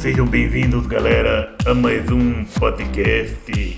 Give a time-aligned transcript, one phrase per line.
[0.00, 3.76] Sejam bem-vindos, galera, a mais um podcast.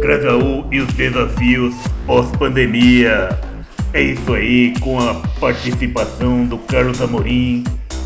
[0.00, 1.74] Grajaú e os desafios
[2.06, 3.28] pós-pandemia.
[3.92, 7.64] É isso aí, com a participação do Carlos Amorim,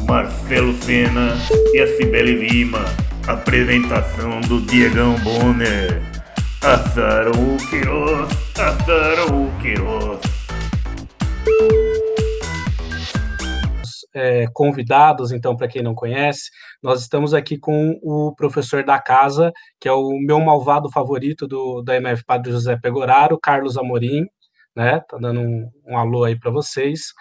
[0.08, 1.36] Marcelo Sena
[1.74, 2.86] e a Cibele Lima.
[3.26, 6.00] Apresentação do Diegão Bonner.
[6.62, 10.25] Assaram o Queiroz, assaram o Queiroz.
[14.18, 16.48] É, convidados, então, para quem não conhece,
[16.82, 21.82] nós estamos aqui com o professor da casa, que é o meu malvado favorito do,
[21.82, 24.24] da MF Padre José Pegoraro, Carlos Amorim,
[24.74, 25.00] né?
[25.06, 27.12] Tá dando um, um alô aí para vocês.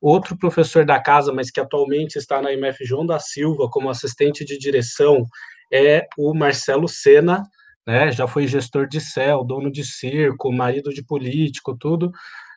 [0.00, 4.44] Outro professor da casa, mas que atualmente está na MF João da Silva como assistente
[4.44, 5.24] de direção,
[5.72, 7.42] é o Marcelo Sena,
[7.86, 8.10] né?
[8.10, 12.10] Já foi gestor de céu, dono de circo, marido de político, tudo.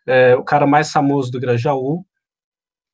[0.07, 2.05] É, o cara mais famoso do Grajaú.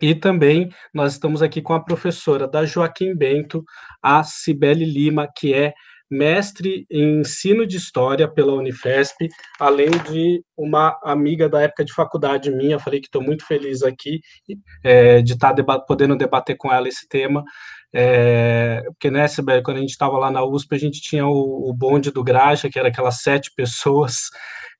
[0.01, 3.63] E também nós estamos aqui com a professora da Joaquim Bento,
[4.01, 5.73] a Cibele Lima, que é
[6.09, 9.27] mestre em ensino de história pela Unifesp,
[9.59, 12.79] além de uma amiga da época de faculdade minha.
[12.79, 14.19] Falei que estou muito feliz aqui
[14.83, 17.43] é, de estar tá deba podendo debater com ela esse tema.
[17.93, 21.69] É, porque, né, Sibeli, quando a gente estava lá na USP, a gente tinha o,
[21.69, 24.29] o, bonde do Graja, que era aquelas sete pessoas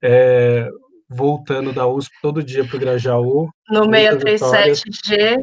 [0.04, 0.68] é,
[1.10, 3.50] voltando da USP todo dia para o Grajaú.
[3.70, 5.42] No 637G.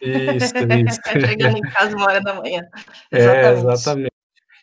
[0.00, 0.54] Isso,
[0.88, 1.00] isso.
[1.26, 2.62] Chegando em casa uma hora da manhã.
[3.12, 3.46] Exatamente.
[3.46, 4.12] É, exatamente.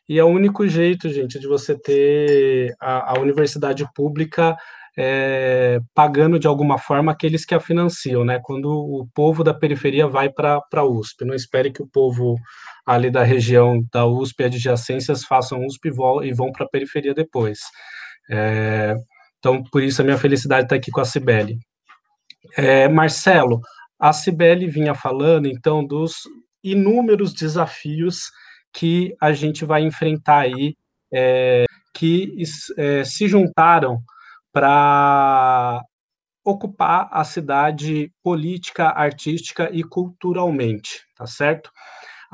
[0.07, 4.55] E é o único jeito, gente, de você ter a, a universidade pública
[4.97, 8.39] é, pagando de alguma forma aqueles que a financiam, né?
[8.41, 11.25] Quando o povo da periferia vai para a USP.
[11.25, 12.35] Não espere que o povo
[12.85, 15.89] ali da região da USP e adjacências façam USP
[16.23, 17.59] e vão para a periferia depois.
[18.29, 18.95] É,
[19.45, 21.59] então, por isso a minha felicidade está aqui com a Cibele.
[22.57, 23.61] É, Marcelo,
[23.99, 26.23] a Cibele vinha falando, então, dos
[26.63, 28.31] inúmeros desafios
[28.73, 30.73] que a gente vai enfrentar aí,
[31.13, 32.35] é, que
[32.75, 33.99] é, se juntaram
[34.51, 35.79] para
[36.43, 41.69] ocupar a cidade política, artística e culturalmente, tá certo?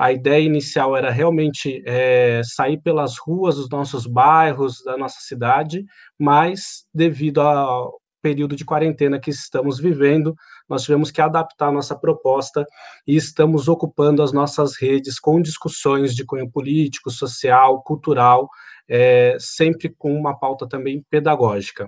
[0.01, 5.85] A ideia inicial era realmente é, sair pelas ruas dos nossos bairros, da nossa cidade,
[6.17, 10.33] mas devido ao período de quarentena que estamos vivendo,
[10.67, 12.65] nós tivemos que adaptar a nossa proposta
[13.05, 18.49] e estamos ocupando as nossas redes com discussões de cunho político, social, cultural,
[18.89, 21.87] é, sempre com uma pauta também pedagógica.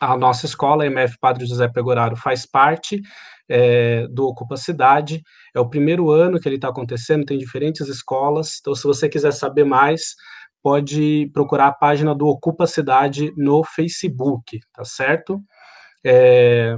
[0.00, 3.02] A nossa escola, MF Padre José Pegoraro, faz parte
[3.48, 5.22] é, do Ocupa Cidade.
[5.54, 8.58] É o primeiro ano que ele está acontecendo, tem diferentes escolas.
[8.60, 10.14] Então, se você quiser saber mais,
[10.62, 15.40] pode procurar a página do Ocupa Cidade no Facebook, tá certo?
[16.04, 16.76] É,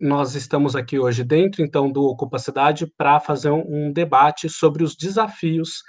[0.00, 4.84] nós estamos aqui hoje dentro, então, do Ocupa Cidade para fazer um, um debate sobre
[4.84, 5.82] os desafios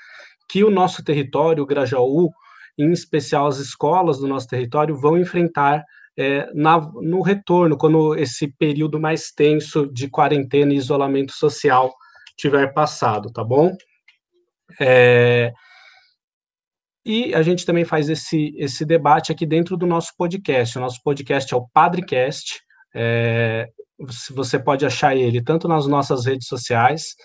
[0.50, 2.30] que o nosso território, o Grajaú,
[2.78, 5.84] em especial as escolas do nosso território, vão enfrentar
[6.18, 11.94] é, na, no retorno, quando esse período mais tenso de quarentena e isolamento social
[12.36, 13.76] tiver passado, tá bom?
[14.80, 15.52] É,
[17.06, 20.78] e a gente também faz esse, esse debate aqui dentro do nosso podcast.
[20.78, 22.60] O nosso podcast é o Padrecast.
[22.94, 23.70] É,
[24.32, 27.16] você pode achar ele tanto nas nossas redes sociais,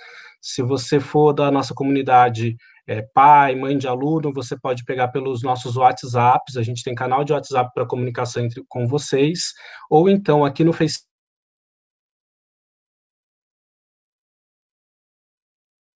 [0.41, 2.57] se você for da nossa comunidade
[2.87, 7.25] é, pai, mãe de aluno, você pode pegar pelos nossos WhatsApps, a gente tem canal
[7.25, 9.53] de WhatsApp para comunicação entre, com vocês,
[9.89, 11.07] ou então aqui no Facebook,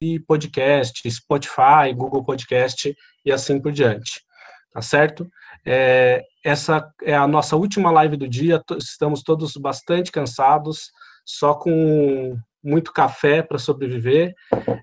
[0.02, 2.94] e podcast, Spotify, Google Podcast
[3.24, 4.22] e assim por diante,
[4.70, 5.26] tá certo?
[5.64, 10.90] É, essa é a nossa última live do dia, estamos todos bastante cansados,
[11.24, 14.34] só com muito café para sobreviver,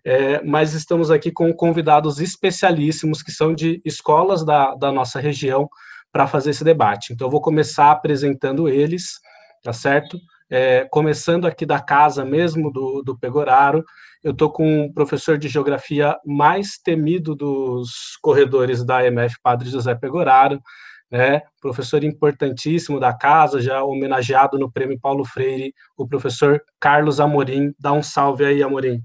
[0.05, 5.69] é, mas estamos aqui com convidados especialíssimos que são de escolas da, da nossa região
[6.11, 7.11] para fazer esse debate.
[7.11, 9.19] Então, eu vou começar apresentando eles,
[9.63, 10.17] tá certo?
[10.49, 13.83] É, começando aqui da casa mesmo do, do Pegoraro,
[14.23, 19.93] eu estou com o professor de geografia mais temido dos corredores da MF Padre José
[19.95, 20.61] Pegoraro,
[21.11, 27.73] né, professor importantíssimo da casa, já homenageado no Prêmio Paulo Freire, o professor Carlos Amorim.
[27.79, 29.03] Dá um salve aí, Amorim.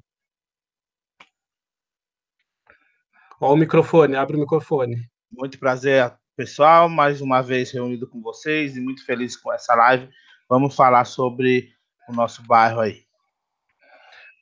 [3.40, 4.96] Ó o microfone, abre o microfone.
[5.30, 10.08] Muito prazer, pessoal, mais uma vez reunido com vocês e muito feliz com essa live.
[10.48, 11.68] Vamos falar sobre
[12.08, 13.02] o nosso bairro aí.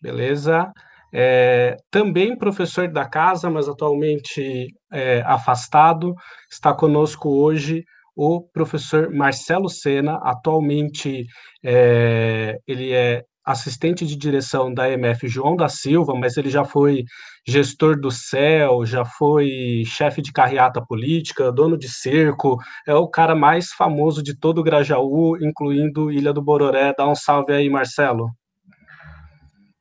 [0.01, 0.73] Beleza.
[1.13, 6.15] É, também professor da casa, mas atualmente é, afastado,
[6.51, 7.85] está conosco hoje
[8.17, 11.27] o professor Marcelo Sena, atualmente
[11.63, 17.05] é, ele é assistente de direção da EMF João da Silva, mas ele já foi
[17.47, 22.57] gestor do CEL, já foi chefe de carreata política, dono de circo,
[22.87, 26.93] é o cara mais famoso de todo o Grajaú, incluindo Ilha do Bororé.
[26.97, 28.31] Dá um salve aí, Marcelo.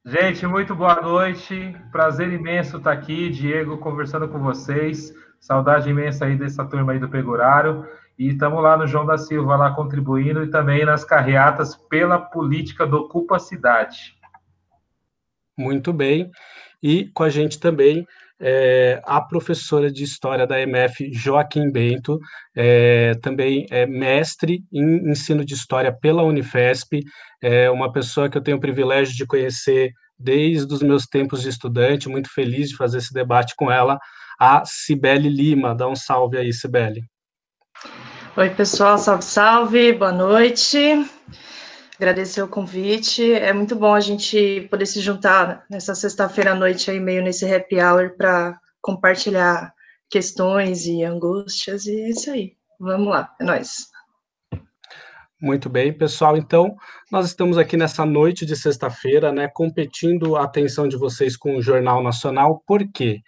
[0.08, 1.76] Gente, muito boa noite.
[1.92, 5.12] Prazer imenso estar aqui, Diego, conversando com vocês.
[5.40, 7.88] Saudade imensa aí dessa turma aí do Pegurário.
[8.16, 12.86] E estamos lá no João da Silva, lá contribuindo, e também nas carreatas pela política
[12.86, 14.16] do Ocupa Cidade.
[15.58, 16.30] Muito bem.
[16.84, 18.08] E com a gente também
[18.40, 22.20] é, a professora de História da MF, Joaquim Bento,
[22.56, 27.02] é, também é mestre em ensino de História pela Unifesp,
[27.42, 31.50] é uma pessoa que eu tenho o privilégio de conhecer desde os meus tempos de
[31.50, 33.98] estudante, muito feliz de fazer esse debate com ela,
[34.40, 35.76] a Cibele Lima.
[35.76, 37.04] Dá um salve aí, Cibele.
[38.38, 40.78] Oi, pessoal, salve, salve, boa noite.
[41.98, 43.34] Agradecer o convite.
[43.34, 47.46] É muito bom a gente poder se juntar nessa sexta-feira à noite aí, meio nesse
[47.52, 49.74] happy hour, para compartilhar
[50.10, 52.56] questões e angústias, e é isso aí.
[52.80, 53.88] Vamos lá, é nóis.
[55.42, 56.38] Muito bem, pessoal.
[56.38, 56.76] Então,
[57.12, 61.62] nós estamos aqui nessa noite de sexta-feira, né, competindo a atenção de vocês com o
[61.62, 63.22] Jornal Nacional, por quê?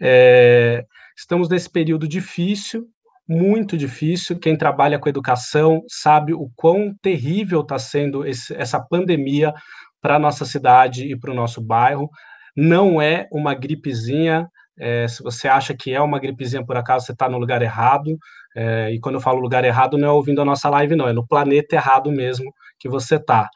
[0.00, 0.84] É,
[1.16, 2.88] estamos nesse período difícil,
[3.28, 4.38] muito difícil.
[4.38, 9.52] Quem trabalha com educação sabe o quão terrível está sendo esse, essa pandemia
[10.00, 12.08] para a nossa cidade e para o nosso bairro.
[12.56, 14.48] Não é uma gripezinha.
[14.78, 18.16] É, se você acha que é uma gripezinha por acaso, você está no lugar errado.
[18.56, 21.12] É, e quando eu falo lugar errado, não é ouvindo a nossa live, não, é
[21.12, 23.48] no planeta errado mesmo que você está.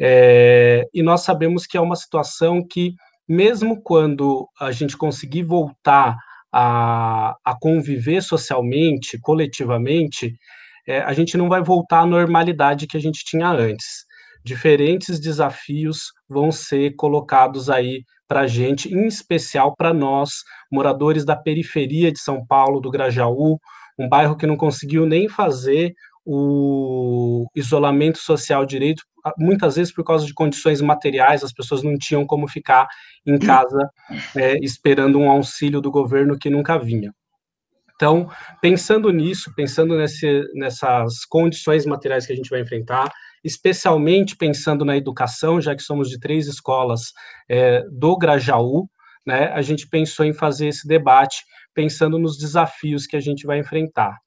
[0.00, 2.94] É, e nós sabemos que é uma situação que,
[3.28, 6.16] mesmo quando a gente conseguir voltar
[6.56, 10.38] a, a conviver socialmente, coletivamente,
[10.86, 14.04] é, a gente não vai voltar à normalidade que a gente tinha antes.
[14.44, 20.30] Diferentes desafios vão ser colocados aí para a gente, em especial para nós,
[20.70, 23.58] moradores da periferia de São Paulo, do Grajaú,
[23.98, 25.92] um bairro que não conseguiu nem fazer
[26.24, 29.02] o isolamento social direito,
[29.38, 32.86] muitas vezes por causa de condições materiais, as pessoas não tinham como ficar
[33.26, 33.90] em casa
[34.36, 37.12] é, esperando um auxílio do governo que nunca vinha.
[37.94, 38.28] Então,
[38.60, 43.10] pensando nisso, pensando nesse, nessas condições materiais que a gente vai enfrentar,
[43.44, 47.12] especialmente pensando na educação, já que somos de três escolas
[47.48, 48.88] é, do Grajaú,
[49.24, 53.58] né, a gente pensou em fazer esse debate pensando nos desafios que a gente vai
[53.58, 54.18] enfrentar.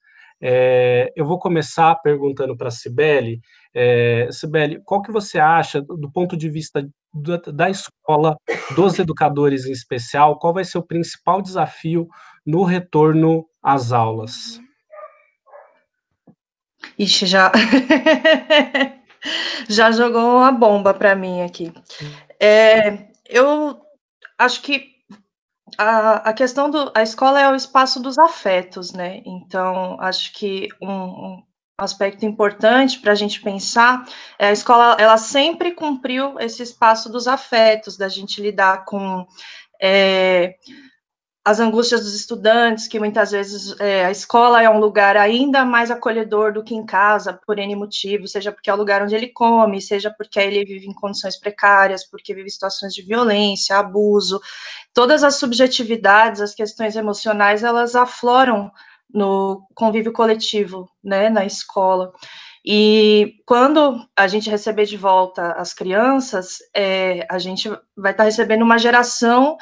[0.42, 3.40] É, eu vou começar perguntando para a Cibele,
[3.74, 8.38] é, Cibele, qual que você acha, do ponto de vista da, da escola,
[8.76, 12.08] dos educadores em especial, qual vai ser o principal desafio
[12.46, 14.60] no retorno às aulas?
[16.98, 17.52] Ixi, já,
[19.68, 21.74] já jogou uma bomba para mim aqui.
[22.40, 23.80] É, eu
[24.38, 24.97] acho que
[25.78, 26.92] a, a questão do.
[26.96, 29.22] A escola é o espaço dos afetos, né?
[29.26, 31.44] Então, acho que um, um
[31.78, 34.08] aspecto importante para a gente pensar
[34.40, 39.28] é a escola, ela sempre cumpriu esse espaço dos afetos, da gente lidar com.
[39.80, 40.56] É,
[41.48, 45.90] as angústias dos estudantes, que muitas vezes é, a escola é um lugar ainda mais
[45.90, 49.30] acolhedor do que em casa, por N motivos, seja porque é o lugar onde ele
[49.30, 54.42] come, seja porque ele vive em condições precárias, porque vive situações de violência, abuso.
[54.94, 58.70] Todas as subjetividades, as questões emocionais, elas afloram
[59.10, 62.12] no convívio coletivo, né, na escola.
[62.70, 68.24] E quando a gente receber de volta as crianças, é, a gente vai estar tá
[68.26, 69.56] recebendo uma geração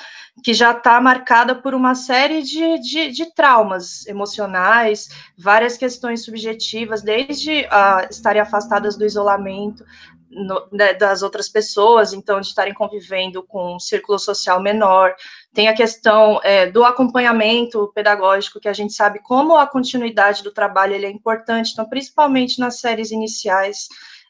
[0.43, 5.07] que já está marcada por uma série de, de, de, traumas emocionais,
[5.37, 9.85] várias questões subjetivas, desde uh, estarem afastadas do isolamento,
[10.35, 15.15] no, né, das outras pessoas, então, de estarem convivendo com um círculo social menor.
[15.53, 20.51] Tem a questão é, do acompanhamento pedagógico, que a gente sabe como a continuidade do
[20.51, 23.87] trabalho é importante, então, principalmente nas séries iniciais,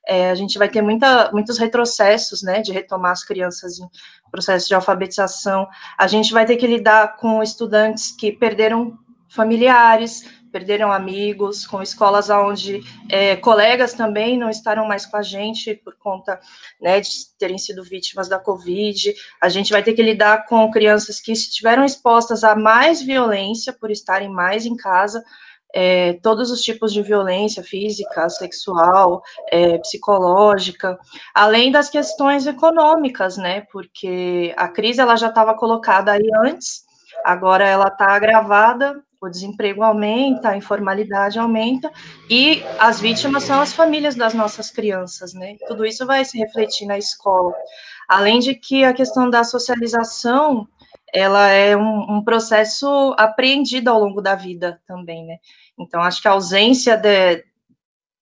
[0.08, 3.90] é, a gente vai ter muita, muitos retrocessos, né, de retomar as crianças em
[4.30, 5.68] processo de alfabetização.
[5.98, 8.98] A gente vai ter que lidar com estudantes que perderam
[9.28, 10.24] familiares,
[10.56, 15.98] perderam amigos, com escolas onde é, colegas também não estarão mais com a gente por
[15.98, 16.40] conta
[16.80, 19.14] né, de terem sido vítimas da Covid.
[19.44, 23.92] A gente vai ter que lidar com crianças que estiveram expostas a mais violência por
[23.92, 25.22] estarem mais em casa.
[25.74, 29.22] É, todos os tipos de violência física, sexual,
[29.52, 30.98] é, psicológica,
[31.34, 33.68] além das questões econômicas, né?
[33.74, 36.86] Porque a crise ela já estava colocada aí antes,
[37.26, 41.92] agora ela está agravada o desemprego aumenta, a informalidade aumenta,
[42.30, 45.58] e as vítimas são as famílias das nossas crianças, né?
[45.68, 47.54] Tudo isso vai se refletir na escola.
[48.08, 50.68] Além de que a questão da socialização,
[51.14, 55.38] ela é um, um processo apreendido ao longo da vida também, né?
[55.78, 57.44] Então, acho que a ausência de,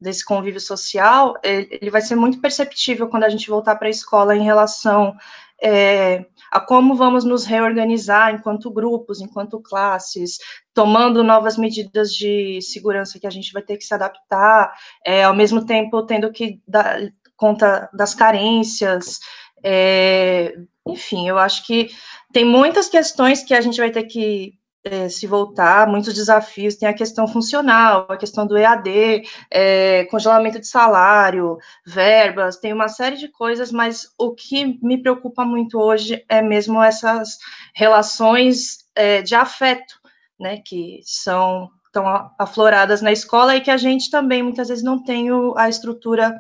[0.04, 4.36] desse convívio social, ele vai ser muito perceptível quando a gente voltar para a escola
[4.36, 5.16] em relação
[5.64, 10.38] é, a como vamos nos reorganizar enquanto grupos, enquanto classes,
[10.74, 14.74] tomando novas medidas de segurança que a gente vai ter que se adaptar,
[15.06, 17.00] é, ao mesmo tempo tendo que dar
[17.38, 19.20] conta das carências,
[19.64, 20.54] é,
[20.86, 21.90] enfim, eu acho que
[22.34, 26.90] tem muitas questões que a gente vai ter que é, se voltar, muitos desafios, tem
[26.90, 33.16] a questão funcional, a questão do EAD, é, congelamento de salário, verbas, tem uma série
[33.16, 37.38] de coisas, mas o que me preocupa muito hoje é mesmo essas
[37.74, 39.96] relações é, de afeto,
[40.40, 42.06] né, que são tão
[42.40, 46.36] afloradas na escola e que a gente também muitas vezes não tem a estrutura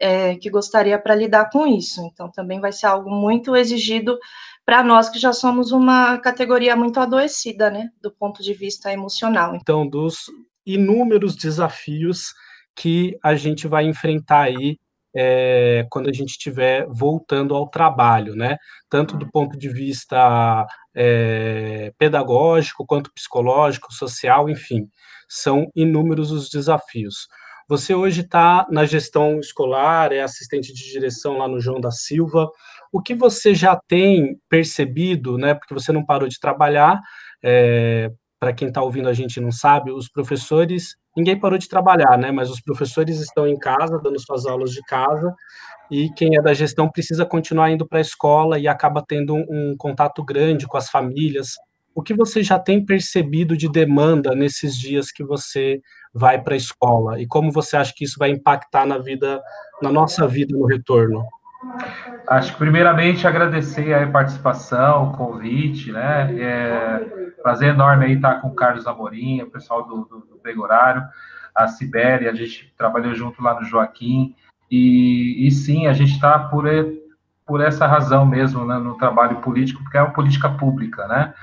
[0.00, 2.00] é, que gostaria para lidar com isso.
[2.06, 4.18] Então, também vai ser algo muito exigido
[4.64, 9.54] para nós que já somos uma categoria muito adoecida, né, do ponto de vista emocional.
[9.54, 10.24] Então, dos
[10.66, 12.32] inúmeros desafios
[12.74, 14.78] que a gente vai enfrentar aí
[15.16, 18.56] é, quando a gente estiver voltando ao trabalho, né?
[18.90, 24.88] Tanto do ponto de vista é, pedagógico, quanto psicológico, social, enfim,
[25.28, 27.28] são inúmeros os desafios.
[27.68, 32.48] Você hoje está na gestão escolar, é assistente de direção lá no João da Silva.
[32.92, 35.54] O que você já tem percebido, né?
[35.54, 37.00] Porque você não parou de trabalhar.
[37.42, 42.18] É, Para quem está ouvindo a gente não sabe, os professores, ninguém parou de trabalhar,
[42.18, 42.30] né?
[42.32, 45.34] Mas os professores estão em casa, dando suas aulas de casa,
[45.90, 49.44] e quem é da gestão precisa continuar indo para a escola e acaba tendo um,
[49.50, 51.52] um contato grande com as famílias.
[51.94, 55.80] O que você já tem percebido de demanda nesses dias que você
[56.12, 59.40] vai para a escola e como você acha que isso vai impactar na vida,
[59.80, 61.24] na nossa vida no retorno?
[62.28, 66.34] Acho que primeiramente agradecer a participação, o convite, né?
[66.38, 70.40] É prazer enorme aí estar com o Carlos Amorim, o pessoal do, do, do
[71.54, 74.34] a Sibéria, a gente trabalhou junto lá no Joaquim,
[74.70, 76.64] e, e sim, a gente está por,
[77.46, 81.34] por essa razão mesmo né, no trabalho político, porque é uma política pública, né?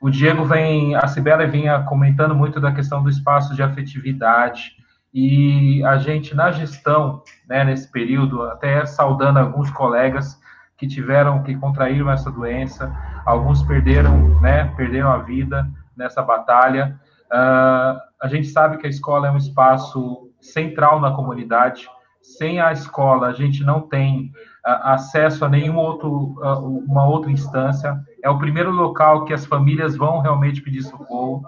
[0.00, 4.76] O Diego vem, a Sibela vinha comentando muito da questão do espaço de afetividade,
[5.12, 10.38] e a gente, na gestão, né, nesse período, até saudando alguns colegas
[10.76, 17.00] que tiveram, que contraíram essa doença, alguns perderam, né, perderam a vida nessa batalha.
[17.32, 21.88] Uh, a gente sabe que a escola é um espaço central na comunidade.
[22.22, 24.30] Sem a escola, a gente não tem
[24.68, 29.96] acesso a nenhuma outro, uh, uma outra instância é o primeiro local que as famílias
[29.96, 31.44] vão realmente pedir socorro,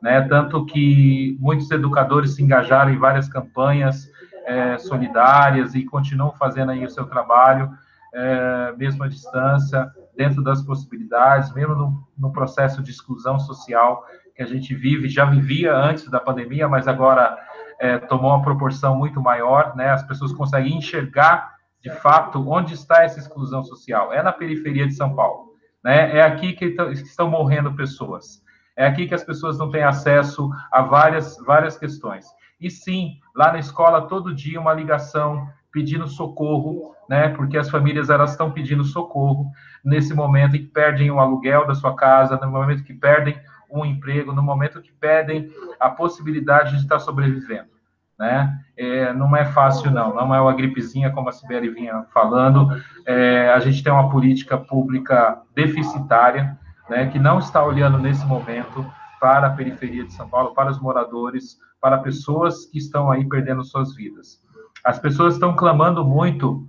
[0.00, 0.22] né?
[0.22, 4.08] Tanto que muitos educadores se engajaram em várias campanhas
[4.46, 7.70] é, solidárias e continuam fazendo aí o seu trabalho,
[8.14, 14.42] é, mesmo à distância, dentro das possibilidades, mesmo no, no processo de exclusão social que
[14.42, 17.38] a gente vive, já vivia antes da pandemia, mas agora
[17.78, 19.90] é, tomou uma proporção muito maior, né?
[19.90, 24.12] As pessoas conseguem enxergar de fato onde está essa exclusão social.
[24.12, 25.54] É na periferia de São Paulo.
[25.82, 26.16] Né?
[26.18, 28.42] É aqui que estão morrendo pessoas.
[28.76, 32.26] É aqui que as pessoas não têm acesso a várias, várias questões.
[32.60, 37.28] E sim, lá na escola, todo dia, uma ligação pedindo socorro, né?
[37.30, 39.50] Porque as famílias elas estão pedindo socorro
[39.84, 43.84] nesse momento em que perdem o aluguel da sua casa, no momento que perdem um
[43.84, 47.69] emprego, no momento que perdem a possibilidade de estar sobrevivendo
[48.20, 48.60] né?
[48.76, 50.14] É, não é fácil, não.
[50.14, 52.68] Não é uma gripezinha, como a Sibeli vinha falando.
[53.06, 56.58] É, a gente tem uma política pública deficitária,
[56.88, 58.84] né, que não está olhando nesse momento
[59.18, 63.64] para a periferia de São Paulo, para os moradores, para pessoas que estão aí perdendo
[63.64, 64.38] suas vidas.
[64.84, 66.66] As pessoas estão clamando muito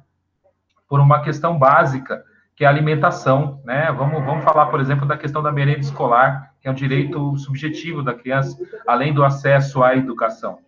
[0.87, 2.23] por uma questão básica,
[2.55, 3.91] que é a alimentação, né?
[3.91, 8.03] Vamos, vamos falar, por exemplo, da questão da merenda escolar, que é um direito subjetivo
[8.03, 10.59] da criança, além do acesso à educação.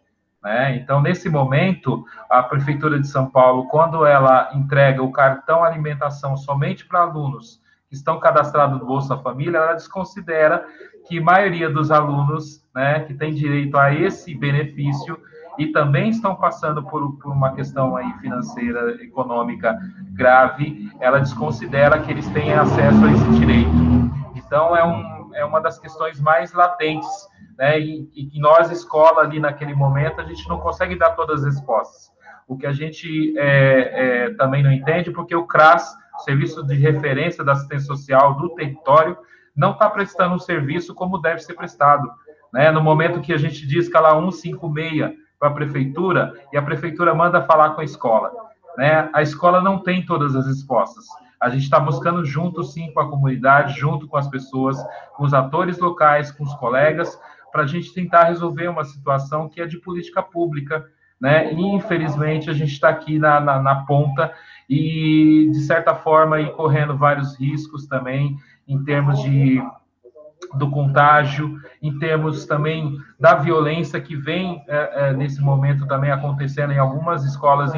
[0.44, 0.76] Né?
[0.76, 6.86] Então, nesse momento, a Prefeitura de São Paulo, quando ela entrega o cartão alimentação somente
[6.86, 10.66] para alunos que estão cadastrados no Bolsa Família, ela desconsidera
[11.08, 15.18] que maioria dos alunos né, que tem direito a esse benefício
[15.58, 19.78] e também estão passando por, por uma questão aí financeira, econômica
[20.12, 23.70] grave, ela desconsidera que eles têm acesso a esse direito.
[24.36, 27.08] Então, é, um, é uma das questões mais latentes
[27.58, 27.80] né?
[27.80, 32.12] E, e nós, escola, ali naquele momento, a gente não consegue dar todas as respostas.
[32.48, 35.96] O que a gente é, é, também não entende, porque o CRAS,
[36.26, 39.18] Serviço de Referência da Assistência Social do Território,
[39.56, 42.12] não está prestando um serviço como deve ser prestado.
[42.52, 42.72] Né?
[42.72, 47.14] No momento que a gente diz que ela 156 para a prefeitura e a prefeitura
[47.14, 48.32] manda falar com a escola.
[48.78, 49.10] Né?
[49.14, 51.06] A escola não tem todas as respostas.
[51.40, 54.78] A gente está buscando junto, sim, com a comunidade, junto com as pessoas,
[55.18, 57.20] com os atores locais, com os colegas,
[57.54, 60.84] para a gente tentar resolver uma situação que é de política pública,
[61.22, 61.54] né?
[61.54, 64.34] E, infelizmente, a gente está aqui na, na, na, ponta
[64.68, 68.36] e, de certa forma, aí, correndo vários riscos também,
[68.68, 69.62] em termos de
[70.56, 76.74] do contágio, em termos também da violência que vem é, é, nesse momento também acontecendo
[76.74, 77.72] em algumas escolas,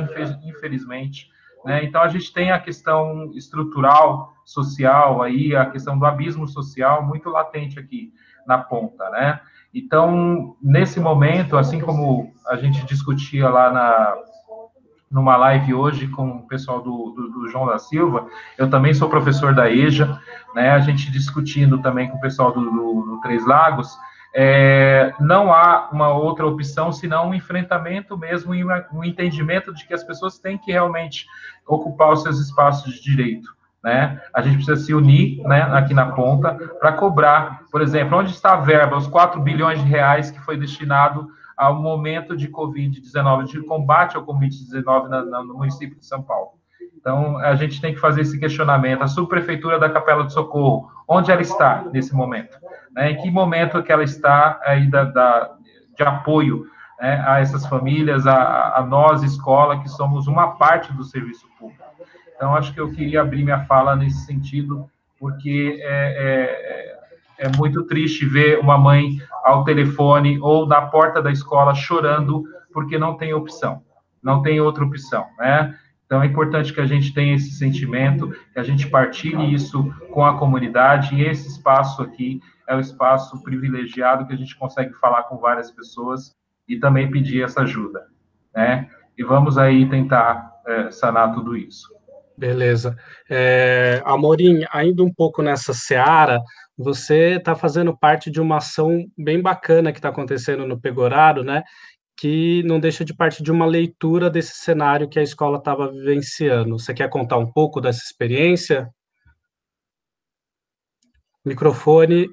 [0.43, 1.29] infelizmente.
[1.63, 1.83] Né?
[1.83, 7.29] Então, a gente tem a questão estrutural, social, aí, a questão do abismo social muito
[7.29, 8.11] latente aqui
[8.45, 9.09] na ponta.
[9.09, 9.39] Né?
[9.75, 14.15] Então, nesse momento, assim como a gente discutia lá na,
[15.11, 18.25] numa live hoje com o pessoal do, do, do, João da Silva.
[18.57, 20.17] Eu também sou professor da EJA,
[20.53, 20.71] né?
[20.71, 23.97] A gente discutindo também com o pessoal do, do Três Lagos.
[24.33, 29.93] É, não há uma outra opção senão um enfrentamento mesmo e um entendimento de que
[29.93, 31.25] as pessoas têm que realmente
[31.67, 33.54] ocupar os seus espaços de direito.
[33.85, 34.19] Né?
[34.33, 38.53] A gente precisa se unir né, aqui na ponta para cobrar, por exemplo, onde está
[38.53, 43.61] a verba, os 4 bilhões de reais que foi destinado ao momento de Covid-19, de
[43.61, 45.07] combate ao Covid-19
[45.45, 46.53] no município de São Paulo.
[46.97, 49.03] Então, a gente tem que fazer esse questionamento.
[49.03, 52.57] A subprefeitura da Capela do Socorro, onde ela está nesse momento?
[52.91, 53.11] Né?
[53.11, 55.51] Em que momento que ela está aí da, da
[55.95, 56.65] de apoio
[56.99, 61.84] né, a essas famílias, a, a, nós, escola, que somos uma parte do serviço público?
[62.35, 64.89] Então, acho que eu queria abrir minha fala nesse sentido,
[65.19, 66.97] porque é,
[67.39, 72.43] é, é muito triste ver uma mãe ao telefone ou na porta da escola chorando
[72.73, 73.81] porque não tem opção,
[74.21, 75.77] não tem outra opção, né?
[76.05, 80.25] Então é importante que a gente tenha esse sentimento, que a gente partilhe isso com
[80.25, 85.23] a comunidade, e esse espaço aqui é o espaço privilegiado que a gente consegue falar
[85.23, 86.35] com várias pessoas
[86.67, 88.07] e também pedir essa ajuda,
[88.53, 88.89] né?
[89.17, 91.94] E vamos aí tentar é, sanar tudo isso.
[92.37, 92.97] Beleza.
[93.29, 96.41] É, Amorim, ainda um pouco nessa seara,
[96.77, 101.63] você está fazendo parte de uma ação bem bacana que está acontecendo no Pegoraro, né?
[102.17, 106.77] Que não deixa de parte de uma leitura desse cenário que a escola estava vivenciando.
[106.77, 108.89] Você quer contar um pouco dessa experiência?
[111.45, 112.27] Microfone.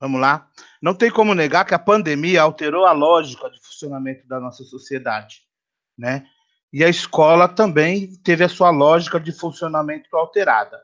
[0.00, 0.50] Vamos lá.
[0.82, 5.42] Não tem como negar que a pandemia alterou a lógica de funcionamento da nossa sociedade,
[5.96, 6.26] né?
[6.74, 10.76] E a escola também teve a sua lógica de funcionamento alterada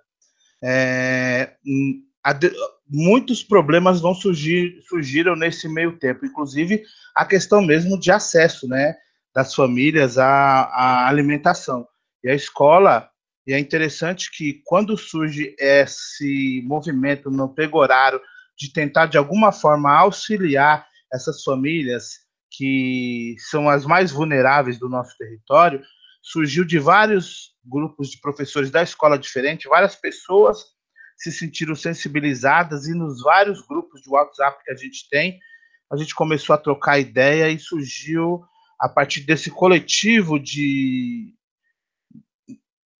[0.62, 2.03] é, hum,
[2.88, 6.83] muitos problemas vão surgir surgiram nesse meio tempo, inclusive
[7.14, 8.94] a questão mesmo de acesso, né,
[9.35, 11.87] das famílias à, à alimentação.
[12.22, 13.09] E a escola,
[13.46, 18.20] e é interessante que quando surge esse movimento no Pegoraro
[18.59, 22.18] de tentar de alguma forma auxiliar essas famílias
[22.51, 25.83] que são as mais vulneráveis do nosso território,
[26.23, 30.65] surgiu de vários grupos de professores da escola diferente, várias pessoas
[31.17, 35.39] se sentiram sensibilizadas e nos vários grupos de WhatsApp que a gente tem,
[35.93, 38.43] a gente começou a trocar ideia e surgiu
[38.79, 41.35] a partir desse coletivo de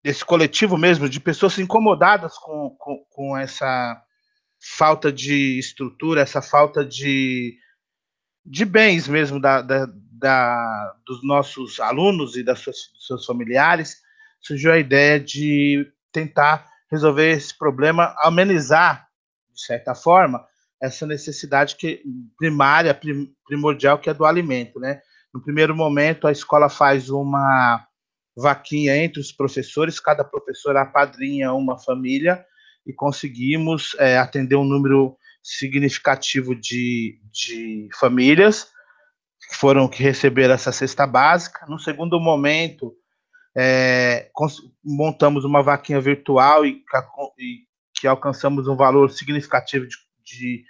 [0.03, 4.03] desse coletivo mesmo de pessoas incomodadas com, com, com essa
[4.77, 7.57] falta de estrutura, essa falta de,
[8.45, 13.99] de bens mesmo da, da, da, dos nossos alunos e das suas, dos seus familiares,
[14.41, 19.07] surgiu a ideia de tentar resolver esse problema, amenizar,
[19.53, 20.45] de certa forma,
[20.83, 22.03] essa necessidade que,
[22.39, 24.81] primária, prim, primordial, que é do alimento.
[24.81, 25.01] Né?
[25.33, 27.87] No primeiro momento, a escola faz uma
[28.37, 32.45] vaquinha entre os professores, cada professor apadrinha uma família,
[32.87, 38.69] e conseguimos é, atender um número significativo de, de famílias
[39.49, 41.67] que foram que receberam essa cesta básica.
[41.67, 42.95] No segundo momento,
[43.57, 44.31] é,
[44.85, 46.83] montamos uma vaquinha virtual e,
[47.39, 47.59] e,
[47.95, 50.65] que alcançamos um valor significativo de, de,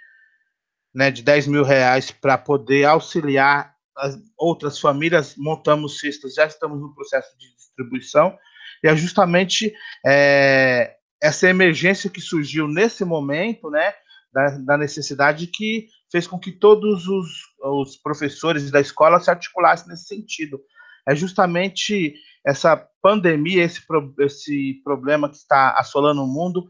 [0.93, 5.35] né, de 10 mil reais para poder auxiliar as outras famílias.
[5.37, 8.35] Montamos cestas, já estamos no processo de distribuição.
[8.83, 13.93] E é justamente é, essa emergência que surgiu nesse momento, né,
[14.33, 17.29] da, da necessidade que fez com que todos os,
[17.63, 20.59] os professores da escola se articulassem nesse sentido.
[21.07, 22.13] É justamente
[22.45, 23.81] essa pandemia, esse,
[24.19, 26.67] esse problema que está assolando o mundo,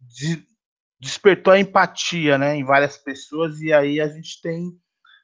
[0.00, 0.44] de,
[1.00, 4.72] despertou a empatia né, em várias pessoas, e aí a gente tem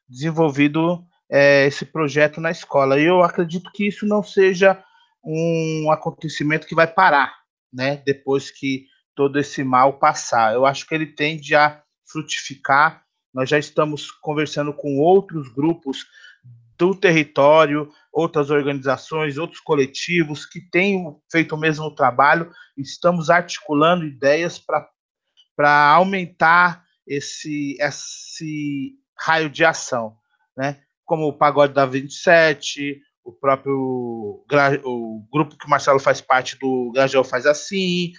[0.09, 2.99] desenvolvido é, esse projeto na escola.
[2.99, 4.83] E eu acredito que isso não seja
[5.25, 7.33] um acontecimento que vai parar,
[7.73, 10.55] né, depois que todo esse mal passar.
[10.55, 13.05] Eu acho que ele tende a frutificar.
[13.33, 16.07] Nós já estamos conversando com outros grupos
[16.77, 22.51] do território, outras organizações, outros coletivos que têm feito o mesmo trabalho.
[22.77, 24.59] Estamos articulando ideias
[25.55, 30.17] para aumentar esse, esse raio de ação,
[30.57, 30.81] né?
[31.05, 34.45] Como o Pagode da 27, o próprio
[34.85, 38.13] o grupo que o Marcelo faz parte do Grajaú faz assim,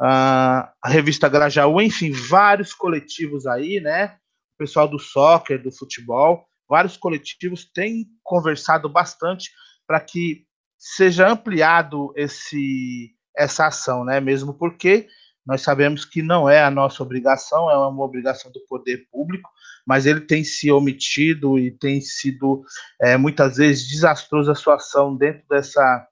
[0.00, 4.16] a revista Grajaú, enfim, vários coletivos aí, né?
[4.54, 9.50] O pessoal do soccer, do futebol, vários coletivos têm conversado bastante
[9.86, 10.44] para que
[10.78, 14.20] seja ampliado esse essa ação, né?
[14.20, 15.08] Mesmo porque
[15.46, 19.50] nós sabemos que não é a nossa obrigação, é uma obrigação do poder público,
[19.86, 22.64] mas ele tem se omitido e tem sido
[23.00, 26.08] é, muitas vezes desastrosa a sua ação dentro dessa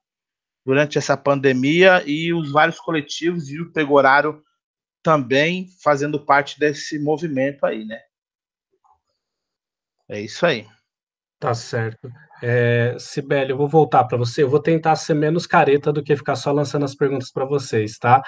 [0.65, 4.41] durante essa pandemia e os vários coletivos e o Pegorário
[5.03, 7.99] também fazendo parte desse movimento aí, né?
[10.07, 10.65] É isso aí.
[11.39, 12.09] Tá certo.
[12.41, 14.43] É, Sibeli, eu vou voltar para você.
[14.43, 17.97] Eu vou tentar ser menos careta do que ficar só lançando as perguntas para vocês,
[17.97, 18.21] tá?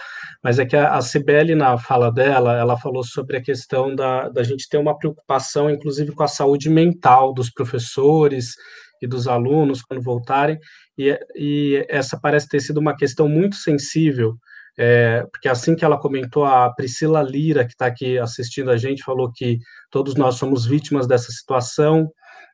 [0.43, 4.27] Mas é que a, a Sibeli, na fala dela, ela falou sobre a questão da,
[4.27, 8.55] da gente ter uma preocupação, inclusive, com a saúde mental dos professores
[9.01, 10.59] e dos alunos quando voltarem.
[10.97, 14.37] E, e essa parece ter sido uma questão muito sensível,
[14.77, 19.03] é, porque assim que ela comentou, a Priscila Lira, que está aqui assistindo a gente,
[19.03, 22.09] falou que todos nós somos vítimas dessa situação.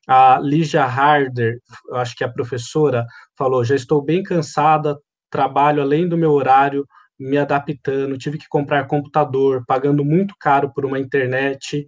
[0.07, 1.57] A Lígia Harder,
[1.93, 3.05] acho que é a professora,
[3.37, 4.97] falou: já estou bem cansada,
[5.29, 6.85] trabalho além do meu horário,
[7.19, 11.85] me adaptando, tive que comprar computador, pagando muito caro por uma internet.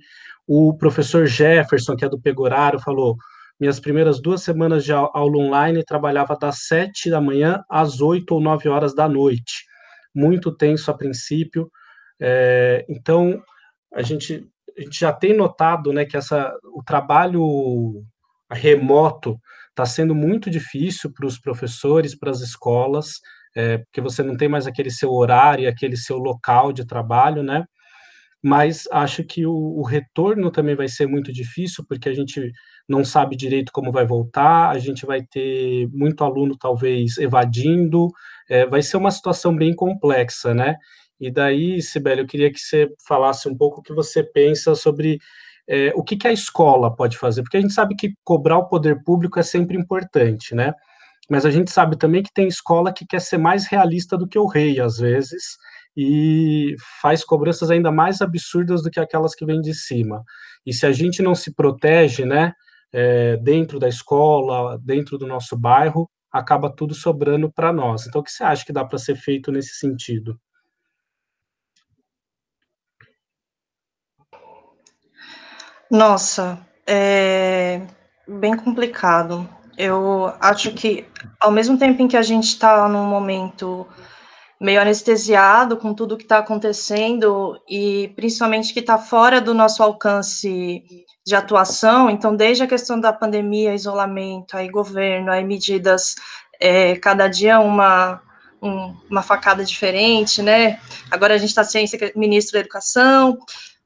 [0.47, 3.17] O professor Jefferson, que é do Pegorário, falou:
[3.59, 8.41] minhas primeiras duas semanas de aula online, trabalhava das sete da manhã às oito ou
[8.41, 9.65] nove horas da noite.
[10.13, 11.69] Muito tenso a princípio.
[12.19, 13.41] É, então,
[13.93, 14.45] a gente,
[14.77, 18.03] a gente já tem notado né, que essa, o trabalho
[18.51, 19.39] remoto
[19.69, 23.19] está sendo muito difícil para os professores, para as escolas,
[23.55, 27.65] é, porque você não tem mais aquele seu horário, aquele seu local de trabalho, né?
[28.43, 32.51] Mas acho que o, o retorno também vai ser muito difícil, porque a gente
[32.87, 38.09] não sabe direito como vai voltar, a gente vai ter muito aluno talvez evadindo,
[38.49, 40.75] é, vai ser uma situação bem complexa, né?
[41.19, 45.19] E daí, Sibeli, eu queria que você falasse um pouco o que você pensa sobre
[45.67, 48.67] é, o que, que a escola pode fazer, porque a gente sabe que cobrar o
[48.67, 50.73] poder público é sempre importante, né?
[51.29, 54.37] Mas a gente sabe também que tem escola que quer ser mais realista do que
[54.37, 55.57] o rei, às vezes,
[55.95, 60.23] e faz cobranças ainda mais absurdas do que aquelas que vêm de cima.
[60.65, 62.53] E se a gente não se protege, né,
[62.93, 68.05] é, dentro da escola, dentro do nosso bairro, acaba tudo sobrando para nós.
[68.07, 70.39] Então, o que você acha que dá para ser feito nesse sentido?
[75.89, 77.81] Nossa, é
[78.27, 79.47] bem complicado.
[79.77, 81.05] Eu acho que,
[81.39, 83.87] ao mesmo tempo em que a gente está num momento
[84.63, 90.81] meio anestesiado com tudo que está acontecendo e principalmente que está fora do nosso alcance
[91.25, 96.15] de atuação, então desde a questão da pandemia, isolamento, aí governo, aí medidas,
[96.61, 98.21] é, cada dia uma,
[98.61, 100.79] um, uma facada diferente, né?
[101.11, 103.37] Agora a gente está sem ministro da educação,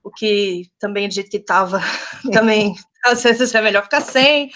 [0.03, 1.81] o que também do jeito que estava,
[2.31, 4.51] também às vezes é melhor ficar sem.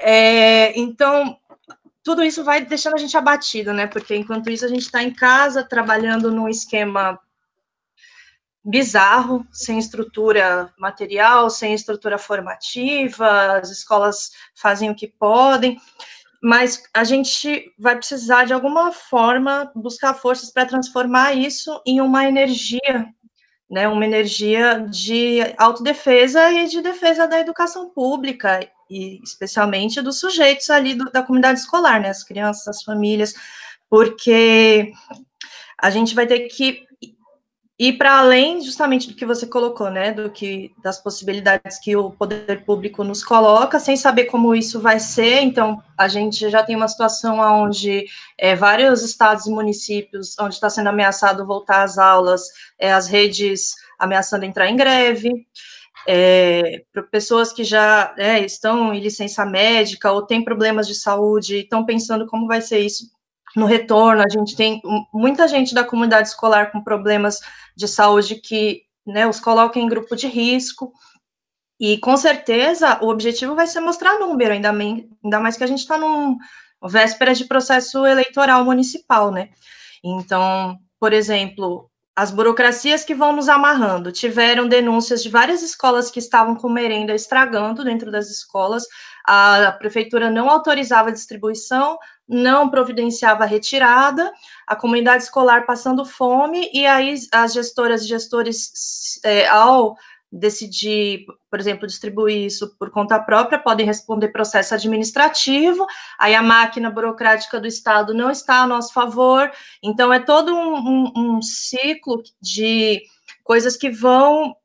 [0.00, 1.38] É, então,
[2.04, 3.86] tudo isso vai deixando a gente abatido, né?
[3.86, 7.18] Porque enquanto isso a gente está em casa trabalhando num esquema
[8.62, 15.78] bizarro, sem estrutura material, sem estrutura formativa, as escolas fazem o que podem,
[16.42, 22.26] mas a gente vai precisar de alguma forma buscar forças para transformar isso em uma
[22.26, 23.06] energia,
[23.70, 30.70] né, uma energia de autodefesa e de defesa da educação pública e especialmente dos sujeitos
[30.70, 33.34] ali do, da comunidade escolar, né, as crianças, as famílias,
[33.88, 34.92] porque
[35.80, 36.84] a gente vai ter que
[37.76, 42.08] e para além justamente do que você colocou, né, do que das possibilidades que o
[42.12, 46.76] poder público nos coloca, sem saber como isso vai ser, então a gente já tem
[46.76, 48.06] uma situação onde
[48.38, 52.42] é, vários estados e municípios onde está sendo ameaçado voltar às aulas,
[52.78, 55.44] é, as redes ameaçando entrar em greve,
[56.06, 61.84] é, pessoas que já é, estão em licença médica ou têm problemas de saúde, estão
[61.84, 63.10] pensando como vai ser isso
[63.56, 67.38] no retorno, a gente tem muita gente da comunidade escolar com problemas
[67.76, 70.92] de saúde que né, os coloca em grupo de risco,
[71.78, 75.80] e com certeza o objetivo vai ser mostrar número, ainda, ainda mais que a gente
[75.80, 76.36] está num
[76.82, 79.50] véspera de processo eleitoral municipal, né?
[80.02, 84.12] Então, por exemplo, as burocracias que vão nos amarrando.
[84.12, 88.84] Tiveram denúncias de várias escolas que estavam com merenda estragando dentro das escolas.
[89.26, 91.98] A prefeitura não autorizava a distribuição,
[92.28, 94.32] não providenciava a retirada,
[94.66, 99.96] a comunidade escolar passando fome, e aí as gestoras e gestores, é, ao
[100.34, 105.86] decidir, por exemplo, distribuir isso por conta própria, podem responder processo administrativo,
[106.18, 109.50] aí a máquina burocrática do Estado não está a nosso favor,
[109.82, 113.00] então é todo um, um, um ciclo de
[113.44, 114.56] coisas que vão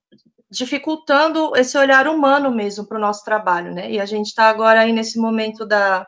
[0.49, 3.91] dificultando esse olhar humano mesmo para o nosso trabalho, né?
[3.91, 6.07] E a gente está agora aí nesse momento da,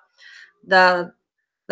[0.63, 1.11] da,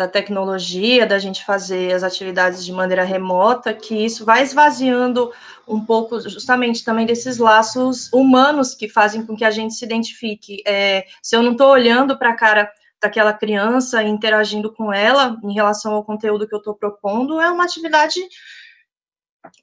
[0.00, 5.30] da tecnologia, da gente fazer as atividades de maneira remota, que isso vai esvaziando
[5.68, 10.62] um pouco justamente também desses laços humanos que fazem com que a gente se identifique.
[10.66, 15.38] É, se eu não estou olhando para a cara daquela criança e interagindo com ela
[15.44, 18.20] em relação ao conteúdo que eu estou propondo, é uma atividade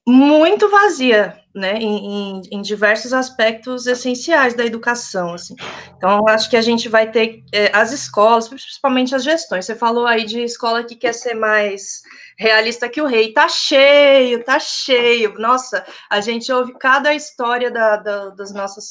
[0.06, 5.56] muito vazia, né, em, em, diversos aspectos essenciais da educação, assim.
[5.96, 9.66] Então, acho que a gente vai ter é, as escolas, principalmente as gestões.
[9.66, 12.02] Você falou aí de escola que quer ser mais
[12.38, 13.34] realista que o rei.
[13.34, 15.34] Tá cheio, tá cheio.
[15.40, 18.88] Nossa, a gente ouve cada história da, da, das nossas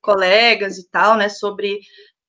[0.00, 1.80] colegas e tal, né, sobre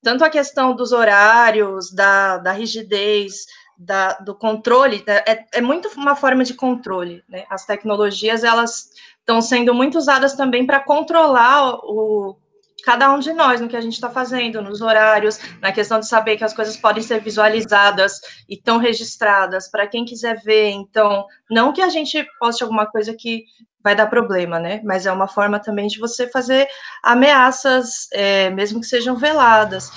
[0.02, 3.46] tanto a questão dos horários, da, da rigidez,
[3.80, 7.46] da, do controle, é, é muito uma forma de controle, né?
[7.50, 8.90] As tecnologias, elas
[9.20, 12.38] estão sendo muito usadas também para controlar o,
[12.84, 16.10] cada um de nós no que a gente está fazendo, nos horários, na questão de
[16.10, 20.72] saber que as coisas podem ser visualizadas e estão registradas para quem quiser ver.
[20.72, 23.46] Então, não que a gente poste alguma coisa que
[23.82, 24.82] vai dar problema, né?
[24.84, 26.68] Mas é uma forma também de você fazer
[27.02, 29.90] ameaças, é, mesmo que sejam veladas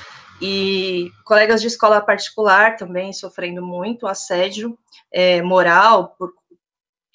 [0.42, 4.76] e colegas de escola particular também sofrendo muito assédio
[5.12, 6.32] é, moral por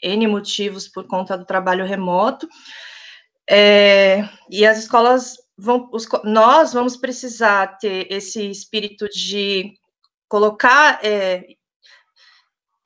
[0.02, 2.48] N motivos por conta do trabalho remoto.
[3.50, 9.74] É, e as escolas vão, os, nós vamos precisar ter esse espírito de
[10.30, 11.48] colocar é,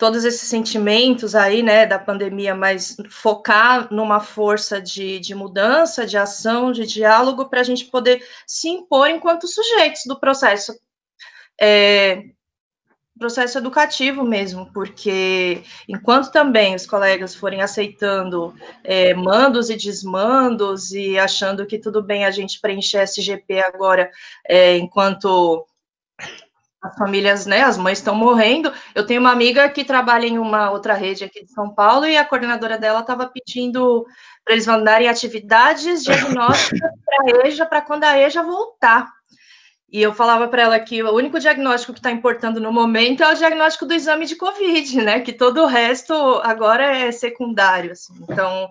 [0.02, 6.18] todos esses sentimentos aí, né, da pandemia, mas focar numa força de, de mudança, de
[6.18, 10.74] ação, de diálogo, para a gente poder se impor enquanto sujeitos do processo.
[11.62, 12.24] É,
[13.20, 21.20] processo educativo mesmo, porque enquanto também os colegas forem aceitando é, mandos e desmandos e
[21.20, 24.10] achando que tudo bem a gente preencher SGP agora
[24.50, 25.64] é, enquanto
[26.82, 28.74] as famílias, né, as mães estão morrendo.
[28.96, 32.18] Eu tenho uma amiga que trabalha em uma outra rede aqui de São Paulo e
[32.18, 34.06] a coordenadora dela estava pedindo
[34.44, 39.08] para eles mandarem atividades diagnósticas para a EJA, para quando a EJA voltar.
[39.92, 43.32] E eu falava para ela que o único diagnóstico que está importando no momento é
[43.32, 45.20] o diagnóstico do exame de Covid, né?
[45.20, 46.14] Que todo o resto
[46.44, 47.92] agora é secundário.
[47.92, 48.14] Assim.
[48.24, 48.70] Então,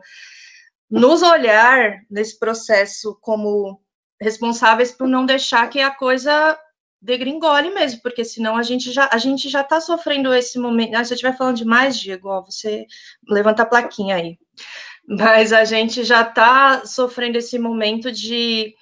[0.91, 3.81] nos olhar nesse processo como
[4.21, 6.59] responsáveis por não deixar que a coisa
[7.01, 10.95] degringole mesmo, porque senão a gente já a gente já está sofrendo esse momento.
[10.95, 12.87] Ah, se eu estiver falando demais, Diego, ó, você
[13.29, 14.39] levanta a plaquinha aí.
[15.09, 18.75] Mas a gente já está sofrendo esse momento de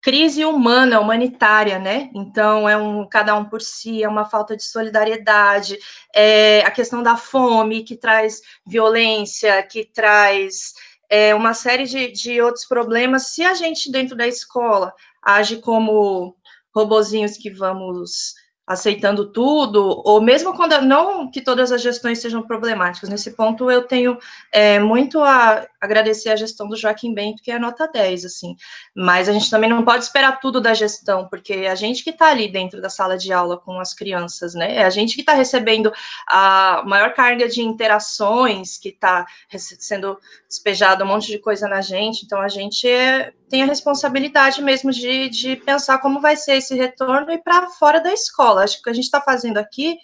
[0.00, 2.10] crise humana, humanitária, né?
[2.14, 5.78] Então é um cada um por si, é uma falta de solidariedade,
[6.14, 10.72] é a questão da fome que traz violência, que traz
[11.10, 13.34] é, uma série de, de outros problemas.
[13.34, 16.36] Se a gente dentro da escola age como
[16.74, 18.34] robozinhos que vamos
[18.68, 23.08] aceitando tudo, ou mesmo quando não que todas as gestões sejam problemáticas.
[23.08, 24.18] Nesse ponto, eu tenho
[24.52, 28.54] é, muito a agradecer a gestão do Joaquim Bento, que é nota 10, assim.
[28.94, 32.28] Mas a gente também não pode esperar tudo da gestão, porque a gente que está
[32.28, 34.76] ali dentro da sala de aula com as crianças, né?
[34.76, 35.90] É a gente que está recebendo
[36.28, 39.24] a maior carga de interações, que está
[39.56, 42.26] sendo despejado um monte de coisa na gente.
[42.26, 46.74] Então, a gente é, tem a responsabilidade mesmo de, de pensar como vai ser esse
[46.74, 48.57] retorno e para fora da escola.
[48.58, 49.96] Acho que o que a gente está fazendo aqui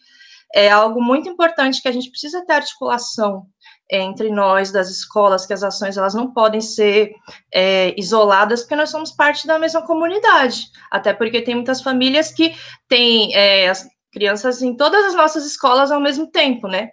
[0.54, 3.46] é algo muito importante que a gente precisa ter articulação
[3.90, 7.12] é, entre nós das escolas, que as ações elas não podem ser
[7.52, 10.70] é, isoladas, porque nós somos parte da mesma comunidade.
[10.90, 12.54] Até porque tem muitas famílias que
[12.88, 16.92] têm é, as crianças em todas as nossas escolas ao mesmo tempo, né?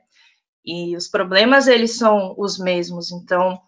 [0.66, 3.12] E os problemas eles são os mesmos.
[3.12, 3.60] Então,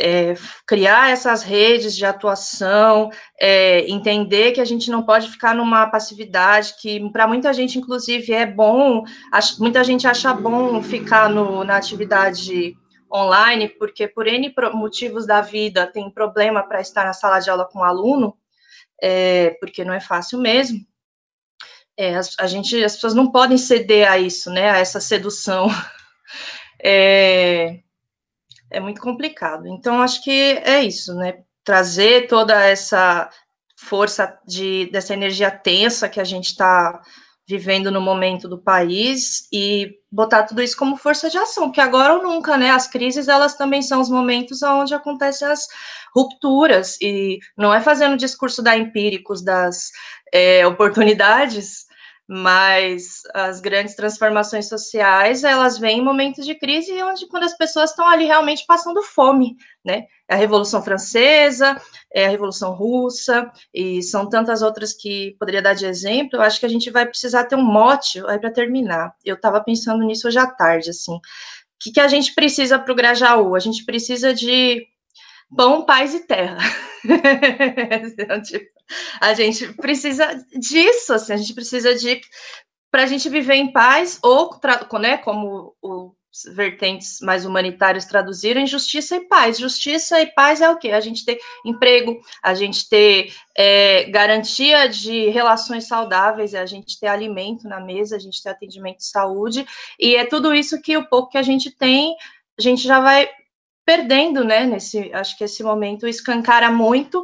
[0.00, 0.34] é,
[0.66, 6.74] criar essas redes de atuação, é, entender que a gente não pode ficar numa passividade,
[6.80, 9.04] que para muita gente, inclusive, é bom,
[9.58, 12.76] muita gente acha bom ficar no, na atividade
[13.12, 17.68] online, porque por N motivos da vida tem problema para estar na sala de aula
[17.68, 18.36] com o aluno,
[19.02, 20.78] é, porque não é fácil mesmo.
[21.96, 25.68] É, a, a, gente, as pessoas não podem ceder a isso, né, a essa sedução.
[26.84, 27.78] É,
[28.72, 29.66] é muito complicado.
[29.68, 30.30] Então, acho que
[30.64, 31.40] é isso, né?
[31.64, 33.30] Trazer toda essa
[33.76, 37.00] força de, dessa energia tensa que a gente está
[37.46, 42.14] vivendo no momento do país e botar tudo isso como força de ação, porque agora
[42.14, 42.70] ou nunca, né?
[42.70, 45.66] As crises elas também são os momentos onde acontecem as
[46.14, 49.90] rupturas e não é fazendo o discurso da empíricos das
[50.32, 51.86] é, oportunidades,
[52.34, 57.90] mas as grandes transformações sociais elas vêm em momentos de crise onde quando as pessoas
[57.90, 60.06] estão ali realmente passando fome, né?
[60.26, 61.78] É a Revolução Francesa,
[62.10, 66.38] é a Revolução Russa e são tantas outras que poderia dar de exemplo.
[66.38, 69.14] Eu acho que a gente vai precisar ter um mote aí para terminar.
[69.22, 71.16] Eu estava pensando nisso hoje à tarde, assim.
[71.16, 71.20] O
[71.78, 73.54] que, que a gente precisa para o Grajaú?
[73.54, 74.86] A gente precisa de
[75.54, 76.56] pão, paz e terra.
[78.42, 78.72] tipo,
[79.20, 82.20] a gente precisa disso, assim, a gente precisa de
[82.90, 84.50] para a gente viver em paz, ou
[85.00, 89.58] né, como os vertentes mais humanitários traduziram, justiça e paz.
[89.58, 90.90] Justiça e paz é o quê?
[90.90, 97.00] A gente ter emprego, a gente ter é, garantia de relações saudáveis, é a gente
[97.00, 99.66] ter alimento na mesa, a gente ter atendimento de saúde,
[99.98, 102.14] e é tudo isso que o pouco que a gente tem,
[102.58, 103.28] a gente já vai
[103.84, 104.64] perdendo, né?
[104.64, 107.22] Nesse, acho que esse momento escancara muito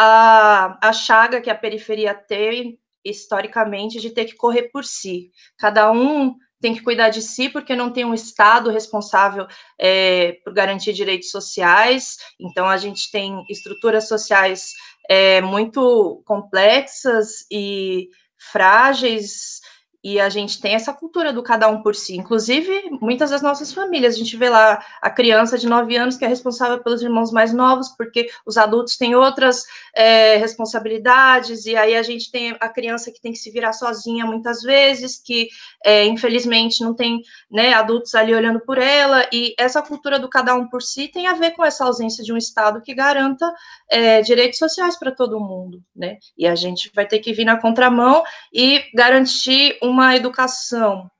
[0.00, 5.32] a, a chaga que a periferia tem historicamente de ter que correr por si.
[5.58, 10.52] Cada um tem que cuidar de si porque não tem um Estado responsável é, por
[10.52, 12.16] garantir direitos sociais.
[12.38, 14.72] Então a gente tem estruturas sociais
[15.08, 19.60] é, muito complexas e frágeis
[20.02, 22.16] e a gente tem essa cultura do cada um por si.
[22.16, 26.24] Inclusive, muitas das nossas famílias, a gente vê lá a criança de 9 anos que
[26.24, 31.96] é responsável pelos irmãos mais novos, porque os adultos têm outras é, responsabilidades, e aí
[31.96, 35.48] a gente tem a criança que tem que se virar sozinha muitas vezes, que
[35.84, 40.54] é, infelizmente não tem né, adultos ali olhando por ela, e essa cultura do cada
[40.54, 43.52] um por si tem a ver com essa ausência de um Estado que garanta
[43.90, 46.18] é, direitos sociais para todo mundo, né?
[46.36, 51.10] E a gente vai ter que vir na contramão e garantir uma educação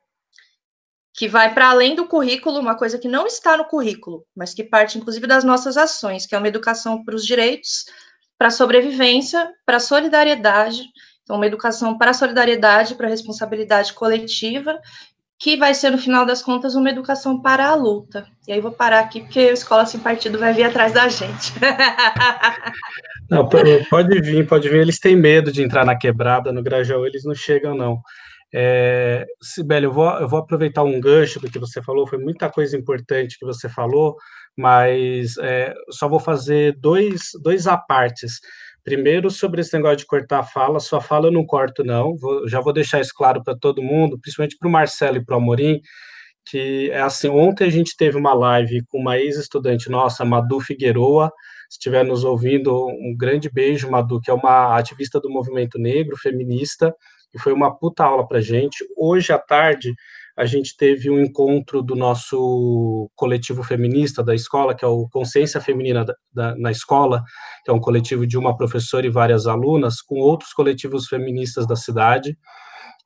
[1.14, 4.62] que vai para além do currículo, uma coisa que não está no currículo, mas que
[4.62, 7.87] parte inclusive das nossas ações, que é uma educação para os direitos,
[8.38, 10.85] para a sobrevivência, para a solidariedade,
[11.24, 14.78] então uma educação para a solidariedade, para a responsabilidade coletiva,
[15.38, 18.26] que vai ser no final das contas uma educação para a luta.
[18.46, 21.52] E aí vou parar aqui porque a escola sem partido vai vir atrás da gente.
[23.31, 24.81] Não, pode vir, pode vir.
[24.81, 28.00] Eles têm medo de entrar na quebrada, no Grajaú eles não chegam não.
[28.54, 32.50] É, Sibeli, eu vou, eu vou aproveitar um gancho do que você falou, foi muita
[32.50, 34.16] coisa importante que você falou,
[34.56, 38.40] mas é, só vou fazer dois, dois apartes.
[38.82, 42.48] Primeiro, sobre esse negócio de cortar a fala, sua fala eu não corto, não, vou,
[42.48, 45.38] já vou deixar isso claro para todo mundo, principalmente para o Marcelo e para o
[45.38, 45.80] Amorim,
[46.46, 51.30] que é assim, ontem a gente teve uma live com uma ex-estudante nossa, Madu Figueroa,
[51.68, 56.16] se estiver nos ouvindo, um grande beijo, Madu, que é uma ativista do movimento negro,
[56.16, 56.94] feminista,
[57.35, 58.85] e foi uma puta aula para gente.
[58.97, 59.95] Hoje à tarde,
[60.37, 65.61] a gente teve um encontro do nosso coletivo feminista da escola, que é o Consciência
[65.61, 67.25] Feminina da, da, na Escola,
[67.64, 71.75] que é um coletivo de uma professora e várias alunas, com outros coletivos feministas da
[71.75, 72.38] cidade.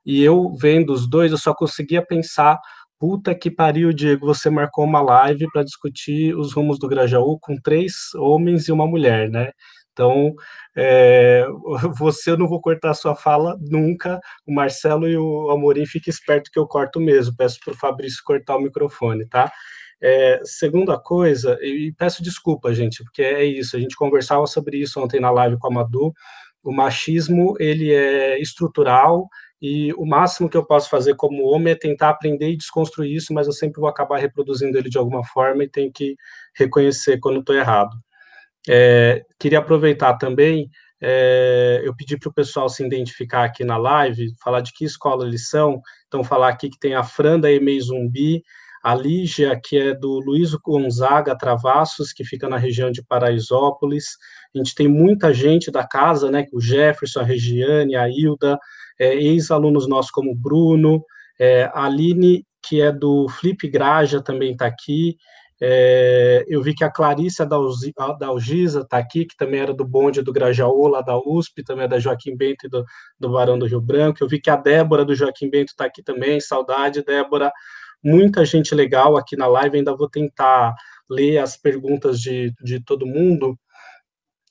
[0.04, 2.58] E eu, vendo os dois, eu só conseguia pensar
[3.02, 7.56] puta que pariu, Diego, você marcou uma live para discutir os rumos do Grajaú com
[7.56, 9.50] três homens e uma mulher, né?
[9.92, 10.34] Então,
[10.76, 11.44] é,
[11.98, 14.20] você eu não vou cortar a sua fala nunca.
[14.46, 17.36] O Marcelo e o Amorim fiquem esperto que eu corto mesmo.
[17.36, 19.50] Peço para o Fabrício cortar o microfone, tá?
[20.04, 23.76] É, segunda coisa, e peço desculpa, gente, porque é isso.
[23.76, 26.12] A gente conversava sobre isso ontem na live com a Madu.
[26.62, 29.28] O machismo ele é estrutural
[29.60, 33.32] e o máximo que eu posso fazer como homem é tentar aprender e desconstruir isso,
[33.32, 36.16] mas eu sempre vou acabar reproduzindo ele de alguma forma e tenho que
[36.56, 37.96] reconhecer quando estou errado.
[38.68, 40.70] É, queria aproveitar também,
[41.04, 45.26] é, eu pedi para o pessoal se identificar aqui na live, falar de que escola
[45.26, 48.44] eles são, então falar aqui que tem a Franda Emei Zumbi,
[48.84, 54.16] a Lígia, que é do Luiz Gonzaga Travassos, que fica na região de Paraisópolis,
[54.54, 58.56] a gente tem muita gente da casa, né, o Jefferson, a Regiane, a Hilda,
[58.98, 61.04] é, ex-alunos nossos como o Bruno,
[61.38, 65.16] é, a Aline, que é do Flip Graja, também está aqui,
[65.64, 67.56] é, eu vi que a Clarissa da,
[68.18, 71.84] da Algisa está aqui, que também era do bonde do Grajaú, lá da USP, também
[71.84, 72.84] é da Joaquim Bento e do,
[73.16, 74.18] do Barão do Rio Branco.
[74.20, 77.52] Eu vi que a Débora do Joaquim Bento está aqui também, saudade, Débora.
[78.02, 80.74] Muita gente legal aqui na live, ainda vou tentar
[81.08, 83.56] ler as perguntas de, de todo mundo,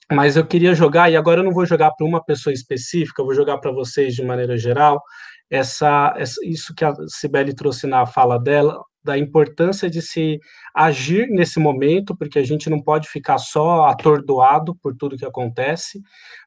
[0.10, 3.26] mas eu queria jogar, e agora eu não vou jogar para uma pessoa específica, eu
[3.26, 5.02] vou jogar para vocês de maneira geral,
[5.50, 10.40] essa, essa, isso que a Cibele trouxe na fala dela, da importância de se
[10.76, 16.00] agir nesse momento, porque a gente não pode ficar só atordoado por tudo que acontece,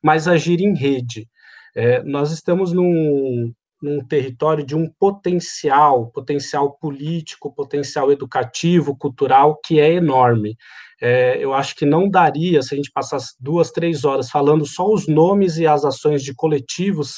[0.02, 1.28] mas agir em rede.
[1.76, 3.52] É, nós estamos num,
[3.82, 10.56] num território de um potencial, potencial político, potencial educativo, cultural, que é enorme.
[11.02, 14.88] É, eu acho que não daria, se a gente passasse duas, três horas falando só
[14.88, 17.16] os nomes e as ações de coletivos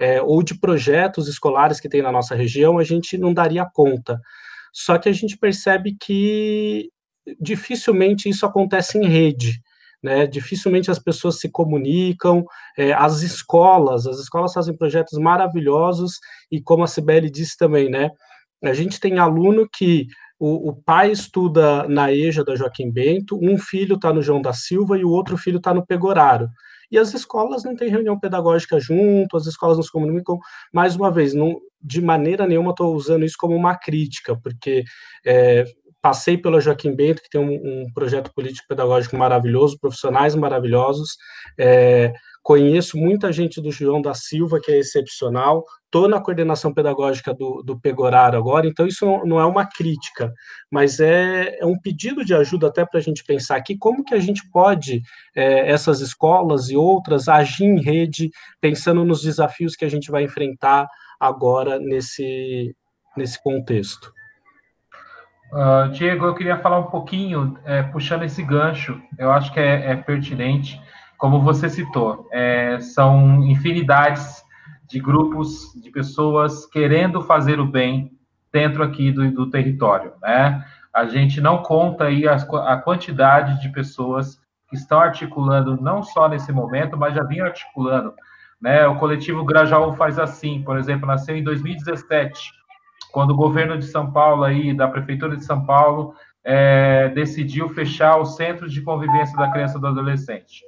[0.00, 4.20] é, ou de projetos escolares que tem na nossa região, a gente não daria conta.
[4.74, 6.90] Só que a gente percebe que
[7.40, 9.62] dificilmente isso acontece em rede.
[10.02, 12.44] Né, dificilmente as pessoas se comunicam,
[12.76, 16.18] é, as escolas, as escolas fazem projetos maravilhosos,
[16.52, 18.10] e como a Sibeli disse também, né,
[18.62, 20.06] a gente tem aluno que
[20.38, 24.52] o, o pai estuda na EJA da Joaquim Bento, um filho está no João da
[24.52, 26.48] Silva e o outro filho está no Pegoraro.
[26.90, 30.38] E as escolas não têm reunião pedagógica junto, as escolas não se comunicam.
[30.72, 34.84] Mais uma vez, não, de maneira nenhuma estou usando isso como uma crítica, porque
[35.24, 35.64] é,
[36.04, 41.16] passei pela Joaquim Bento, que tem um, um projeto político-pedagógico maravilhoso, profissionais maravilhosos,
[41.58, 47.32] é, conheço muita gente do João da Silva, que é excepcional, estou na coordenação pedagógica
[47.32, 47.80] do, do
[48.34, 50.30] agora, então isso não é uma crítica,
[50.70, 54.12] mas é, é um pedido de ajuda até para a gente pensar aqui como que
[54.12, 55.00] a gente pode,
[55.34, 58.28] é, essas escolas e outras, agir em rede,
[58.60, 60.86] pensando nos desafios que a gente vai enfrentar
[61.18, 62.76] agora nesse,
[63.16, 64.12] nesse contexto.
[65.54, 69.92] Uh, Diego, eu queria falar um pouquinho, é, puxando esse gancho, eu acho que é,
[69.92, 70.82] é pertinente,
[71.16, 74.42] como você citou, é, são infinidades
[74.88, 78.10] de grupos de pessoas querendo fazer o bem
[78.52, 80.64] dentro aqui do, do território, né?
[80.92, 86.28] A gente não conta aí a, a quantidade de pessoas que estão articulando, não só
[86.28, 88.12] nesse momento, mas já vinham articulando,
[88.60, 88.88] né?
[88.88, 92.52] O coletivo Grajaú faz assim, por exemplo, nasceu em 2017,
[93.14, 98.20] quando o governo de São Paulo aí, da prefeitura de São Paulo, é, decidiu fechar
[98.20, 100.64] os centros de convivência da criança e do adolescente.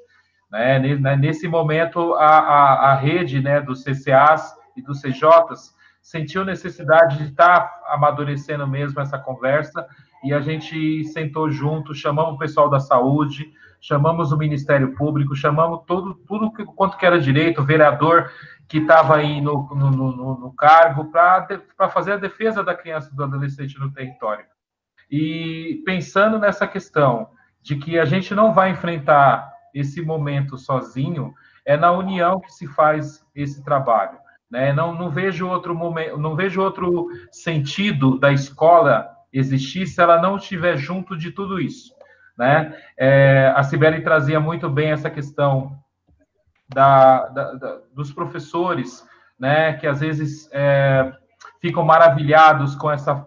[0.49, 0.79] Né?
[0.79, 1.17] né?
[1.17, 7.25] Nesse momento, a, a, a rede né, dos CCAs e dos CJs sentiu necessidade de
[7.25, 9.85] estar tá amadurecendo mesmo essa conversa
[10.23, 15.81] e a gente sentou junto, chamamos o pessoal da saúde, chamamos o Ministério Público, chamamos
[15.85, 18.31] todo, tudo quanto que era direito, vereador
[18.69, 23.17] que estava aí no, no, no, no cargo para fazer a defesa da criança e
[23.17, 24.45] do adolescente no território.
[25.11, 27.29] E pensando nessa questão
[27.63, 32.67] de que a gente não vai enfrentar esse momento sozinho, é na união que se
[32.67, 34.19] faz esse trabalho.
[34.51, 34.73] Né?
[34.73, 40.37] Não, não vejo outro momento, não vejo outro sentido da escola existir se ela não
[40.37, 41.93] estiver junto de tudo isso.
[42.39, 42.77] Né?
[42.97, 45.77] É, a Sibeli trazia muito bem essa questão
[46.69, 49.07] da, da, da, dos professores,
[49.39, 51.13] né, que às vezes é,
[51.61, 53.27] ficam maravilhados com essa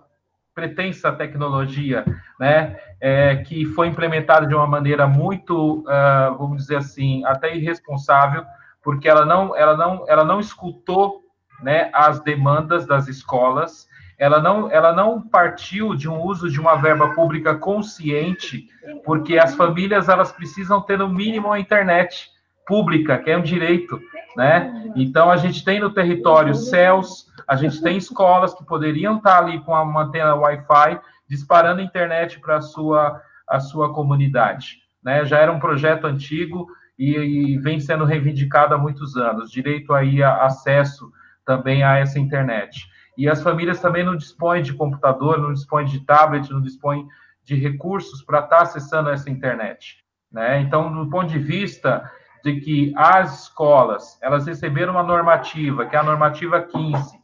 [0.54, 2.04] pretensa tecnologia,
[2.40, 8.44] né, é, que foi implementada de uma maneira muito, uh, vamos dizer assim, até irresponsável,
[8.84, 11.22] porque ela não, ela não, ela não escutou,
[11.62, 13.88] né, as demandas das escolas,
[14.18, 18.68] ela não, ela não partiu de um uso de uma verba pública consciente,
[19.06, 22.30] porque as famílias elas precisam ter no mínimo a internet,
[22.70, 24.00] pública, que é um direito,
[24.38, 24.92] né?
[24.96, 29.60] Então a gente tem no território céus, a gente tem escolas que poderiam estar ali
[29.62, 35.26] com uma antena Wi-Fi disparando internet para a sua a sua comunidade, né?
[35.26, 36.68] Já era um projeto antigo
[36.98, 41.12] e, e vem sendo reivindicado há muitos anos, direito aí a acesso
[41.44, 42.88] também a essa internet.
[43.18, 47.08] E as famílias também não dispõem de computador, não dispõem de tablet, não dispõem
[47.44, 49.98] de recursos para estar acessando essa internet.
[50.32, 50.62] Né?
[50.62, 52.10] Então, do ponto de vista
[52.44, 57.20] de que as escolas, elas receberam uma normativa, que é a normativa 15,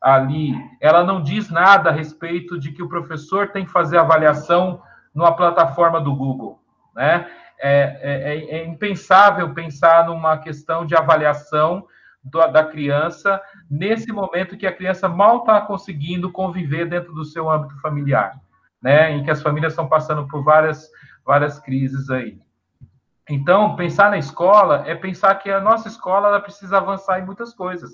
[0.00, 4.80] ali, ela não diz nada a respeito de que o professor tem que fazer avaliação
[5.14, 6.60] numa plataforma do Google,
[6.94, 7.26] né?
[7.60, 11.84] É, é, é, é impensável pensar numa questão de avaliação
[12.22, 17.50] do, da criança nesse momento que a criança mal está conseguindo conviver dentro do seu
[17.50, 18.38] âmbito familiar,
[18.80, 19.10] né?
[19.10, 20.88] Em que as famílias estão passando por várias,
[21.24, 22.38] várias crises aí.
[23.28, 27.52] Então, pensar na escola é pensar que a nossa escola ela precisa avançar em muitas
[27.52, 27.90] coisas.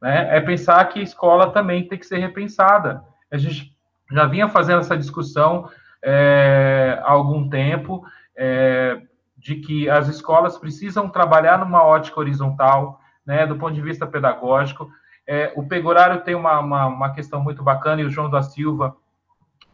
[0.00, 0.36] Né?
[0.36, 3.02] É pensar que a escola também tem que ser repensada.
[3.30, 3.76] A gente
[4.10, 5.68] já vinha fazendo essa discussão
[6.02, 8.04] é, há algum tempo
[8.36, 9.00] é,
[9.36, 14.88] de que as escolas precisam trabalhar numa ótica horizontal, né, do ponto de vista pedagógico.
[15.26, 18.96] É, o Pegorário tem uma, uma, uma, questão muito bacana, e o João da Silva,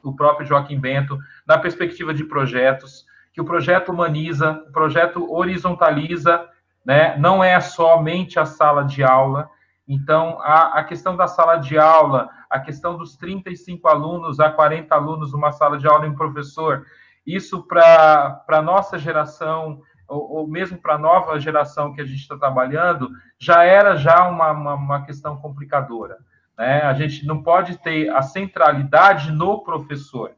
[0.03, 6.49] o próprio Joaquim Bento, na perspectiva de projetos que o projeto humaniza, o projeto horizontaliza,
[6.87, 7.17] né?
[7.19, 9.51] não é somente a sala de aula,
[9.87, 14.95] Então, a, a questão da sala de aula, a questão dos 35 alunos a 40
[14.95, 16.87] alunos numa sala de aula e um professor,
[17.27, 22.21] isso para a nossa geração, ou, ou mesmo para a nova geração que a gente
[22.21, 26.19] está trabalhando, já era já uma, uma, uma questão complicadora.
[26.57, 26.83] Né?
[26.83, 30.31] A gente não pode ter a centralidade no professor.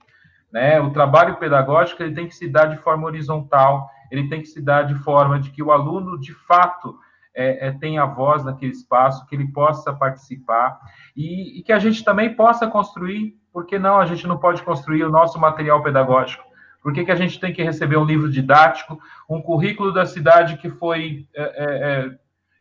[0.52, 0.80] Né?
[0.80, 4.60] O trabalho pedagógico ele tem que se dar de forma horizontal, ele tem que se
[4.60, 6.96] dar de forma de que o aluno, de fato,
[7.34, 10.80] é, é, tenha voz naquele espaço, que ele possa participar
[11.14, 15.04] e, e, que a gente também possa construir, porque não, a gente não pode construir
[15.04, 16.44] o nosso material pedagógico?
[16.82, 20.56] Por que, que a gente tem que receber um livro didático, um currículo da cidade
[20.56, 22.10] que foi, é, é, é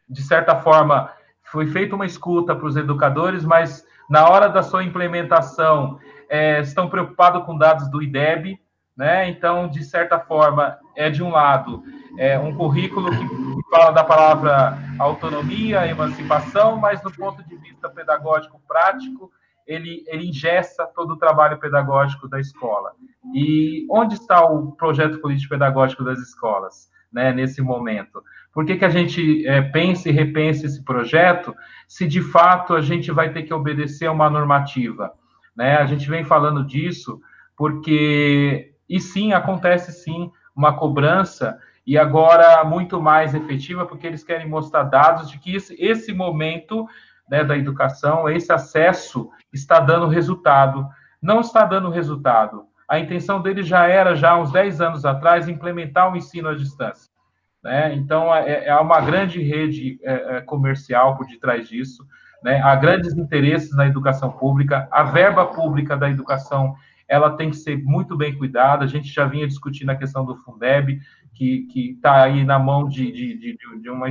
[0.09, 1.09] de certa forma,
[1.43, 5.99] foi feita uma escuta para os educadores, mas na hora da sua implementação
[6.30, 8.59] é, estão preocupados com dados do IDEB,
[8.95, 9.30] né?
[9.30, 11.84] Então, de certa forma, é de um lado
[12.17, 18.61] é um currículo que fala da palavra autonomia, emancipação, mas do ponto de vista pedagógico
[18.67, 19.32] prático,
[19.67, 22.93] ele, ele ingessa todo o trabalho pedagógico da escola.
[23.34, 28.23] E onde está o projeto político pedagógico das escolas, né, nesse momento?
[28.53, 31.53] Por que, que a gente é, pensa e repensa esse projeto,
[31.88, 35.11] se de fato a gente vai ter que obedecer a uma normativa?
[35.56, 35.78] Né?
[35.78, 37.20] A gente vem falando disso
[37.56, 44.49] porque, e sim, acontece sim uma cobrança e agora muito mais efetiva, porque eles querem
[44.49, 46.88] mostrar dados de que esse, esse momento
[47.30, 50.88] né, da educação, esse acesso está dando resultado.
[51.22, 52.66] Não está dando resultado.
[52.88, 57.12] A intenção deles já era, já uns 10 anos atrás, implementar o ensino à distância.
[57.64, 57.95] Né?
[57.95, 62.06] Então, é, é uma grande rede é, é comercial por detrás disso.
[62.45, 62.61] Né?
[62.61, 66.75] Há grandes interesses na educação pública, a verba pública da educação
[67.07, 68.85] ela tem que ser muito bem cuidada.
[68.85, 70.99] A gente já vinha discutindo a questão do Fundeb,
[71.33, 74.07] que está aí na mão de, de, de, de, uma,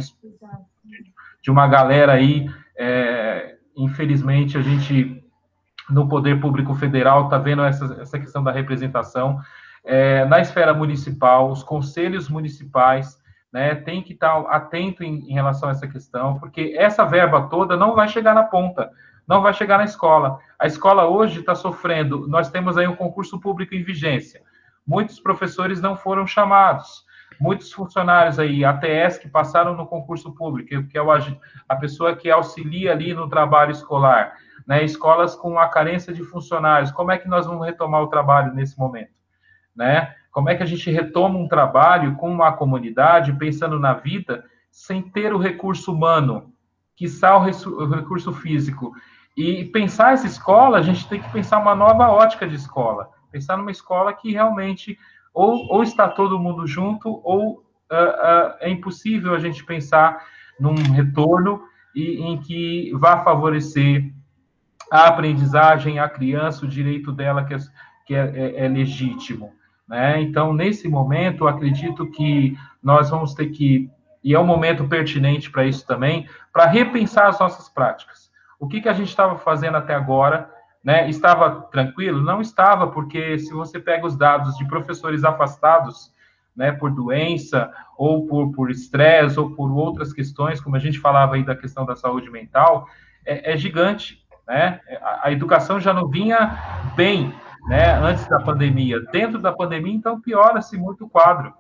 [1.41, 2.51] de uma galera aí.
[2.77, 5.25] É, infelizmente, a gente,
[5.89, 9.39] no Poder Público Federal, está vendo essa, essa questão da representação.
[9.85, 13.17] É, na esfera municipal, os conselhos municipais
[13.55, 17.77] né, tem que estar atento em, em relação a essa questão, porque essa verba toda
[17.77, 18.91] não vai chegar na ponta,
[19.29, 20.41] não vai chegar na escola.
[20.59, 24.43] A escola hoje está sofrendo, nós temos aí um concurso público em vigência.
[24.85, 27.05] Muitos professores não foram chamados
[27.41, 31.09] muitos funcionários aí, ATS, que passaram no concurso público, que é o,
[31.69, 34.35] a pessoa que auxilia ali no trabalho escolar,
[34.67, 34.85] né?
[34.85, 38.79] Escolas com a carência de funcionários, como é que nós vamos retomar o trabalho nesse
[38.79, 39.13] momento,
[39.75, 40.15] né?
[40.35, 45.01] Como é que a gente retoma um trabalho com uma comunidade, pensando na vida, sem
[45.01, 46.53] ter o recurso humano,
[46.97, 48.93] que o recurso físico?
[49.37, 53.57] E pensar essa escola, a gente tem que pensar uma nova ótica de escola, pensar
[53.57, 54.99] numa escola que realmente
[55.33, 60.21] ou, ou está todo mundo junto, ou uh, uh, é impossível a gente pensar
[60.59, 61.63] num retorno
[61.95, 64.13] e, em que vá favorecer
[64.91, 67.59] a aprendizagem, a criança, o direito dela que é,
[68.05, 69.53] que é, é, é legítimo.
[69.89, 70.21] Né?
[70.23, 73.91] Então, nesse momento, acredito que nós vamos ter que,
[74.23, 78.31] e é um momento pertinente para isso também, para repensar as nossas práticas.
[78.59, 80.51] O que, que a gente estava fazendo até agora
[80.83, 82.23] né, estava tranquilo?
[82.23, 86.13] Não estava, porque se você pega os dados de professores afastados,
[86.57, 91.43] né, por doença, ou por estresse, ou por outras questões, como a gente falava aí
[91.43, 92.87] da questão da saúde mental,
[93.25, 94.81] é, é gigante, né?
[95.01, 97.35] A, a, educação já não vinha bem,
[97.67, 99.01] né, antes da pandemia.
[99.11, 101.53] Dentro da pandemia, então, piora-se muito o quadro,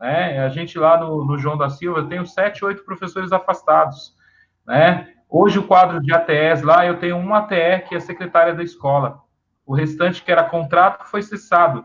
[0.00, 0.44] né?
[0.44, 4.16] A gente lá no, no João da Silva tem sete, oito professores afastados,
[4.66, 5.08] né?
[5.28, 9.22] Hoje, o quadro de ATEs lá, eu tenho uma ATE que é secretária da escola.
[9.64, 11.84] O restante, que era contrato, foi cessado.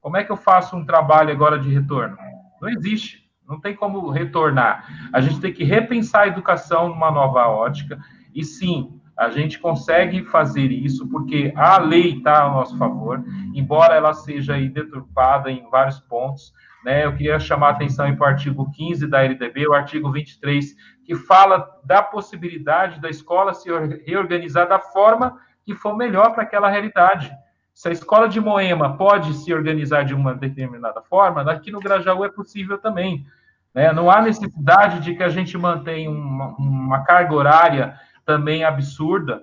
[0.00, 2.16] Como é que eu faço um trabalho agora de retorno?
[2.60, 3.28] Não existe.
[3.46, 4.84] Não tem como retornar.
[5.12, 7.98] A gente tem que repensar a educação numa nova ótica.
[8.34, 13.96] E sim, a gente consegue fazer isso porque a lei está a nosso favor, embora
[13.96, 16.52] ela seja deturpada em vários pontos.
[16.84, 17.04] Né?
[17.04, 20.72] Eu queria chamar a atenção para o artigo 15 da LDB, o artigo 23,
[21.04, 23.68] que fala da possibilidade da escola se
[24.06, 27.28] reorganizar da forma que for melhor para aquela realidade.
[27.74, 32.24] Se a escola de Moema pode se organizar de uma determinada forma, aqui no Grajaú
[32.24, 33.26] é possível também.
[33.74, 33.92] Né?
[33.92, 37.94] Não há necessidade de que a gente mantenha uma, uma carga horária
[38.28, 39.42] também absurda,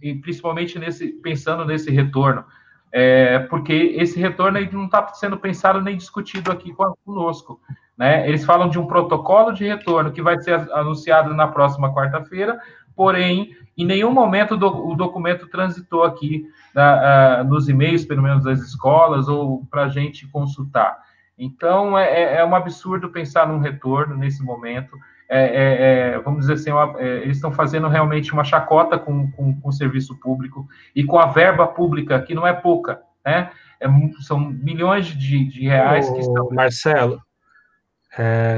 [0.00, 2.44] e principalmente nesse, pensando nesse retorno.
[2.92, 6.72] É, porque esse retorno não está sendo pensado nem discutido aqui
[7.04, 7.60] conosco.
[7.98, 8.28] Né?
[8.28, 12.60] Eles falam de um protocolo de retorno que vai ser anunciado na próxima quarta-feira,
[12.94, 16.46] porém, em nenhum momento do, o documento transitou aqui
[16.76, 20.96] uh, nos e-mails, pelo menos das escolas, ou para a gente consultar.
[21.36, 24.96] Então, é, é, é, um absurdo pensar num retorno nesse momento.
[25.38, 29.30] É, é, é vamos dizer assim, uma, é, eles estão fazendo realmente uma chacota com,
[29.32, 33.50] com, com, o serviço público e com a verba pública, que não é pouca, né?
[33.80, 33.88] É
[34.20, 36.48] são milhões de, de reais Ô, que estão.
[36.50, 37.20] Marcelo,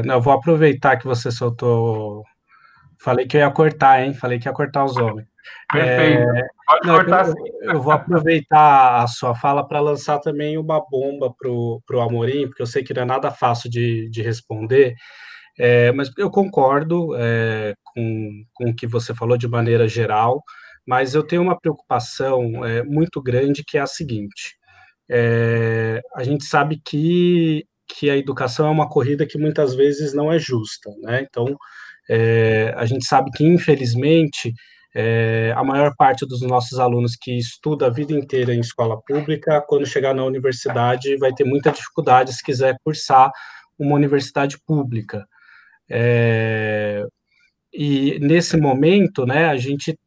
[0.04, 2.22] não, vou aproveitar que você soltou.
[2.98, 4.14] Falei que eu ia cortar, hein?
[4.14, 5.26] Falei que ia cortar os homens.
[5.72, 6.22] Perfeito.
[6.22, 10.84] É, Pode não, cortar eu, eu, vou aproveitar a sua fala para lançar também uma
[10.88, 14.94] bomba para o Amorim, porque eu sei que não é nada fácil de, de responder,
[15.58, 20.42] é, mas eu concordo é, com, com o que você falou de maneira geral,
[20.86, 24.56] mas eu tenho uma preocupação é, muito grande que é a seguinte:
[25.10, 30.32] é, a gente sabe que, que a educação é uma corrida que muitas vezes não
[30.32, 31.26] é justa, né?
[31.28, 31.56] Então,
[32.08, 34.52] é, a gente sabe que, infelizmente,
[34.94, 39.62] é, a maior parte dos nossos alunos que estuda a vida inteira em escola pública,
[39.66, 43.30] quando chegar na universidade, vai ter muita dificuldade se quiser cursar
[43.78, 45.26] uma universidade pública.
[45.90, 47.04] É,
[47.72, 49.98] e nesse momento, né, a gente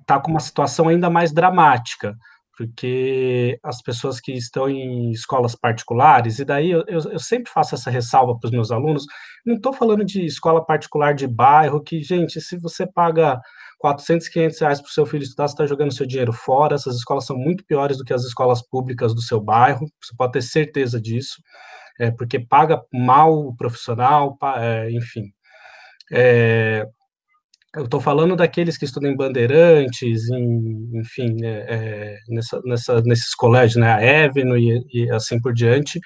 [0.00, 2.14] está com uma situação ainda mais dramática,
[2.56, 7.76] porque as pessoas que estão em escolas particulares, e daí eu, eu, eu sempre faço
[7.76, 9.04] essa ressalva para os meus alunos,
[9.46, 13.40] não estou falando de escola particular de bairro, que, gente, se você paga
[13.78, 16.96] 400, 500 reais para o seu filho estudar, você está jogando seu dinheiro fora, essas
[16.96, 20.42] escolas são muito piores do que as escolas públicas do seu bairro, você pode ter
[20.42, 21.40] certeza disso,
[21.98, 25.24] é, porque paga mal o profissional, é, enfim.
[26.12, 26.86] É,
[27.76, 33.34] eu estou falando daqueles que estudam em Bandeirantes, em, enfim, é, é, nessa, nessa, nesses
[33.34, 36.00] colégios, né, a Avenue e, e assim por diante,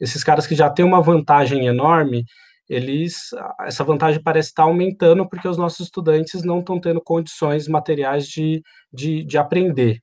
[0.00, 2.24] esses caras que já têm uma vantagem enorme,
[2.68, 3.30] eles
[3.66, 8.62] essa vantagem parece estar aumentando porque os nossos estudantes não estão tendo condições materiais de,
[8.92, 9.98] de, de aprender,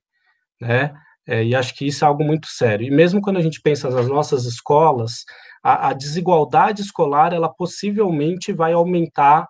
[0.60, 0.92] né?
[1.28, 2.86] É, e acho que isso é algo muito sério.
[2.86, 5.24] E mesmo quando a gente pensa nas nossas escolas,
[5.62, 9.46] a, a desigualdade escolar ela possivelmente vai aumentar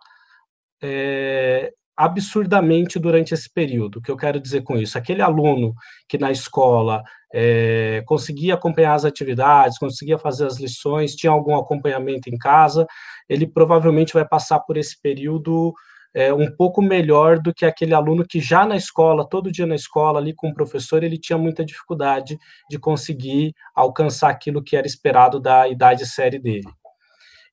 [0.83, 3.99] é, absurdamente durante esse período.
[3.99, 4.99] O que eu quero dizer com isso?
[4.99, 5.73] Aquele aluno
[6.09, 7.03] que na escola
[7.33, 12.87] é, conseguia acompanhar as atividades, conseguia fazer as lições, tinha algum acompanhamento em casa,
[13.29, 15.73] ele provavelmente vai passar por esse período
[16.15, 19.75] é, um pouco melhor do que aquele aluno que já na escola, todo dia na
[19.75, 22.39] escola, ali com o professor, ele tinha muita dificuldade
[22.69, 26.69] de conseguir alcançar aquilo que era esperado da idade série dele.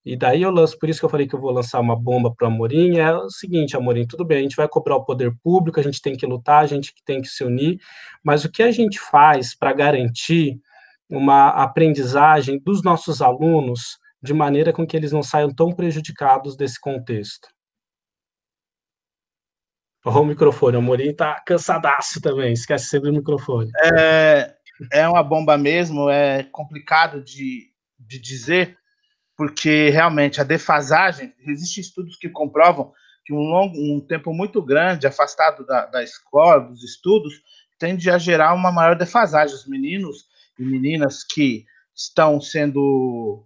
[0.06, 2.32] E daí eu lanço, por isso que eu falei que eu vou lançar uma bomba
[2.34, 5.34] para o Amorim, é o seguinte, Amorim, tudo bem, a gente vai cobrar o poder
[5.44, 7.80] público, a gente tem que lutar, a gente tem que se unir,
[8.24, 10.60] mas o que a gente faz para garantir
[11.10, 16.80] uma aprendizagem dos nossos alunos de maneira com que eles não saiam tão prejudicados desse
[16.80, 17.55] contexto?
[20.06, 23.72] O microfone, o Amorim está cansadaço também, esquece sempre o microfone.
[23.84, 24.54] É,
[24.92, 28.78] é uma bomba mesmo, é complicado de, de dizer,
[29.36, 32.94] porque realmente a defasagem, existem estudos que comprovam
[33.26, 37.34] que um, longo, um tempo muito grande, afastado da, da escola, dos estudos,
[37.80, 39.56] tende a gerar uma maior defasagem.
[39.56, 40.26] Os meninos
[40.60, 43.44] e meninas que estão sendo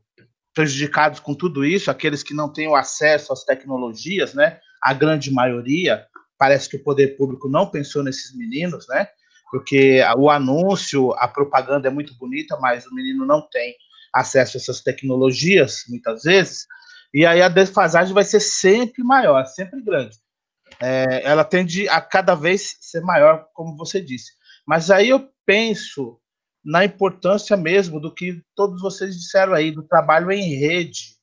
[0.53, 4.59] prejudicados com tudo isso, aqueles que não têm o acesso às tecnologias, né?
[4.83, 6.05] A grande maioria,
[6.39, 9.07] parece que o poder público não pensou nesses meninos, né?
[9.51, 13.75] Porque o anúncio, a propaganda é muito bonita, mas o menino não tem
[14.13, 16.65] acesso a essas tecnologias, muitas vezes,
[17.13, 20.15] e aí a defasagem vai ser sempre maior, sempre grande.
[20.79, 24.31] É, ela tende a cada vez ser maior, como você disse.
[24.65, 26.19] Mas aí eu penso
[26.63, 31.15] na importância mesmo do que todos vocês disseram aí, do trabalho em rede,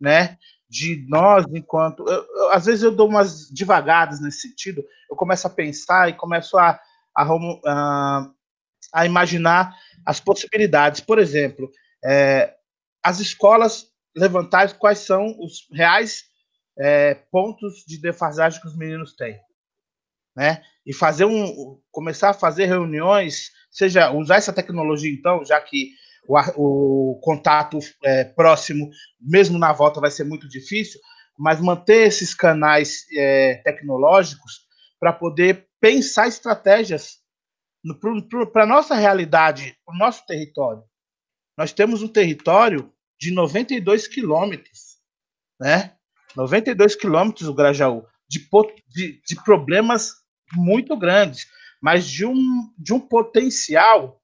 [0.00, 0.38] né?
[0.68, 2.06] De nós, enquanto.
[2.08, 6.14] Eu, eu, às vezes eu dou umas devagadas nesse sentido, eu começo a pensar e
[6.14, 6.80] começo a,
[7.16, 7.26] a,
[7.66, 8.30] a,
[8.92, 11.00] a imaginar as possibilidades.
[11.00, 11.70] Por exemplo,
[12.04, 12.54] é,
[13.02, 16.24] as escolas levantar quais são os reais
[16.78, 19.38] é, pontos de defasagem que os meninos têm,
[20.36, 20.62] né?
[20.84, 25.90] E fazer um, começar a fazer reuniões, seja usar essa tecnologia então, já que
[26.26, 31.00] o, o contato é, próximo, mesmo na volta, vai ser muito difícil,
[31.38, 34.66] mas manter esses canais é, tecnológicos
[35.00, 37.18] para poder pensar estratégias
[38.52, 40.82] para a nossa realidade, para o nosso território
[41.56, 44.98] nós temos um território de 92 quilômetros,
[45.60, 45.94] né?
[46.36, 48.48] 92 quilômetros o Grajaú, de,
[48.88, 50.12] de, de, problemas
[50.52, 51.46] muito grandes,
[51.80, 54.20] mas de um, de um potencial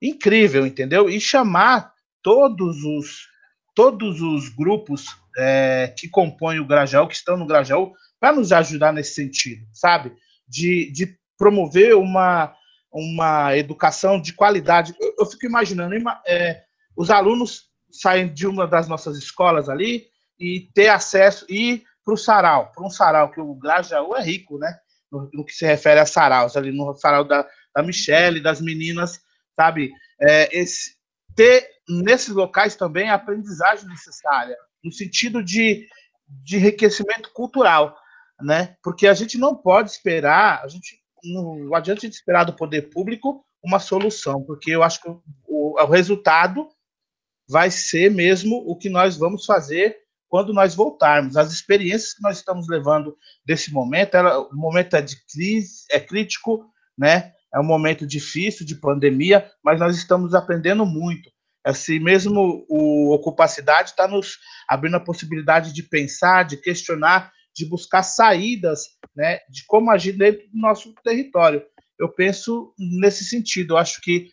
[0.00, 1.08] incrível, entendeu?
[1.08, 1.92] E chamar
[2.22, 3.28] todos os
[3.74, 5.06] todos os grupos
[5.38, 10.12] é, que compõem o Grajaú, que estão no Grajaú, para nos ajudar nesse sentido, sabe?
[10.48, 12.52] De, de promover uma,
[12.90, 14.96] uma educação de qualidade.
[15.00, 15.94] Eu, eu fico imaginando,
[16.26, 16.64] é,
[16.96, 20.06] os alunos saem de uma das nossas escolas ali
[20.40, 24.58] e ter acesso, ir para o sarau, para um sarau, que o Grajaú é rico,
[24.58, 24.76] né?
[25.10, 29.20] No, no, que se refere a saraus, ali no sarau da, da Michelle, das meninas,
[29.58, 29.90] sabe?
[30.20, 30.96] É, esse,
[31.34, 35.86] ter nesses locais também a aprendizagem necessária, no sentido de,
[36.28, 37.96] de enriquecimento cultural,
[38.40, 38.76] né?
[38.82, 42.82] Porque a gente não pode esperar, a gente não adianta a gente esperar do poder
[42.90, 46.68] público uma solução, porque eu acho que o, o, resultado
[47.48, 49.96] vai ser mesmo o que nós vamos fazer
[50.28, 51.36] quando nós voltarmos.
[51.36, 55.98] As experiências que nós estamos levando desse momento, ela, o momento é de crise, é
[55.98, 56.64] crítico,
[56.96, 57.32] né?
[57.54, 61.30] É um momento difícil de pandemia, mas nós estamos aprendendo muito.
[61.64, 64.38] Assim, mesmo o Ocupacidade está nos
[64.68, 68.82] abrindo a possibilidade de pensar, de questionar, de buscar saídas,
[69.14, 71.62] né, de como agir dentro do nosso território.
[71.98, 73.74] Eu penso nesse sentido.
[73.74, 74.30] Eu acho que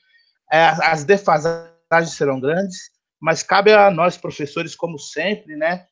[0.51, 2.77] é, as defasagens serão grandes,
[3.19, 5.87] mas cabe a nós, professores, como sempre, né,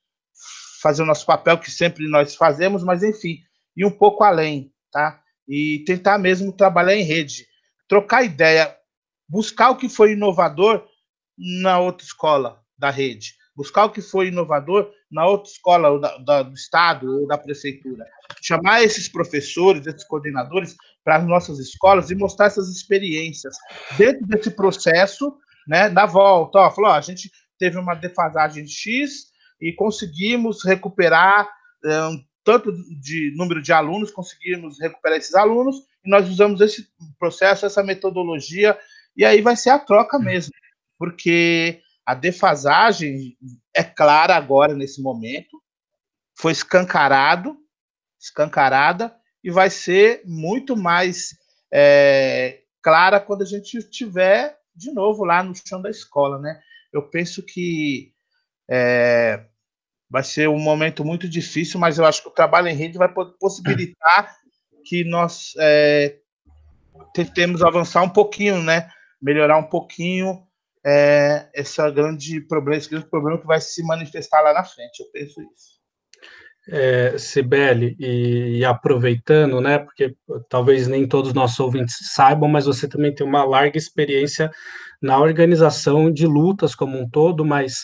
[0.82, 3.40] fazer o nosso papel que sempre nós fazemos, mas enfim,
[3.76, 5.23] ir um pouco além, tá?
[5.48, 7.48] E tentar mesmo trabalhar em rede,
[7.88, 8.76] trocar ideia,
[9.28, 10.86] buscar o que foi inovador
[11.38, 16.44] na outra escola da rede, buscar o que foi inovador na outra escola da, da,
[16.44, 18.06] do estado ou da prefeitura,
[18.42, 23.56] chamar esses professores, esses coordenadores para as nossas escolas e mostrar essas experiências.
[23.98, 25.38] Dentro desse processo
[25.68, 26.60] né, da volta.
[26.60, 29.32] Ó, falou, ó, a gente teve uma defasagem X
[29.62, 31.48] e conseguimos recuperar
[31.86, 36.88] um tanto de número de alunos, conseguimos recuperar esses alunos, e nós usamos esse
[37.18, 38.78] processo, essa metodologia,
[39.16, 40.54] e aí vai ser a troca mesmo,
[40.98, 43.38] porque a defasagem
[43.76, 45.62] é clara agora nesse momento,
[46.36, 47.58] foi escancarado,
[48.20, 51.38] escancarada, e vai ser muito mais
[51.72, 56.60] é, clara quando a gente estiver de novo lá no chão da escola, né?
[56.92, 58.14] Eu penso que
[58.70, 59.46] é,
[60.14, 63.12] vai ser um momento muito difícil, mas eu acho que o trabalho em rede vai
[63.40, 64.38] possibilitar
[64.86, 66.18] que nós é,
[67.16, 68.88] tentemos avançar um pouquinho, né?
[69.20, 70.44] Melhorar um pouquinho
[70.86, 75.00] é, esse grande problema, esse grande problema que vai se manifestar lá na frente.
[75.00, 75.82] Eu penso isso.
[76.70, 80.16] É, Sibeli, e, e, aproveitando, né, porque
[80.48, 84.50] talvez nem todos os nossos ouvintes saibam, mas você também tem uma larga experiência
[85.02, 87.84] na organização de lutas como um todo, mas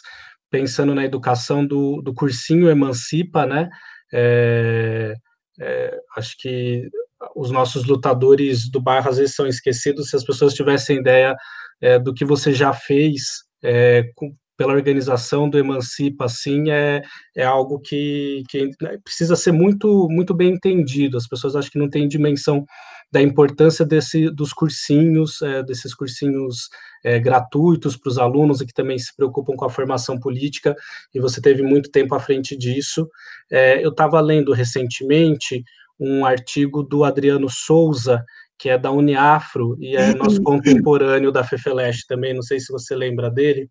[0.49, 3.69] pensando na educação do, do cursinho Emancipa, né,
[4.13, 5.13] é,
[5.59, 6.89] é, acho que
[7.35, 10.09] os nossos lutadores do bairro às vezes são esquecidos.
[10.09, 11.35] Se as pessoas tivessem ideia
[11.81, 17.01] é, do que você já fez é, com, pela organização do Emancipa, assim, é,
[17.33, 21.15] é algo que, que né, precisa ser muito, muito bem entendido.
[21.15, 22.65] As pessoas acho que não têm dimensão
[23.09, 26.67] da importância desse, dos cursinhos, é, desses cursinhos
[27.05, 30.75] é, gratuitos para os alunos e que também se preocupam com a formação política,
[31.15, 33.07] e você teve muito tempo à frente disso.
[33.49, 35.63] É, eu estava lendo recentemente
[35.97, 38.25] um artigo do Adriano Souza,
[38.57, 42.93] que é da Uniafro e é nosso contemporâneo da FEFELESH também, não sei se você
[42.93, 43.69] lembra dele,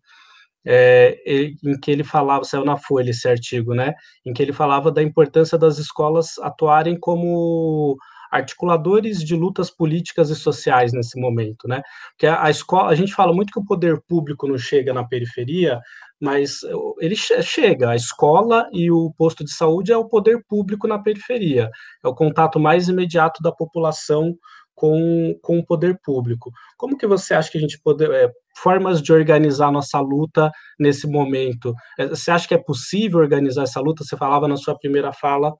[0.65, 3.93] é, em que ele falava, saiu na Folha esse artigo, né,
[4.25, 7.97] em que ele falava da importância das escolas atuarem como
[8.31, 11.81] articuladores de lutas políticas e sociais nesse momento, né?
[12.11, 15.03] Porque a, a escola, a gente fala muito que o poder público não chega na
[15.03, 15.79] periferia,
[16.21, 16.59] mas
[16.99, 17.89] ele chega.
[17.89, 21.69] A escola e o posto de saúde é o poder público na periferia,
[22.03, 24.35] é o contato mais imediato da população
[24.79, 26.53] com, com o poder público.
[26.77, 30.49] Como que você acha que a gente pode, é, formas de organizar nossa luta
[30.79, 31.73] nesse momento?
[31.97, 34.05] É, você acha que é possível organizar essa luta?
[34.05, 35.53] Você falava na sua primeira fala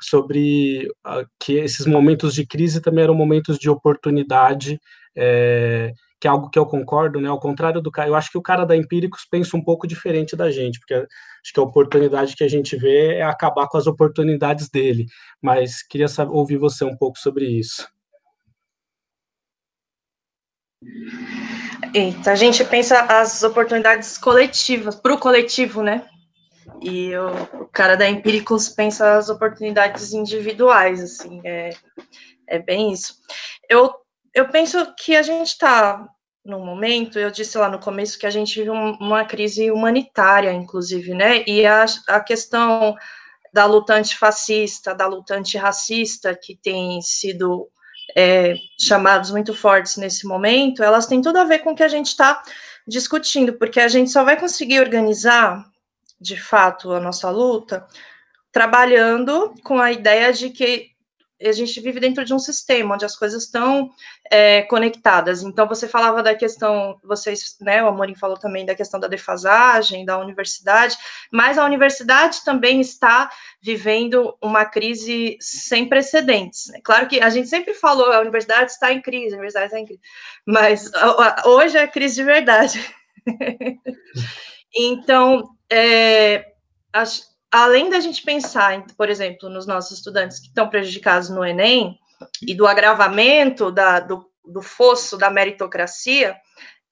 [0.00, 4.80] sobre uh, que esses momentos de crise também eram momentos de oportunidade,
[5.14, 7.28] é, que é algo que eu concordo, né?
[7.28, 10.34] Ao contrário do cara, eu acho que o cara da Empíricos pensa um pouco diferente
[10.34, 13.86] da gente, porque acho que a oportunidade que a gente vê é acabar com as
[13.86, 15.04] oportunidades dele.
[15.42, 17.93] Mas queria saber, ouvir você um pouco sobre isso.
[21.94, 26.08] Eita, a gente pensa as oportunidades coletivas, para o coletivo, né?
[26.82, 31.70] E o, o, cara da Empíricos pensa as oportunidades individuais, assim, é,
[32.48, 33.14] é bem isso.
[33.68, 33.94] Eu,
[34.34, 36.06] eu penso que a gente está
[36.44, 40.52] num momento, eu disse lá no começo que a gente vive um, uma crise humanitária,
[40.52, 41.42] inclusive, né?
[41.46, 42.94] E a, a questão
[43.52, 47.70] da luta antifascista, da luta antirracista, que tem sido
[48.16, 51.88] é, chamados muito fortes nesse momento, elas têm tudo a ver com o que a
[51.88, 52.42] gente está
[52.86, 55.64] discutindo, porque a gente só vai conseguir organizar,
[56.20, 57.86] de fato, a nossa luta
[58.52, 60.93] trabalhando com a ideia de que
[61.48, 63.90] a gente vive dentro de um sistema onde as coisas estão
[64.30, 65.42] é, conectadas.
[65.42, 70.04] Então, você falava da questão, vocês, né, o Amorim falou também da questão da defasagem,
[70.04, 70.96] da universidade,
[71.30, 73.30] mas a universidade também está
[73.60, 76.68] vivendo uma crise sem precedentes.
[76.68, 76.80] Né?
[76.82, 79.86] Claro que a gente sempre falou, a universidade está em crise, a universidade está em
[79.86, 80.00] crise,
[80.46, 80.90] mas
[81.44, 82.94] hoje é crise de verdade.
[84.74, 86.52] então, é,
[86.92, 91.96] acho, além da gente pensar, por exemplo, nos nossos estudantes que estão prejudicados no Enem
[92.42, 96.34] e do agravamento da, do, do fosso da meritocracia,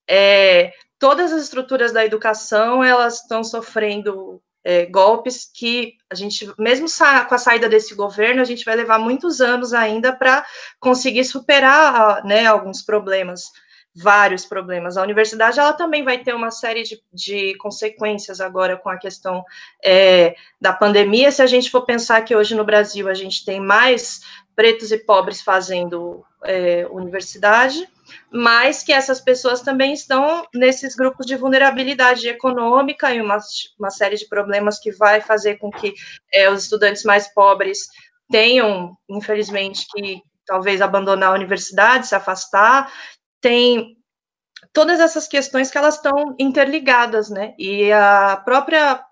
[0.09, 6.87] é, todas as estruturas da educação elas estão sofrendo é, golpes que a gente, mesmo
[7.27, 10.45] com a saída desse governo, a gente vai levar muitos anos ainda para
[10.79, 13.51] conseguir superar né, alguns problemas
[13.95, 14.97] vários problemas.
[14.97, 19.43] A universidade ela também vai ter uma série de, de consequências agora com a questão
[19.83, 21.31] é, da pandemia.
[21.31, 24.21] Se a gente for pensar que hoje no Brasil a gente tem mais
[24.55, 27.87] pretos e pobres fazendo é, universidade,
[28.31, 33.37] mas que essas pessoas também estão nesses grupos de vulnerabilidade econômica e uma,
[33.79, 35.93] uma série de problemas que vai fazer com que
[36.31, 37.87] é, os estudantes mais pobres
[38.29, 42.91] tenham, infelizmente, que talvez abandonar a universidade, se afastar,
[43.43, 43.97] tem
[44.71, 47.53] todas essas questões que elas estão interligadas, né?
[47.59, 49.03] E a própria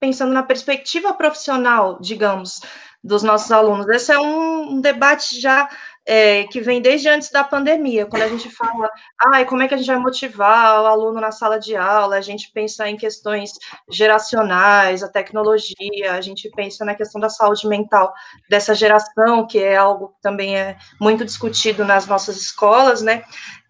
[0.00, 2.60] pensando na perspectiva profissional, digamos,
[3.04, 3.88] dos nossos alunos.
[3.88, 5.68] Esse é um, debate já
[6.04, 8.88] é, que vem desde antes da pandemia, quando a gente fala,
[9.32, 12.20] ai, como é que a gente vai motivar o aluno na sala de aula, a
[12.20, 13.52] gente pensa em questões
[13.90, 18.12] geracionais, a tecnologia, a gente pensa na questão da saúde mental
[18.48, 23.22] dessa geração, que é algo que também é muito discutido nas nossas escolas, né?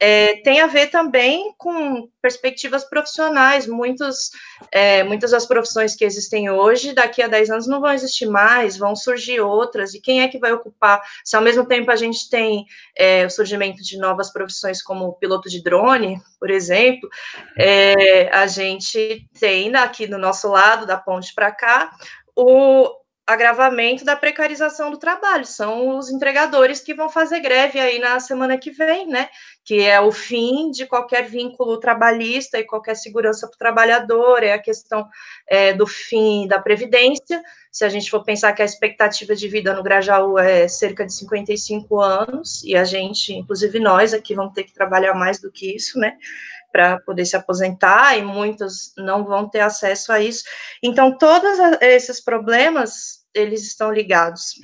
[0.04, 3.68] É, tem a ver também com perspectivas profissionais.
[3.68, 4.32] Muitos,
[4.72, 8.76] é, muitas das profissões que existem hoje, daqui a 10 anos não vão existir mais,
[8.76, 11.00] vão surgir outras, e quem é que vai ocupar?
[11.24, 15.48] Se ao mesmo tempo a gente tem é, o surgimento de novas profissões como piloto
[15.48, 17.08] de drone, por exemplo,
[17.56, 21.92] é, a gente tem aqui do nosso lado, da ponte para cá,
[22.34, 22.90] o,
[23.26, 25.44] agravamento da precarização do trabalho.
[25.44, 29.28] São os entregadores que vão fazer greve aí na semana que vem, né?
[29.64, 34.52] Que é o fim de qualquer vínculo trabalhista e qualquer segurança para o trabalhador, é
[34.52, 35.06] a questão
[35.48, 37.42] é, do fim da Previdência.
[37.70, 41.14] Se a gente for pensar que a expectativa de vida no Grajaú é cerca de
[41.14, 45.74] 55 anos, e a gente, inclusive nós aqui, vamos ter que trabalhar mais do que
[45.74, 46.16] isso, né?
[46.72, 50.42] Para poder se aposentar e muitos não vão ter acesso a isso.
[50.82, 54.54] Então, todos esses problemas, eles estão ligados.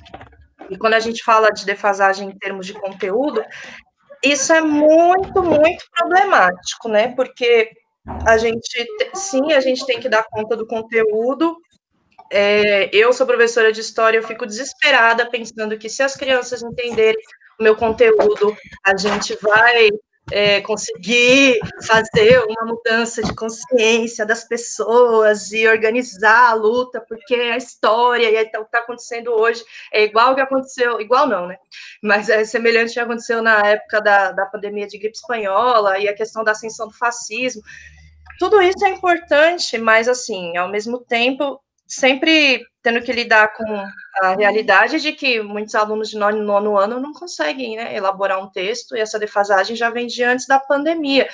[0.69, 3.43] E quando a gente fala de defasagem em termos de conteúdo,
[4.23, 7.13] isso é muito, muito problemático, né?
[7.15, 7.69] Porque
[8.25, 11.55] a gente, sim, a gente tem que dar conta do conteúdo.
[12.31, 17.21] É, eu sou professora de história, eu fico desesperada pensando que se as crianças entenderem
[17.59, 18.55] o meu conteúdo,
[18.85, 19.89] a gente vai
[20.31, 27.57] é, conseguir fazer uma mudança de consciência das pessoas e organizar a luta, porque a
[27.57, 31.57] história e o que está acontecendo hoje é igual ao que aconteceu, igual não, né?
[32.01, 36.07] Mas é semelhante ao que aconteceu na época da, da pandemia de gripe espanhola e
[36.07, 37.61] a questão da ascensão do fascismo.
[38.37, 41.59] Tudo isso é importante, mas assim, ao mesmo tempo,
[41.89, 43.65] sempre tendo que lidar com
[44.21, 48.49] a realidade de que muitos alunos de nono, nono ano não conseguem né, elaborar um
[48.49, 51.27] texto, e essa defasagem já vem de antes da pandemia.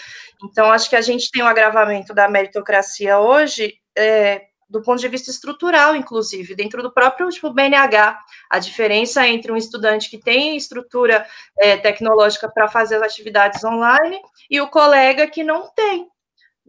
[0.44, 5.08] Então, acho que a gente tem um agravamento da meritocracia hoje, é, do ponto de
[5.08, 8.18] vista estrutural, inclusive, dentro do próprio tipo, BNH,
[8.50, 11.26] a diferença entre um estudante que tem estrutura
[11.60, 16.08] é, tecnológica para fazer as atividades online e o colega que não tem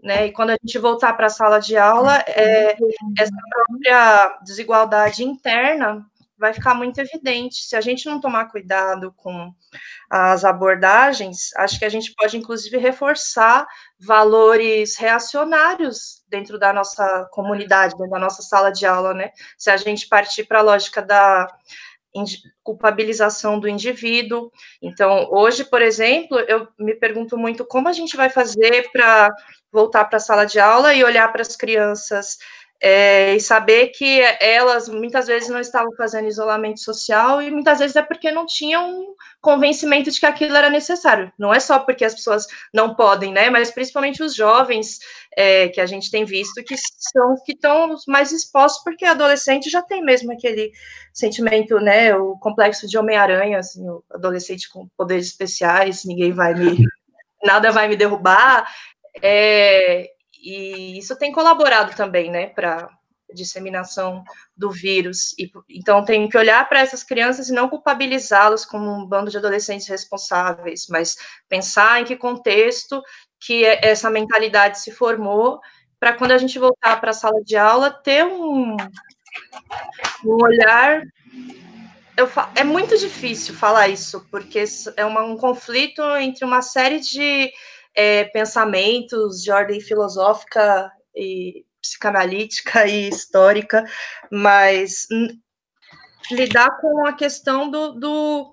[0.07, 0.27] né?
[0.27, 2.77] E quando a gente voltar para a sala de aula, é,
[3.19, 6.07] essa própria desigualdade interna
[6.39, 7.65] vai ficar muito evidente.
[7.65, 9.53] Se a gente não tomar cuidado com
[10.09, 13.67] as abordagens, acho que a gente pode, inclusive, reforçar
[13.99, 19.31] valores reacionários dentro da nossa comunidade, dentro da nossa sala de aula, né?
[19.59, 21.49] Se a gente partir para a lógica da
[22.63, 24.51] culpabilização do indivíduo.
[24.83, 29.31] Então, hoje, por exemplo, eu me pergunto muito como a gente vai fazer para
[29.73, 32.39] voltar para a sala de aula e olhar para as crianças
[32.81, 37.97] é, e saber que elas muitas vezes não estavam fazendo isolamento social e muitas vezes
[37.97, 41.33] é porque não tinham convencimento de que aquilo era necessário.
[41.39, 43.49] Não é só porque as pessoas não podem, né?
[43.49, 44.99] Mas principalmente os jovens
[45.37, 49.83] é, que a gente tem visto que são que estão mais expostos porque adolescente já
[49.83, 50.71] tem mesmo aquele
[51.15, 52.15] sentimento, né?
[52.15, 56.77] O complexo de Homem-Aranha, assim, o adolescente com poderes especiais, ninguém vai me
[57.43, 58.67] nada vai me derrubar.
[59.23, 60.11] É,
[60.47, 62.89] e isso tem colaborado também, né, para
[63.35, 64.23] disseminação
[64.57, 65.35] do vírus.
[65.37, 69.37] E, então, tem que olhar para essas crianças e não culpabilizá-las como um bando de
[69.37, 71.17] adolescentes responsáveis, mas
[71.49, 73.03] pensar em que contexto
[73.41, 75.61] que essa mentalidade se formou
[75.99, 78.77] para quando a gente voltar para a sala de aula ter um,
[80.25, 81.03] um olhar.
[82.17, 84.63] Eu, é muito difícil falar isso, porque
[84.97, 87.51] é uma, um conflito entre uma série de
[87.97, 93.85] é, pensamentos de ordem filosófica e psicanalítica e histórica,
[94.31, 95.07] mas
[96.31, 98.53] lidar com a questão do, do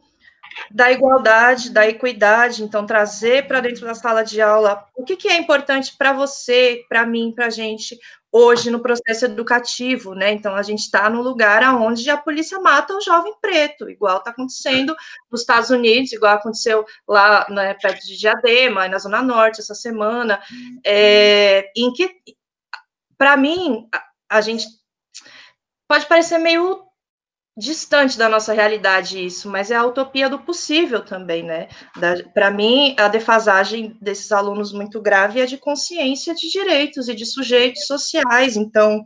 [0.72, 5.28] da igualdade, da equidade, então trazer para dentro da sala de aula o que, que
[5.28, 7.98] é importante para você, para mim, para a gente
[8.34, 10.32] hoje no processo educativo, né?
[10.32, 14.32] Então a gente está no lugar aonde a polícia mata o jovem preto, igual está
[14.32, 14.96] acontecendo
[15.32, 20.42] nos Estados Unidos, igual aconteceu lá né, perto de Diadema, na Zona Norte essa semana,
[20.84, 22.10] é, em que,
[23.16, 24.04] para mim, a,
[24.38, 24.66] a gente
[25.88, 26.82] pode parecer meio
[27.56, 31.68] distante da nossa realidade isso, mas é a utopia do possível também, né?
[32.34, 37.26] Para mim, a defasagem desses alunos muito grave é de consciência de direitos e de
[37.26, 38.58] sujeitos sociais.
[38.58, 39.04] Então,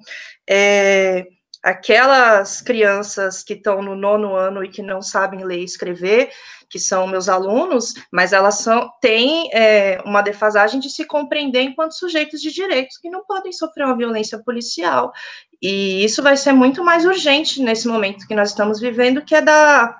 [0.50, 1.28] é,
[1.62, 6.30] aquelas crianças que estão no nono ano e que não sabem ler e escrever,
[6.70, 11.94] que são meus alunos, mas elas são, têm é, uma defasagem de se compreender enquanto
[11.94, 15.12] sujeitos de direitos que não podem sofrer uma violência policial
[15.62, 19.42] e isso vai ser muito mais urgente nesse momento que nós estamos vivendo, que é
[19.42, 20.00] da,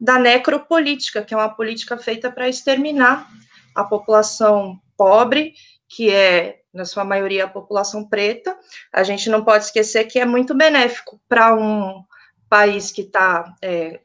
[0.00, 3.28] da necropolítica, que é uma política feita para exterminar
[3.74, 5.54] a população pobre,
[5.88, 8.56] que é, na sua maioria, a população preta.
[8.92, 12.02] A gente não pode esquecer que é muito benéfico para um
[12.48, 14.00] país que está é,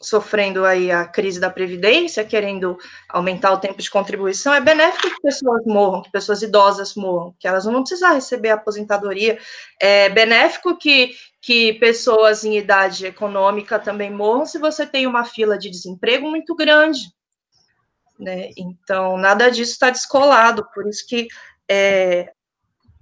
[0.00, 2.78] sofrendo aí a crise da Previdência, querendo
[3.08, 7.48] aumentar o tempo de contribuição, é benéfico que pessoas morram, que pessoas idosas morram, que
[7.48, 9.38] elas não vão precisar receber aposentadoria.
[9.80, 15.58] É benéfico que, que pessoas em idade econômica também morram se você tem uma fila
[15.58, 17.00] de desemprego muito grande.
[18.18, 18.50] Né?
[18.56, 21.28] Então, nada disso está descolado, por isso que
[21.68, 22.32] é,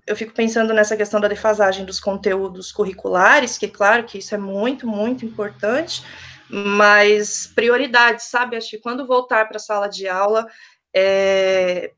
[0.06, 4.38] eu fico pensando nessa questão da defasagem dos conteúdos curriculares, que claro que isso é
[4.38, 6.02] muito, muito importante,
[6.48, 8.56] mas prioridades, sabe?
[8.56, 10.46] Acho que quando voltar para a sala de aula,
[10.94, 11.92] é,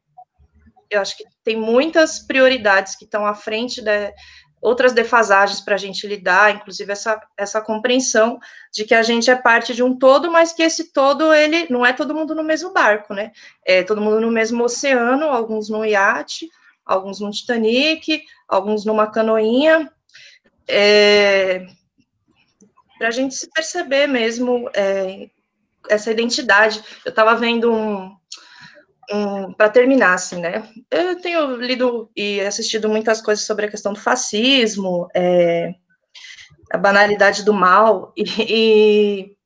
[0.91, 4.13] eu acho que tem muitas prioridades que estão à frente de
[4.61, 8.39] outras defasagens para a gente lidar, inclusive essa, essa compreensão
[8.73, 11.87] de que a gente é parte de um todo, mas que esse todo, ele não
[11.87, 13.31] é todo mundo no mesmo barco, né?
[13.65, 16.49] É todo mundo no mesmo oceano, alguns no iate,
[16.85, 19.93] alguns no Titanic, alguns numa canoinha,
[20.67, 21.67] é,
[22.99, 25.31] para a gente se perceber mesmo é,
[25.89, 26.83] essa identidade.
[27.05, 28.17] Eu estava vendo um,
[29.11, 30.69] um para terminar, assim, né?
[30.91, 35.73] Eu tenho lido e assistido muitas coisas sobre a questão do fascismo, é,
[36.71, 39.39] a banalidade do mal, e, e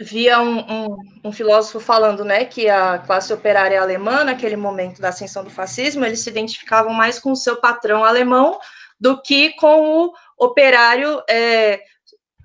[0.00, 5.10] via um, um, um, filósofo falando, né, que a classe operária alemã, naquele momento da
[5.10, 8.58] ascensão do fascismo, eles se identificavam mais com o seu patrão alemão
[8.98, 11.80] do que com o operário é,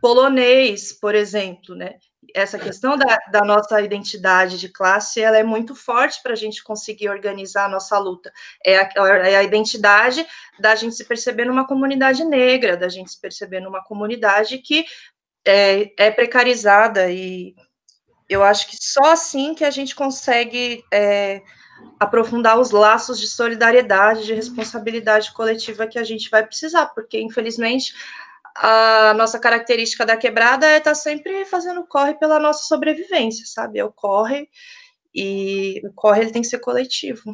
[0.01, 1.95] polonês, por exemplo, né?
[2.35, 6.63] Essa questão da, da nossa identidade de classe, ela é muito forte para a gente
[6.63, 8.31] conseguir organizar a nossa luta.
[8.63, 8.89] É a,
[9.25, 10.25] é a identidade
[10.59, 14.85] da gente se perceber numa comunidade negra, da gente se perceber numa comunidade que
[15.45, 17.55] é, é precarizada e
[18.29, 21.41] eu acho que só assim que a gente consegue é,
[21.99, 27.93] aprofundar os laços de solidariedade, de responsabilidade coletiva que a gente vai precisar, porque infelizmente
[28.61, 33.79] a nossa característica da quebrada é estar tá sempre fazendo corre pela nossa sobrevivência, sabe?
[33.79, 34.49] É o corre,
[35.15, 37.33] e o corre ele tem que ser coletivo.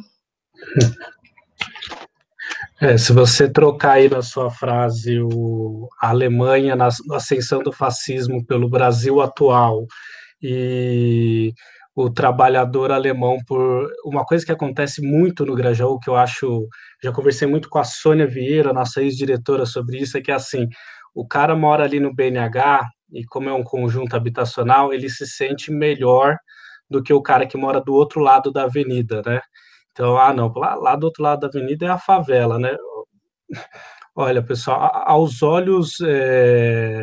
[2.80, 7.72] É, se você trocar aí na sua frase o, a Alemanha na, na ascensão do
[7.72, 9.84] fascismo pelo Brasil atual
[10.40, 11.52] e
[11.96, 16.68] o trabalhador alemão por uma coisa que acontece muito no Grajaú, que eu acho,
[17.02, 20.68] já conversei muito com a Sônia Vieira, nossa ex-diretora, sobre isso, é que assim,
[21.16, 25.72] o cara mora ali no BNH e como é um conjunto habitacional, ele se sente
[25.72, 26.36] melhor
[26.90, 29.40] do que o cara que mora do outro lado da avenida, né?
[29.92, 32.76] Então, ah, não, lá, lá do outro lado da avenida é a favela, né?
[34.14, 37.02] Olha, pessoal, aos olhos é,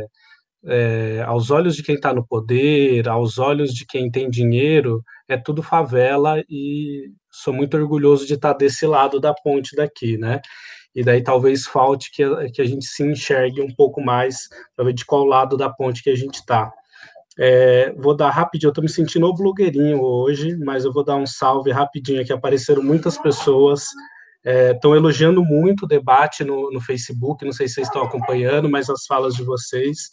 [0.65, 5.37] é, aos olhos de quem está no poder, aos olhos de quem tem dinheiro, é
[5.37, 10.39] tudo favela e sou muito orgulhoso de estar desse lado da ponte daqui, né?
[10.95, 14.93] E daí talvez falte que, que a gente se enxergue um pouco mais para ver
[14.93, 16.71] de qual lado da ponte que a gente está.
[17.39, 21.25] É, vou dar rapidinho, eu estou me sentindo blogueirinho hoje, mas eu vou dar um
[21.25, 23.87] salve rapidinho aqui, apareceram muitas pessoas
[24.45, 28.69] Estão é, elogiando muito o debate no, no, Facebook, não sei se vocês estão acompanhando,
[28.69, 30.09] mas as falas de vocês.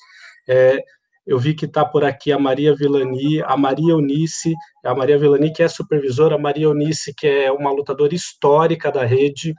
[0.49, 0.79] É,
[1.27, 4.55] eu vi que está por aqui a Maria Vilani, a Maria Eunice,
[4.85, 9.05] a Maria Vilani, que é supervisora, a Maria Eunice, que é uma lutadora histórica da
[9.05, 9.53] rede.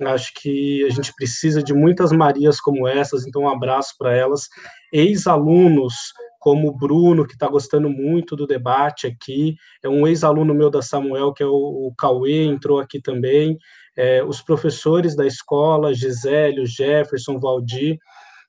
[0.00, 4.48] Acho que a gente precisa de muitas Marias como essas, então um abraço para elas.
[4.92, 5.94] Ex-alunos
[6.38, 10.80] como o Bruno, que está gostando muito do debate aqui, é um ex-aluno meu da
[10.80, 13.58] Samuel, que é o, o Cauê, entrou aqui também,
[13.96, 17.98] é, os professores da escola, Gisélio, Jefferson, Valdir,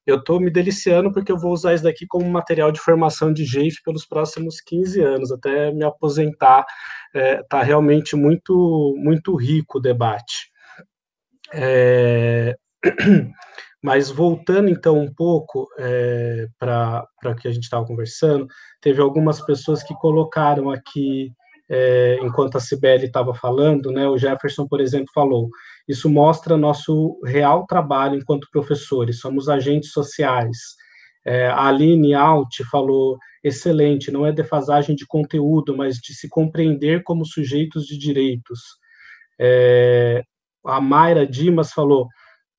[0.05, 3.45] eu estou me deliciando porque eu vou usar isso daqui como material de formação de
[3.45, 6.65] GEIF pelos próximos 15 anos, até me aposentar.
[7.13, 10.50] Está é, tá realmente muito, muito rico o debate.
[11.53, 12.55] É...
[13.83, 18.45] Mas voltando então um pouco é, para o que a gente estava conversando,
[18.79, 21.31] teve algumas pessoas que colocaram aqui,
[21.67, 25.49] é, enquanto a Cibele estava falando, né, o Jefferson, por exemplo, falou:
[25.87, 30.57] isso mostra nosso real trabalho enquanto professores, somos agentes sociais.
[31.25, 37.03] É, a Aline Alt falou: excelente, não é defasagem de conteúdo, mas de se compreender
[37.03, 38.59] como sujeitos de direitos.
[39.39, 40.23] É,
[40.65, 42.07] a Mayra Dimas falou: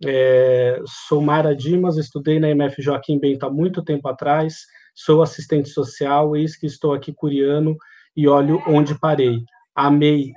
[0.04, 4.62] é, sou Mayra Dimas, estudei na MF Joaquim Bento há muito tempo atrás,
[4.94, 7.76] sou assistente social, eis que estou aqui curiando
[8.16, 9.38] e olho onde parei.
[9.74, 10.32] Amei,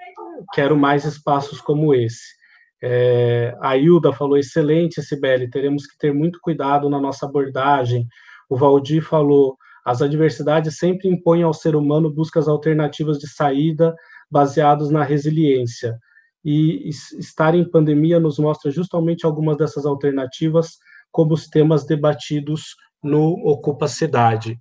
[0.54, 2.36] quero mais espaços como esse.
[2.82, 8.08] É, a Hilda falou, excelente, Sibeli, teremos que ter muito cuidado na nossa abordagem.
[8.48, 13.96] O Valdir falou, as adversidades sempre impõem ao ser humano buscas alternativas de saída
[14.30, 15.98] baseados na resiliência.
[16.46, 20.78] E estar em pandemia nos mostra justamente algumas dessas alternativas,
[21.12, 24.60] como os temas debatidos no Ocupa Cidade.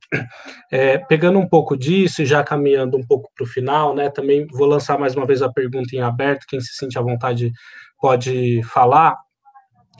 [0.70, 4.46] É, pegando um pouco disso e já caminhando um pouco para o final, né, também
[4.46, 7.52] vou lançar mais uma vez a pergunta em aberto, quem se sente à vontade
[8.00, 9.16] pode falar,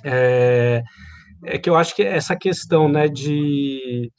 [0.05, 0.82] é,
[1.45, 4.11] é que eu acho que essa questão né, de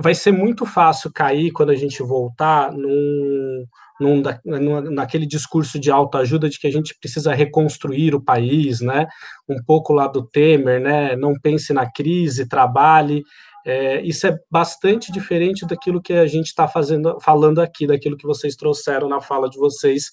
[0.00, 3.64] vai ser muito fácil cair quando a gente voltar num,
[4.00, 9.06] num, num, naquele discurso de autoajuda de que a gente precisa reconstruir o país, né?
[9.48, 11.16] Um pouco lá do Temer, né?
[11.16, 13.22] Não pense na crise, trabalhe.
[13.66, 18.26] É, isso é bastante diferente daquilo que a gente está fazendo, falando aqui, daquilo que
[18.26, 20.04] vocês trouxeram na fala de vocês,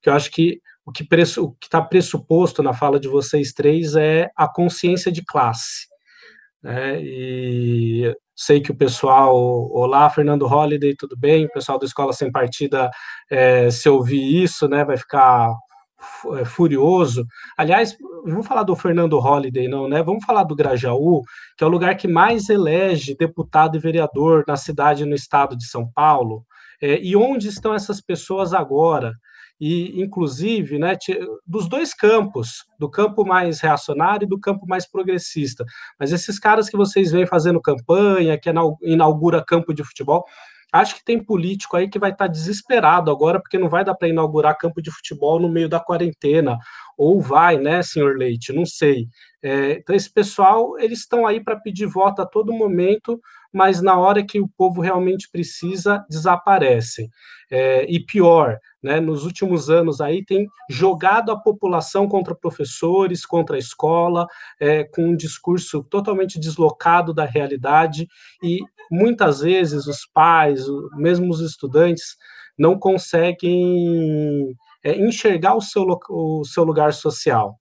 [0.00, 1.04] que eu acho que o que
[1.62, 5.86] está pressuposto na fala de vocês três é a consciência de classe.
[6.62, 7.00] Né?
[7.02, 9.36] E sei que o pessoal,
[9.72, 11.46] olá, Fernando Holliday, tudo bem?
[11.46, 12.90] O pessoal da Escola Sem Partida,
[13.30, 15.52] é, se ouvir isso, né, vai ficar
[16.38, 17.24] é, furioso.
[17.56, 20.02] Aliás, vamos falar do Fernando Holliday, não, né?
[20.02, 21.22] Vamos falar do Grajaú,
[21.56, 25.56] que é o lugar que mais elege deputado e vereador na cidade e no estado
[25.56, 26.44] de São Paulo.
[26.80, 29.14] É, e onde estão essas pessoas agora?
[29.64, 30.96] E inclusive, né,
[31.46, 35.64] dos dois campos, do campo mais reacionário e do campo mais progressista.
[36.00, 38.50] Mas esses caras que vocês veem fazendo campanha, que
[38.82, 40.24] inaugura campo de futebol,
[40.72, 44.08] acho que tem político aí que vai estar desesperado agora, porque não vai dar para
[44.08, 46.58] inaugurar campo de futebol no meio da quarentena,
[46.98, 49.06] ou vai, né, senhor Leite, não sei.
[49.40, 53.20] É, então, esse pessoal, eles estão aí para pedir voto a todo momento,
[53.52, 57.08] mas na hora que o povo realmente precisa, desaparecem.
[57.50, 63.56] É, e pior, né, nos últimos anos aí tem jogado a população contra professores, contra
[63.56, 64.26] a escola,
[64.58, 68.08] é, com um discurso totalmente deslocado da realidade
[68.42, 70.64] e muitas vezes os pais,
[70.96, 72.16] mesmo os estudantes,
[72.58, 77.58] não conseguem é, enxergar o seu, o seu lugar social.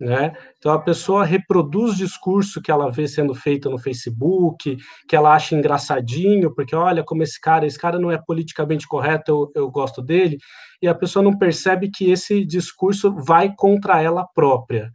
[0.00, 0.32] Né?
[0.56, 4.76] Então a pessoa reproduz discurso que ela vê sendo feito no Facebook,
[5.08, 9.50] que ela acha engraçadinho, porque olha como esse cara, esse cara não é politicamente correto,
[9.56, 10.38] eu, eu gosto dele,
[10.80, 14.92] e a pessoa não percebe que esse discurso vai contra ela própria.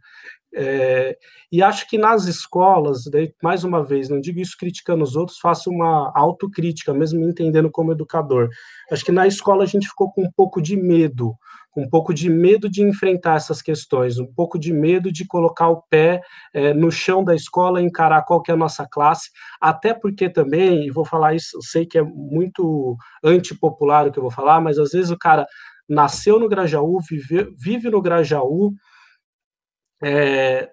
[0.56, 1.18] É,
[1.50, 5.38] e acho que nas escolas, daí, mais uma vez, não digo isso criticando os outros,
[5.38, 8.48] faço uma autocrítica, mesmo me entendendo como educador.
[8.90, 11.34] Acho que na escola a gente ficou com um pouco de medo
[11.76, 15.82] um pouco de medo de enfrentar essas questões, um pouco de medo de colocar o
[15.82, 16.20] pé
[16.52, 19.30] é, no chão da escola, encarar qual que é a nossa classe,
[19.60, 24.22] até porque também, e vou falar isso, sei que é muito antipopular o que eu
[24.22, 25.46] vou falar, mas às vezes o cara
[25.88, 28.72] nasceu no Grajaú, vive, vive no Grajaú,
[30.02, 30.70] é,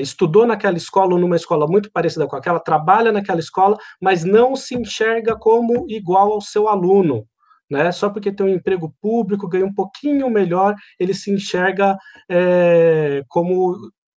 [0.00, 4.56] estudou naquela escola ou numa escola muito parecida com aquela, trabalha naquela escola, mas não
[4.56, 7.26] se enxerga como igual ao seu aluno
[7.70, 7.92] né?
[7.92, 11.96] Só porque tem um emprego público, ganha um pouquinho melhor, ele se enxerga
[12.28, 13.76] é, como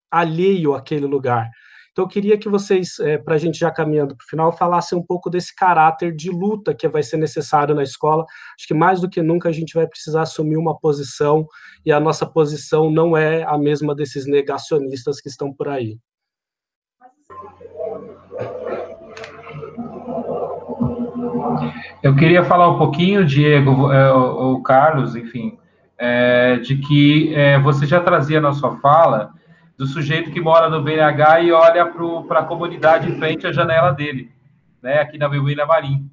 [0.10, 1.50] alheio àquele lugar.
[1.92, 4.98] Então, eu queria que vocês, é, para a gente já caminhando para o final, falassem
[4.98, 8.26] um pouco desse caráter de luta que vai ser necessário na escola.
[8.58, 11.46] Acho que mais do que nunca a gente vai precisar assumir uma posição,
[11.86, 15.98] e a nossa posição não é a mesma desses negacionistas que estão por aí.
[22.02, 25.58] Eu queria falar um pouquinho, Diego, é, o, o Carlos, enfim,
[25.98, 29.34] é, de que é, você já trazia na sua fala
[29.78, 31.86] do sujeito que mora no BNH e olha
[32.28, 34.32] para a comunidade em frente à janela dele,
[34.82, 36.10] né, aqui na William Marim.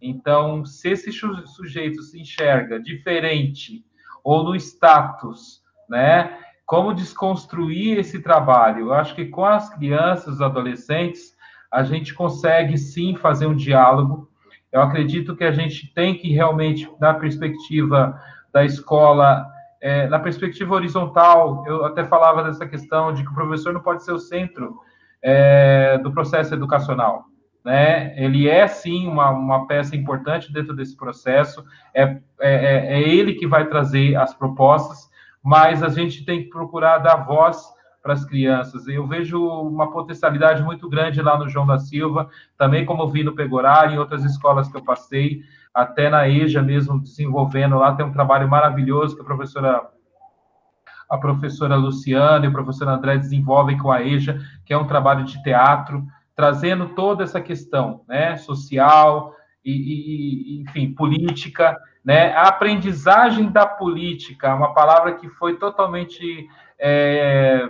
[0.00, 3.84] Então, se esse sujeito se enxerga diferente
[4.24, 6.38] ou no status, né,
[6.72, 8.86] como desconstruir esse trabalho?
[8.86, 11.36] Eu acho que com as crianças, os adolescentes,
[11.70, 14.26] a gente consegue sim fazer um diálogo.
[14.72, 18.18] Eu acredito que a gente tem que realmente, na perspectiva
[18.52, 19.46] da escola,
[19.80, 24.04] é, na perspectiva horizontal, eu até falava dessa questão de que o professor não pode
[24.04, 24.78] ser o centro
[25.22, 27.24] é, do processo educacional.
[27.64, 28.12] Né?
[28.16, 33.34] Ele é sim uma, uma peça importante dentro desse processo, é, é, é, é ele
[33.34, 35.10] que vai trazer as propostas,
[35.42, 37.62] mas a gente tem que procurar dar voz
[38.02, 38.88] para as crianças.
[38.88, 43.34] Eu vejo uma potencialidade muito grande lá no João da Silva, também como vi no
[43.34, 45.42] Pegorá, em outras escolas que eu passei,
[45.72, 49.88] até na EJA mesmo desenvolvendo lá, tem um trabalho maravilhoso que a professora
[51.08, 55.26] a professora Luciana e o professor André desenvolvem com a EJA, que é um trabalho
[55.26, 63.50] de teatro, trazendo toda essa questão, né, social e, e enfim, política, né, a aprendizagem
[63.50, 66.48] da política, uma palavra que foi totalmente
[66.78, 67.68] é,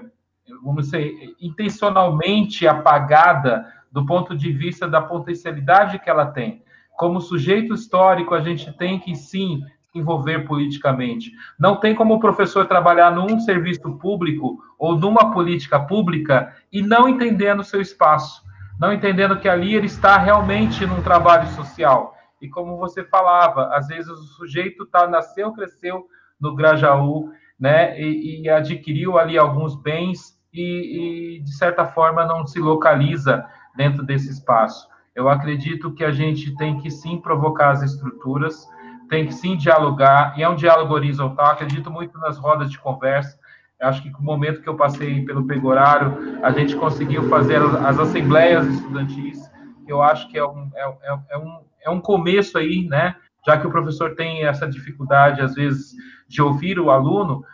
[0.63, 6.63] vamos dizer, intencionalmente apagada do ponto de vista da potencialidade que ela tem.
[6.97, 9.63] Como sujeito histórico, a gente tem que sim
[9.95, 11.33] envolver politicamente.
[11.59, 17.09] Não tem como o professor trabalhar num serviço público ou numa política pública e não
[17.09, 18.43] entendendo o seu espaço,
[18.81, 22.15] não entendendo que ali ele está realmente num trabalho social.
[22.41, 26.07] E como você falava, às vezes o sujeito tá nasceu, cresceu
[26.41, 27.31] no Grajaú,
[27.61, 33.45] né, e, e adquiriu ali alguns bens e, e, de certa forma, não se localiza
[33.77, 34.87] dentro desse espaço.
[35.15, 38.67] Eu acredito que a gente tem que sim provocar as estruturas,
[39.09, 41.47] tem que sim dialogar, e é um diálogo horizontal.
[41.47, 43.39] Acredito muito nas rodas de conversa.
[43.81, 47.99] Eu acho que no momento que eu passei pelo Pegorário, a gente conseguiu fazer as
[47.99, 49.51] assembleias estudantis,
[49.85, 53.17] que eu acho que é um, é, é, é um, é um começo aí, né?
[53.45, 55.95] Já que o professor tem essa dificuldade, às vezes,
[56.29, 57.45] de ouvir o aluno,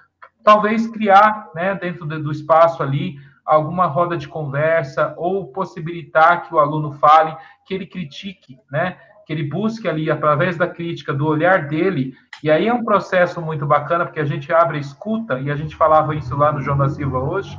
[0.49, 6.59] talvez criar, né, dentro do espaço ali, alguma roda de conversa ou possibilitar que o
[6.59, 8.97] aluno fale, que ele critique, né,
[9.27, 13.43] que ele busque ali, através da crítica, do olhar dele, e aí é um processo
[13.43, 16.63] muito bacana, porque a gente abre a escuta, e a gente falava isso lá no
[16.63, 17.55] João da Silva hoje,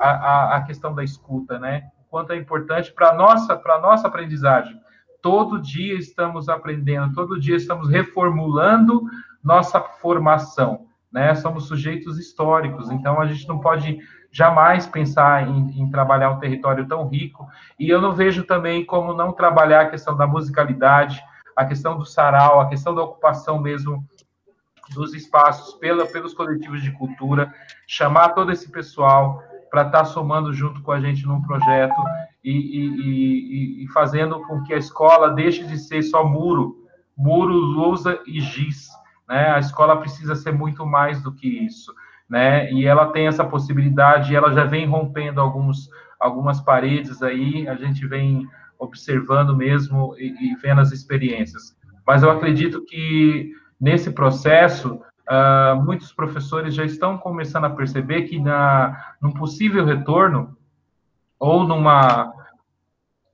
[0.00, 4.08] a, a, a questão da escuta, né, o quanto é importante para a nossa, nossa
[4.08, 4.76] aprendizagem.
[5.22, 9.00] Todo dia estamos aprendendo, todo dia estamos reformulando
[9.44, 11.34] nossa formação né?
[11.34, 13.98] Somos sujeitos históricos, então a gente não pode
[14.30, 17.46] jamais pensar em, em, trabalhar um território tão rico.
[17.78, 21.22] E eu não vejo também como não trabalhar a questão da musicalidade,
[21.54, 24.02] a questão do sarau, a questão da ocupação mesmo
[24.94, 27.52] dos espaços pela, pelos coletivos de cultura,
[27.86, 32.00] chamar todo esse pessoal para estar tá somando junto com a gente num projeto
[32.44, 36.76] e, e, e, e, fazendo com que a escola deixe de ser só muro,
[37.16, 38.88] muro, lousa e giz,
[39.32, 39.50] né?
[39.50, 41.90] A escola precisa ser muito mais do que isso,
[42.28, 42.70] né?
[42.70, 45.88] E ela tem essa possibilidade, ela já vem rompendo alguns,
[46.20, 48.46] algumas paredes aí, a gente vem
[48.78, 51.74] observando mesmo e, e vendo as experiências.
[52.06, 55.00] Mas eu acredito que nesse processo,
[55.30, 60.54] uh, muitos professores já estão começando a perceber que na, num possível retorno,
[61.38, 62.30] ou numa,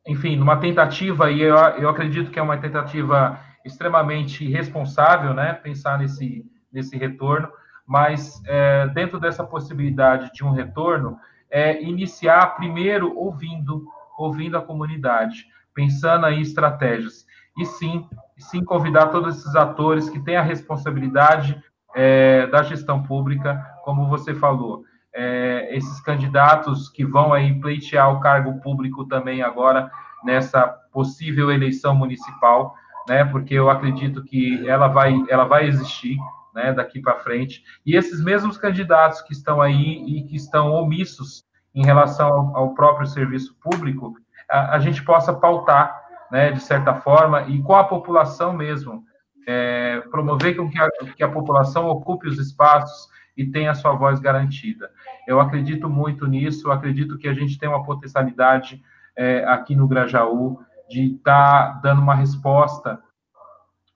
[0.06, 5.98] enfim, numa tentativa, e eu, eu acredito que é uma tentativa extremamente irresponsável, né, pensar
[5.98, 7.48] nesse, nesse retorno,
[7.86, 11.18] mas é, dentro dessa possibilidade de um retorno,
[11.50, 13.86] é iniciar primeiro ouvindo,
[14.18, 17.26] ouvindo a comunidade, pensando em estratégias,
[17.56, 21.60] e sim, sim convidar todos esses atores que têm a responsabilidade
[21.94, 24.84] é, da gestão pública, como você falou,
[25.14, 29.90] é, esses candidatos que vão aí pleitear o cargo público também agora
[30.22, 32.74] nessa possível eleição municipal,
[33.08, 33.24] né?
[33.24, 36.18] Porque eu acredito que ela vai, ela vai existir,
[36.54, 36.72] né?
[36.72, 37.64] Daqui para frente.
[37.84, 41.44] E esses mesmos candidatos que estão aí e que estão omissos
[41.74, 44.14] em relação ao, ao próprio serviço público,
[44.50, 45.98] a, a, gente possa pautar,
[46.30, 46.52] né?
[46.52, 49.02] De certa forma e com a população mesmo,
[49.46, 53.92] é, promover com que a, que a população ocupe os espaços e tenha a sua
[53.92, 54.90] voz garantida.
[55.26, 58.82] Eu acredito muito nisso, eu acredito que a gente tem uma potencialidade
[59.16, 63.00] é, aqui no Grajaú de estar tá dando uma resposta,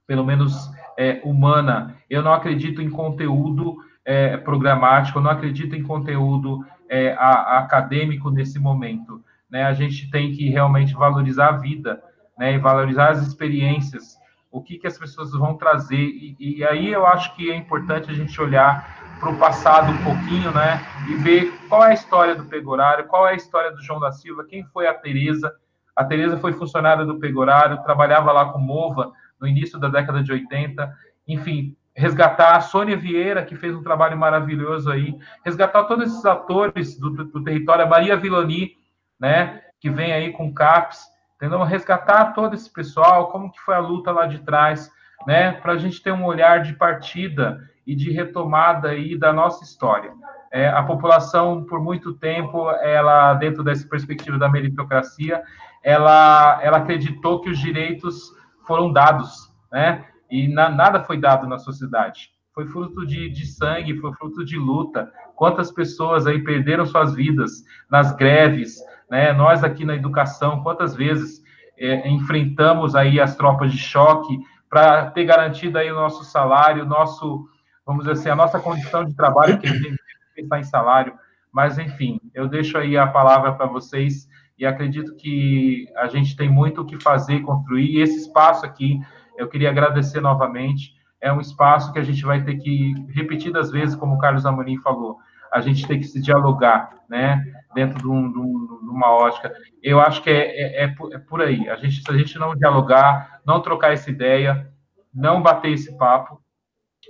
[0.06, 1.96] pelo menos é, humana.
[2.08, 7.58] Eu não acredito em conteúdo é, programático, eu não acredito em conteúdo é, a, a
[7.60, 9.24] acadêmico nesse momento.
[9.50, 9.64] Né?
[9.64, 12.02] A gente tem que realmente valorizar a vida
[12.38, 12.54] né?
[12.54, 14.20] e valorizar as experiências
[14.52, 15.96] o que, que as pessoas vão trazer.
[15.96, 20.04] E, e aí eu acho que é importante a gente olhar para o passado um
[20.04, 20.78] pouquinho, né?
[21.08, 24.12] E ver qual é a história do Pegorário, qual é a história do João da
[24.12, 25.54] Silva, quem foi a Tereza.
[25.94, 30.32] A Tereza foi funcionária do Pegorário, trabalhava lá com Mova no início da década de
[30.32, 30.92] 80.
[31.28, 36.98] Enfim, resgatar a Sônia Vieira, que fez um trabalho maravilhoso aí, resgatar todos esses atores
[36.98, 38.72] do, do território, a Maria Vilani,
[39.20, 41.04] né, que vem aí com CAPS,
[41.36, 41.62] entendeu?
[41.62, 44.90] Resgatar todo esse pessoal, como que foi a luta lá de trás,
[45.26, 45.52] né?
[45.52, 50.12] Para a gente ter um olhar de partida e de retomada aí da nossa história.
[50.52, 55.42] É, a população, por muito tempo, ela, dentro dessa perspectiva da meritocracia,
[55.82, 58.30] ela, ela acreditou que os direitos
[58.66, 60.04] foram dados, né?
[60.30, 62.30] E na, nada foi dado na sociedade.
[62.54, 65.10] Foi fruto de, de sangue, foi fruto de luta.
[65.34, 68.78] Quantas pessoas aí perderam suas vidas nas greves,
[69.10, 69.32] né?
[69.32, 71.42] Nós aqui na educação, quantas vezes
[71.78, 74.38] é, enfrentamos aí as tropas de choque
[74.70, 77.46] para ter garantido aí o nosso salário, nosso,
[77.84, 79.98] vamos dizer assim, a nossa condição de trabalho, que a gente
[80.34, 81.14] pensar em salário.
[81.52, 84.26] Mas, enfim, eu deixo aí a palavra para vocês
[84.62, 87.96] e acredito que a gente tem muito o que fazer e construir.
[87.96, 89.00] E esse espaço aqui,
[89.36, 90.94] eu queria agradecer novamente.
[91.20, 94.78] É um espaço que a gente vai ter que, repetidas vezes, como o Carlos Amorim
[94.78, 95.18] falou,
[95.52, 97.44] a gente tem que se dialogar, né?
[97.74, 99.52] Dentro de, um, de, um, uma ótica.
[99.82, 101.68] Eu acho que é, é, é, por, é, por aí.
[101.68, 104.70] A gente, se a gente não dialogar, não trocar essa ideia,
[105.12, 106.40] não bater esse papo,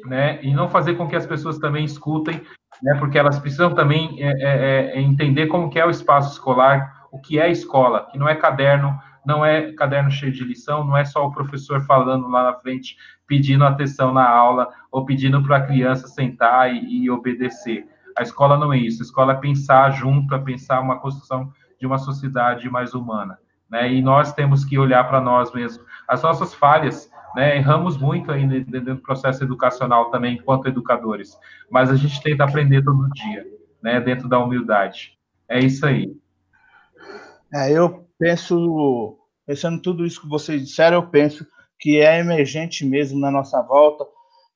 [0.07, 0.43] né?
[0.43, 2.41] E não fazer com que as pessoas também escutem,
[2.83, 2.97] né?
[2.99, 7.21] Porque elas precisam também é, é, é entender como que é o espaço escolar, o
[7.21, 11.05] que é escola, que não é caderno, não é caderno cheio de lição, não é
[11.05, 15.67] só o professor falando lá na frente, pedindo atenção na aula ou pedindo para a
[15.67, 17.87] criança sentar e, e obedecer.
[18.17, 19.03] A escola não é isso.
[19.03, 23.39] A escola é pensar junto, é pensar uma construção de uma sociedade mais humana.
[23.71, 23.93] Né?
[23.93, 25.85] E nós temos que olhar para nós mesmos.
[26.09, 27.57] As nossas falhas, né?
[27.57, 31.39] erramos muito aí dentro do processo educacional também, enquanto educadores.
[31.71, 33.45] Mas a gente tenta aprender todo dia,
[33.83, 34.01] né?
[34.01, 35.19] dentro da humildade.
[35.49, 36.22] É isso aí.
[37.55, 41.47] É, eu penso, pensando tudo isso que vocês disseram, eu penso
[41.79, 44.05] que é emergente mesmo na nossa volta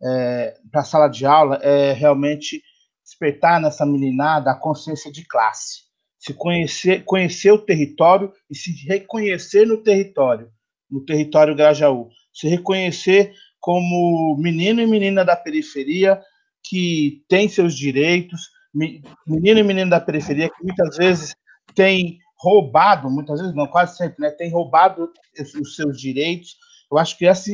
[0.02, 2.62] é, para a sala de aula, é realmente
[3.04, 5.82] despertar nessa meninada a consciência de classe,
[6.18, 10.50] se conhecer, conhecer o território e se reconhecer no território,
[10.90, 16.20] no território Grajaú, se reconhecer como menino e menina da periferia
[16.62, 21.34] que tem seus direitos, menino e menina da periferia que muitas vezes
[21.74, 25.10] tem roubado, muitas vezes não, quase sempre, né, tem roubado
[25.60, 26.56] os seus direitos.
[26.90, 27.50] Eu acho que essa,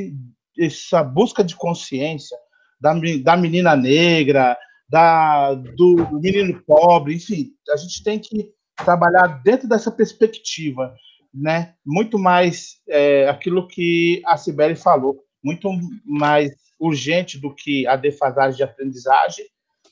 [0.59, 2.37] essa busca de consciência
[2.81, 2.93] da,
[3.23, 4.57] da menina negra,
[4.89, 10.95] da, do menino pobre, enfim, a gente tem que trabalhar dentro dessa perspectiva,
[11.33, 11.75] né?
[11.87, 15.71] Muito mais é, aquilo que a Sibeli falou, muito
[16.05, 19.47] mais urgente do que a defasagem de aprendizagem,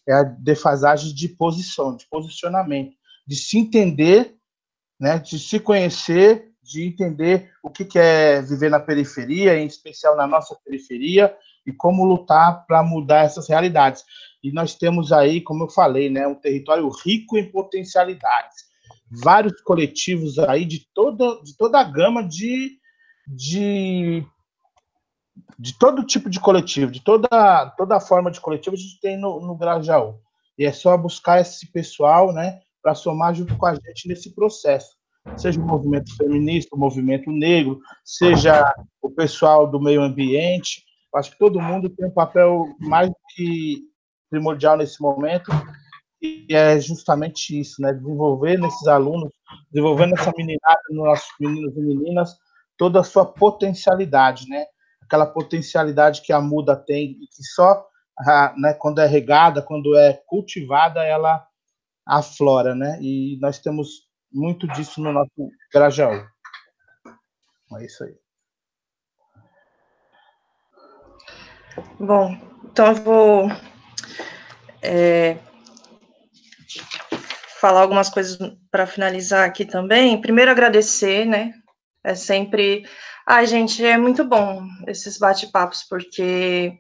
[0.09, 2.93] é a defasagem de posição, de posicionamento,
[3.27, 4.35] de se entender,
[5.01, 5.19] né?
[5.19, 10.55] De se conhecer, de entender o que é viver na periferia, em especial na nossa
[10.65, 11.35] periferia,
[11.67, 14.05] e como lutar para mudar essas realidades.
[14.43, 18.71] E nós temos aí, como eu falei, né, um território rico em potencialidades.
[19.11, 22.79] Vários coletivos aí de toda, de toda a gama de,
[23.27, 24.25] de,
[25.59, 27.29] de todo tipo de coletivo, de toda,
[27.77, 30.21] toda forma de coletivo a gente tem no, no Grajaú.
[30.57, 34.97] E é só buscar esse pessoal né, para somar junto com a gente nesse processo.
[35.37, 40.83] Seja o movimento feminista, o movimento negro, seja o pessoal do meio ambiente.
[41.15, 43.83] Acho que todo mundo tem um papel mais que
[44.31, 45.51] primordial nesse momento,
[46.23, 47.93] e é justamente isso, né?
[47.93, 49.31] Desenvolver nesses alunos,
[49.71, 52.37] desenvolver nessa meninada, nos nossos meninos e meninas,
[52.79, 54.67] toda a sua potencialidade, né?
[55.03, 57.85] Aquela potencialidade que a muda tem e que só,
[58.57, 61.45] né, quando é regada, quando é cultivada, ela
[62.07, 62.99] aflora, né?
[63.01, 66.27] E nós temos muito disso no nosso Grajaú.
[67.79, 68.15] É isso aí.
[71.99, 73.49] Bom, então eu vou
[74.83, 75.39] é,
[77.61, 78.39] falar algumas coisas
[78.71, 80.21] para finalizar aqui também.
[80.21, 81.53] Primeiro, agradecer, né?
[82.03, 82.87] É sempre.
[83.27, 86.73] Ai, gente, é muito bom esses bate-papos, porque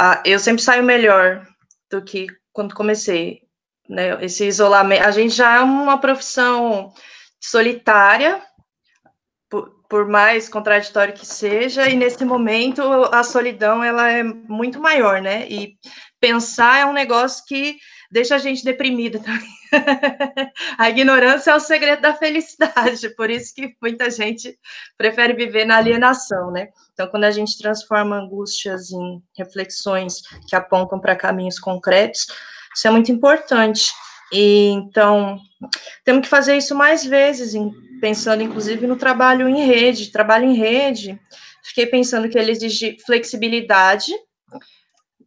[0.00, 1.46] ah, eu sempre saio melhor
[1.90, 3.40] do que quando comecei,
[3.88, 4.22] né?
[4.24, 6.92] Esse isolamento, a gente já é uma profissão
[7.40, 8.42] solitária,
[9.48, 12.82] por, por, mais contraditório que seja, e nesse momento
[13.12, 15.46] a solidão ela é muito maior, né?
[15.48, 15.76] E
[16.20, 17.76] pensar é um negócio que
[18.10, 19.56] deixa a gente deprimido também.
[20.78, 24.58] a ignorância é o segredo da felicidade, por isso que muita gente
[24.96, 26.68] prefere viver na alienação, né?
[26.92, 32.26] Então, quando a gente transforma angústias em reflexões que apontam para caminhos concretos,
[32.76, 33.92] isso é muito importante.
[34.32, 35.38] E então
[36.04, 37.54] temos que fazer isso mais vezes,
[38.00, 40.12] pensando inclusive no trabalho em rede.
[40.12, 41.18] Trabalho em rede,
[41.62, 44.12] fiquei pensando que ele exige flexibilidade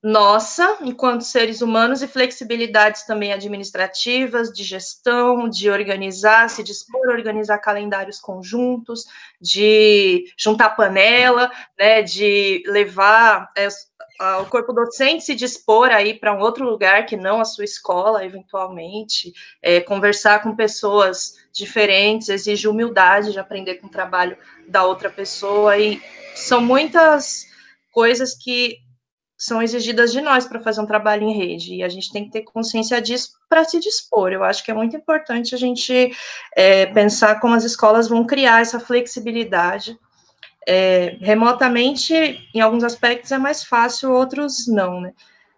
[0.01, 7.13] nossa, enquanto seres humanos, e flexibilidades também administrativas, de gestão, de organizar, se dispor a
[7.13, 9.05] organizar calendários conjuntos,
[9.41, 13.67] de juntar panela, né, de levar é,
[14.41, 17.63] o corpo docente se dispor a ir para um outro lugar que não a sua
[17.63, 24.37] escola, eventualmente, é, conversar com pessoas diferentes, exige humildade de aprender com o trabalho
[24.67, 26.01] da outra pessoa, e
[26.35, 27.45] são muitas
[27.91, 28.77] coisas que
[29.37, 32.31] são exigidas de nós para fazer um trabalho em rede, e a gente tem que
[32.31, 34.33] ter consciência disso para se dispor.
[34.33, 36.11] Eu acho que é muito importante a gente
[36.57, 39.97] é, pensar como as escolas vão criar essa flexibilidade.
[40.71, 42.13] É, remotamente,
[42.53, 45.13] em alguns aspectos, é mais fácil, outros não, né?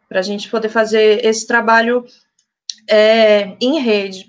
[0.07, 2.05] Para a gente poder fazer esse trabalho
[2.89, 4.25] é, em rede.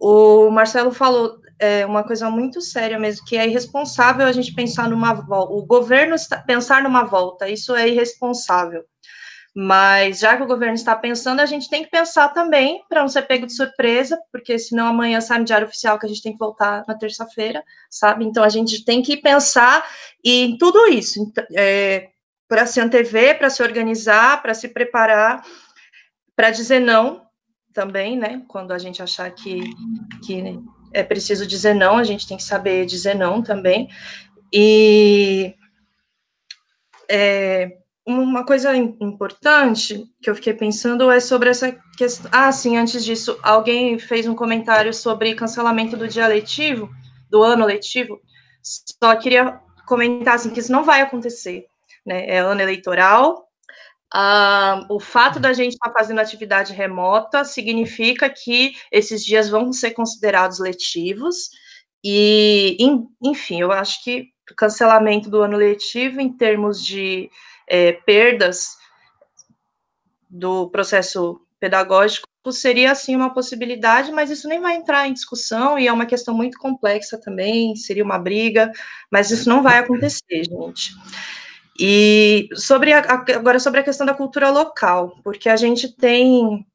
[0.00, 4.88] O Marcelo falou é, uma coisa muito séria mesmo, que é irresponsável a gente pensar
[4.88, 8.84] numa volta, o governo está, pensar numa volta, isso é irresponsável.
[9.54, 13.08] Mas já que o governo está pensando, a gente tem que pensar também para não
[13.08, 16.32] ser pego de surpresa, porque senão amanhã sai no Diário Oficial que a gente tem
[16.32, 18.24] que voltar na terça-feira, sabe?
[18.24, 19.84] Então a gente tem que pensar
[20.24, 22.10] em tudo isso, é,
[22.46, 25.44] para se antever, para se organizar, para se preparar,
[26.36, 27.26] para dizer não
[27.72, 28.42] também, né?
[28.48, 29.60] Quando a gente achar que,
[30.24, 30.58] que
[30.92, 33.88] é preciso dizer não, a gente tem que saber dizer não também.
[34.52, 35.54] E
[37.10, 37.78] é,
[38.08, 42.30] uma coisa importante que eu fiquei pensando é sobre essa questão.
[42.32, 46.88] Ah, sim, antes disso, alguém fez um comentário sobre cancelamento do dia letivo,
[47.30, 48.20] do ano letivo.
[48.62, 51.66] Só queria comentar assim, que isso não vai acontecer.
[52.04, 52.26] Né?
[52.28, 53.46] É ano eleitoral,
[54.14, 59.70] Uh, o fato da gente estar tá fazendo atividade remota significa que esses dias vão
[59.70, 61.50] ser considerados letivos,
[62.02, 62.76] e,
[63.22, 67.30] enfim, eu acho que cancelamento do ano letivo, em termos de
[67.68, 68.76] é, perdas
[70.28, 75.86] do processo pedagógico, seria, assim, uma possibilidade, mas isso nem vai entrar em discussão, e
[75.86, 78.72] é uma questão muito complexa também, seria uma briga,
[79.10, 80.92] mas isso não vai acontecer, gente.
[81.78, 86.66] E sobre a, agora sobre a questão da cultura local, porque a gente tem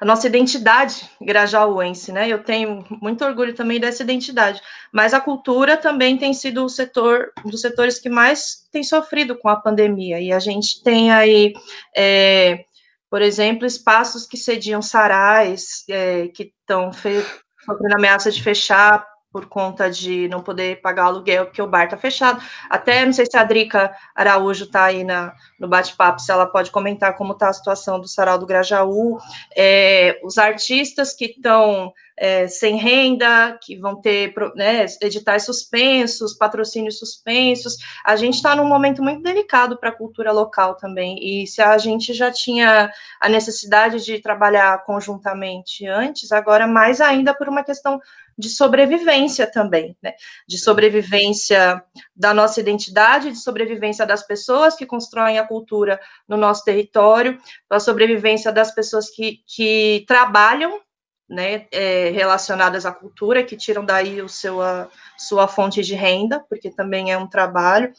[0.00, 2.28] a nossa identidade grajaúense, né?
[2.28, 4.60] Eu tenho muito orgulho também dessa identidade,
[4.92, 9.36] mas a cultura também tem sido o setor, um dos setores que mais tem sofrido
[9.38, 11.52] com a pandemia, e a gente tem aí,
[11.96, 12.64] é,
[13.10, 19.90] por exemplo, espaços que cediam sarais, é, que estão sofrendo ameaça de fechar por conta
[19.90, 22.42] de não poder pagar aluguel, porque o bar está fechado.
[22.70, 26.70] Até não sei se a Drica Araújo está aí na, no bate-papo, se ela pode
[26.70, 29.18] comentar como está a situação do Sarau do Grajaú,
[29.56, 36.98] é, os artistas que estão é, sem renda, que vão ter né, editais suspensos, patrocínios
[36.98, 37.76] suspensos.
[38.04, 41.18] A gente está num momento muito delicado para a cultura local também.
[41.20, 47.32] E se a gente já tinha a necessidade de trabalhar conjuntamente antes, agora mais ainda
[47.32, 48.00] por uma questão
[48.36, 50.14] de sobrevivência também, né?
[50.46, 51.82] De sobrevivência
[52.14, 57.36] da nossa identidade, de sobrevivência das pessoas que constroem a cultura no nosso território,
[57.68, 60.80] da sobrevivência das pessoas que, que trabalham
[61.28, 66.44] né, é, relacionadas à cultura, que tiram daí o seu, a, sua fonte de renda,
[66.48, 67.92] porque também é um trabalho.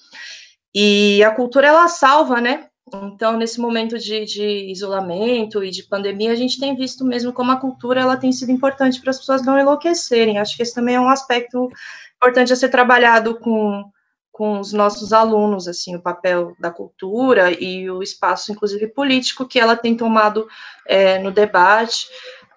[0.74, 2.70] E a cultura, ela salva, né?
[2.94, 7.52] Então, nesse momento de, de, isolamento e de pandemia, a gente tem visto mesmo como
[7.52, 10.40] a cultura ela tem sido importante para as pessoas não enlouquecerem.
[10.40, 11.70] Acho que esse também é um aspecto
[12.16, 13.84] importante a ser trabalhado com,
[14.32, 19.60] com os nossos alunos, assim, o papel da cultura e o espaço, inclusive, político que
[19.60, 20.48] ela tem tomado
[20.88, 22.08] é, no debate.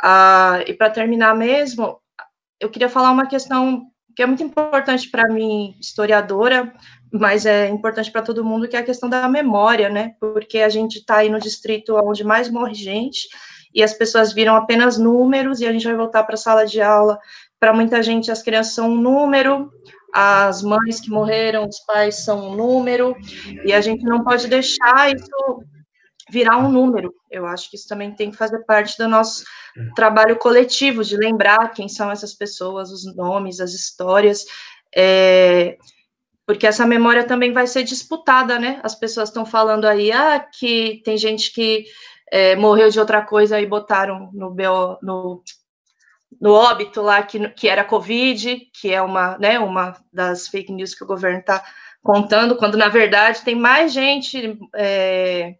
[0.03, 2.01] Ah, e para terminar mesmo,
[2.61, 6.73] eu queria falar uma questão que é muito importante para mim, historiadora,
[7.13, 10.15] mas é importante para todo mundo, que é a questão da memória, né?
[10.21, 13.29] Porque a gente está aí no distrito onde mais morre gente,
[13.75, 16.81] e as pessoas viram apenas números, e a gente vai voltar para a sala de
[16.83, 17.19] aula.
[17.61, 19.71] Para muita gente, as crianças são um número,
[20.13, 23.17] as mães que morreram, os pais são um número,
[23.65, 25.63] e a gente não pode deixar isso
[26.31, 27.15] virar um número.
[27.31, 29.45] Eu acho que isso também tem que fazer parte do nosso
[29.95, 34.45] trabalho coletivo, de lembrar quem são essas pessoas, os nomes, as histórias,
[34.95, 35.77] é,
[36.47, 38.81] porque essa memória também vai ser disputada, né?
[38.83, 41.85] As pessoas estão falando aí, ah, que tem gente que
[42.31, 45.43] é, morreu de outra coisa e botaram no, BO, no,
[46.41, 50.95] no óbito lá que, que era Covid, que é uma, né, uma das fake news
[50.95, 51.63] que o governo está
[52.03, 55.55] contando, quando na verdade tem mais gente é,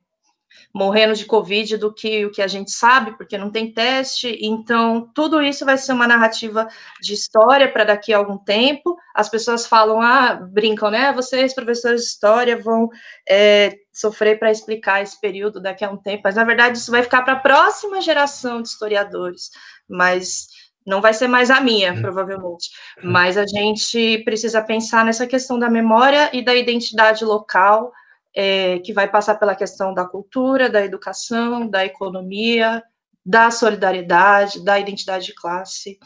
[0.73, 4.39] morrendo de Covid do que o que a gente sabe, porque não tem teste.
[4.41, 6.67] Então, tudo isso vai ser uma narrativa
[7.01, 8.97] de história para daqui a algum tempo.
[9.15, 11.13] As pessoas falam, ah, brincam, né?
[11.13, 12.89] Vocês, professores de história, vão
[13.29, 16.23] é, sofrer para explicar esse período daqui a um tempo.
[16.25, 19.51] Mas, na verdade, isso vai ficar para a próxima geração de historiadores.
[19.89, 20.49] Mas
[20.87, 22.71] não vai ser mais a minha, provavelmente.
[23.03, 27.93] Mas a gente precisa pensar nessa questão da memória e da identidade local
[28.35, 32.83] é, que vai passar pela questão da cultura, da educação, da economia,
[33.25, 35.99] da solidariedade, da identidade de classe.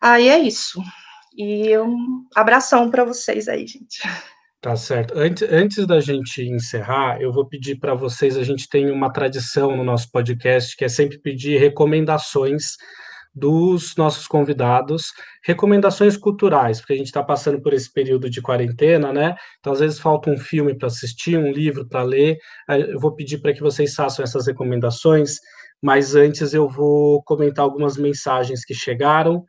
[0.00, 0.80] Aí é isso.
[1.36, 4.00] E um abração para vocês aí, gente.
[4.60, 5.18] Tá certo.
[5.18, 9.76] Antes, antes da gente encerrar, eu vou pedir para vocês, a gente tem uma tradição
[9.76, 12.76] no nosso podcast que é sempre pedir recomendações
[13.34, 15.12] dos nossos convidados,
[15.42, 19.34] recomendações culturais, porque a gente está passando por esse período de quarentena, né?
[19.58, 22.38] Então, às vezes, falta um filme para assistir, um livro para ler.
[22.68, 25.38] Eu vou pedir para que vocês façam essas recomendações,
[25.82, 29.44] mas antes eu vou comentar algumas mensagens que chegaram.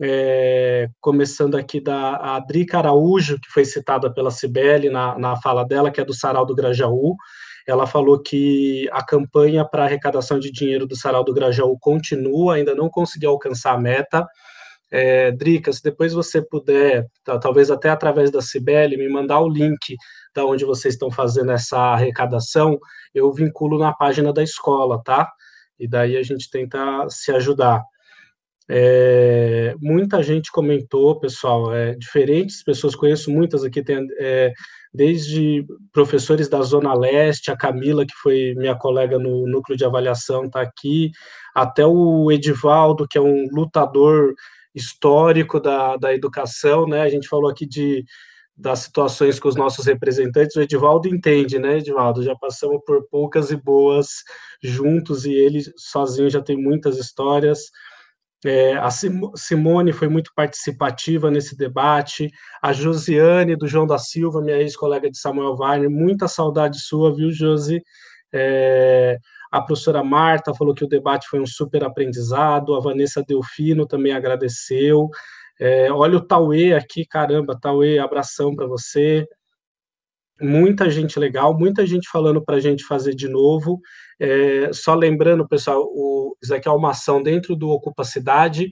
[0.00, 5.90] É, começando aqui da Adrica Araújo, que foi citada pela Cibele na, na fala dela,
[5.90, 7.16] que é do Sarau do Grajaú.
[7.66, 12.74] Ela falou que a campanha para arrecadação de dinheiro do Sarau do Grajaú continua, ainda
[12.74, 14.26] não conseguiu alcançar a meta.
[14.90, 17.06] É, Drica, se depois você puder,
[17.42, 19.96] talvez até através da Cibele, me mandar o link
[20.32, 22.78] da onde vocês estão fazendo essa arrecadação,
[23.12, 25.28] eu vinculo na página da escola, tá?
[25.78, 26.78] E daí a gente tenta
[27.08, 27.82] se ajudar.
[28.68, 34.52] É, muita gente comentou, pessoal, é, diferentes pessoas, conheço muitas aqui, tem, é,
[34.96, 40.44] desde professores da Zona Leste, a Camila, que foi minha colega no núcleo de avaliação,
[40.44, 41.10] está aqui,
[41.54, 44.34] até o Edivaldo, que é um lutador
[44.74, 47.02] histórico da, da educação, né?
[47.02, 48.04] A gente falou aqui de
[48.58, 52.22] das situações com os nossos representantes, o Edivaldo entende, né, Edivaldo?
[52.22, 54.22] Já passamos por poucas e boas
[54.62, 57.70] juntos e ele sozinho já tem muitas histórias.
[58.46, 62.30] É, a Simone foi muito participativa nesse debate,
[62.62, 67.32] a Josiane, do João da Silva, minha ex-colega de Samuel Weiner, muita saudade sua, viu,
[67.32, 67.82] Josi?
[68.32, 69.18] É,
[69.50, 74.12] a professora Marta falou que o debate foi um super aprendizado, a Vanessa Delfino também
[74.12, 75.08] agradeceu.
[75.58, 79.26] É, olha o Tauê aqui, caramba, Tauê, abração para você
[80.40, 83.80] muita gente legal, muita gente falando para a gente fazer de novo.
[84.20, 88.68] É, só lembrando, pessoal, o, isso aqui é uma ação dentro do Ocupa Cidade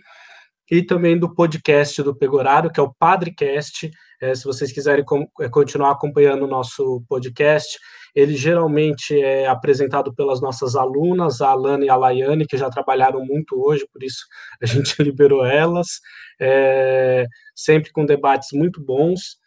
[0.71, 3.91] e também do podcast do Pegorário, que é o Padrecast.
[4.21, 7.79] É, se vocês quiserem com, é, continuar acompanhando o nosso podcast,
[8.15, 13.25] ele geralmente é apresentado pelas nossas alunas, a Alana e a Laiane, que já trabalharam
[13.25, 14.25] muito hoje, por isso
[14.63, 16.01] a gente liberou elas,
[16.41, 19.43] é, sempre com debates muito bons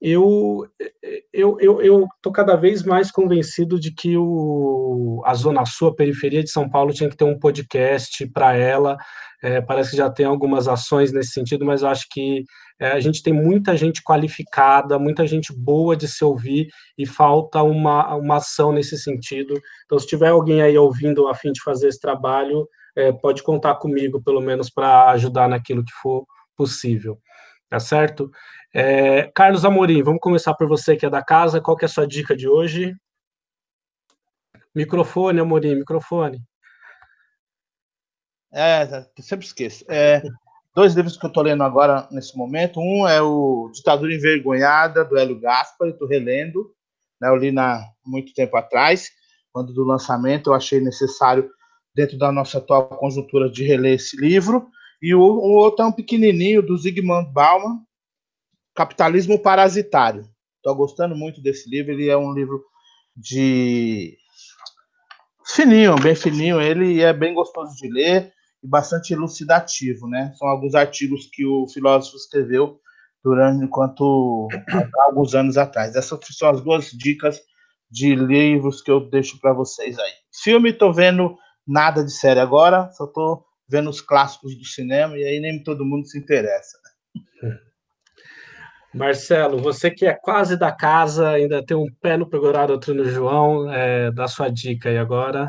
[0.00, 0.66] eu
[1.32, 6.42] eu eu tô cada vez mais convencido de que o, a zona sul, a periferia
[6.42, 8.96] de São Paulo tinha que ter um podcast para ela.
[9.42, 12.44] É, parece que já tem algumas ações nesse sentido, mas eu acho que
[12.80, 17.62] é, a gente tem muita gente qualificada, muita gente boa de se ouvir e falta
[17.62, 19.54] uma, uma ação nesse sentido.
[19.84, 23.76] Então, se tiver alguém aí ouvindo a fim de fazer esse trabalho, é, pode contar
[23.76, 26.24] comigo, pelo menos, para ajudar naquilo que for
[26.56, 27.18] possível.
[27.68, 28.30] Tá certo?
[28.74, 31.60] É, Carlos Amorim, vamos começar por você que é da casa.
[31.60, 32.94] Qual que é a sua dica de hoje?
[34.74, 36.42] Microfone, Amorim, microfone.
[38.52, 39.84] É, sempre esqueço.
[39.88, 40.22] É,
[40.74, 42.78] dois livros que eu estou lendo agora nesse momento.
[42.78, 46.72] Um é o Ditadura Envergonhada, do Hélio Gaspar, estou relendo.
[47.20, 49.10] Né, eu li há muito tempo atrás,
[49.52, 51.50] quando do lançamento eu achei necessário,
[51.94, 54.68] dentro da nossa atual conjuntura, de reler esse livro.
[55.02, 57.80] E o, o outro é um pequenininho, do Zygmunt Bauman,
[58.78, 60.30] Capitalismo Parasitário.
[60.58, 61.90] Estou gostando muito desse livro.
[61.90, 62.62] Ele é um livro
[63.16, 64.16] de
[65.44, 66.60] fininho, bem fininho.
[66.60, 68.32] Ele é bem gostoso de ler
[68.62, 70.32] e bastante elucidativo, né?
[70.36, 72.78] São alguns artigos que o filósofo escreveu
[73.24, 74.46] durante enquanto
[75.00, 75.96] alguns anos atrás.
[75.96, 77.40] Essas são as duas dicas
[77.90, 80.12] de livros que eu deixo para vocês aí.
[80.44, 81.36] Filme, estou vendo
[81.66, 85.84] nada de série agora, só estou vendo os clássicos do cinema e aí nem todo
[85.84, 86.78] mundo se interessa.
[88.98, 93.04] Marcelo, você que é quase da casa, ainda tem um pé no Pegorado, outro no
[93.04, 95.48] João, é, dá sua dica aí agora.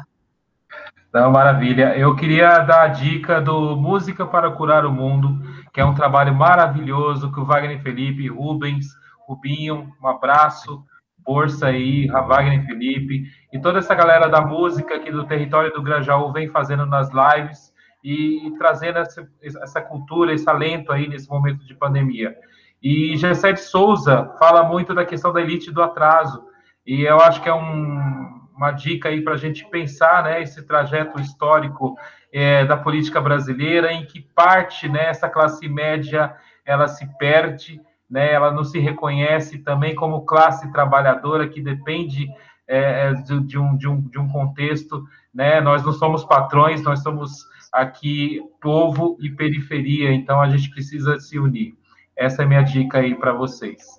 [1.11, 1.97] Não, maravilha.
[1.97, 5.41] Eu queria dar a dica do Música para Curar o Mundo,
[5.73, 8.85] que é um trabalho maravilhoso que o Wagner Felipe, Rubens,
[9.27, 10.85] Rubinho, um abraço,
[11.25, 16.31] força aí, Wagner Felipe, e toda essa galera da música aqui do território do Grajaú
[16.31, 17.73] vem fazendo nas lives
[18.03, 22.35] e trazendo essa, essa cultura, esse alento aí nesse momento de pandemia.
[22.81, 26.43] E Gessé de Souza fala muito da questão da elite do atraso,
[26.85, 30.65] e eu acho que é um, uma dica aí para a gente pensar né, esse
[30.65, 31.95] trajeto histórico
[32.31, 36.35] é, da política brasileira, em que parte né, essa classe média
[36.65, 42.27] ela se perde, né, ela não se reconhece também como classe trabalhadora que depende
[42.67, 45.03] é, é de, de, um, de, um, de um contexto.
[45.33, 51.19] Né, nós não somos patrões, nós somos aqui povo e periferia, então a gente precisa
[51.19, 51.78] se unir.
[52.19, 53.97] Essa é a minha dica aí para vocês.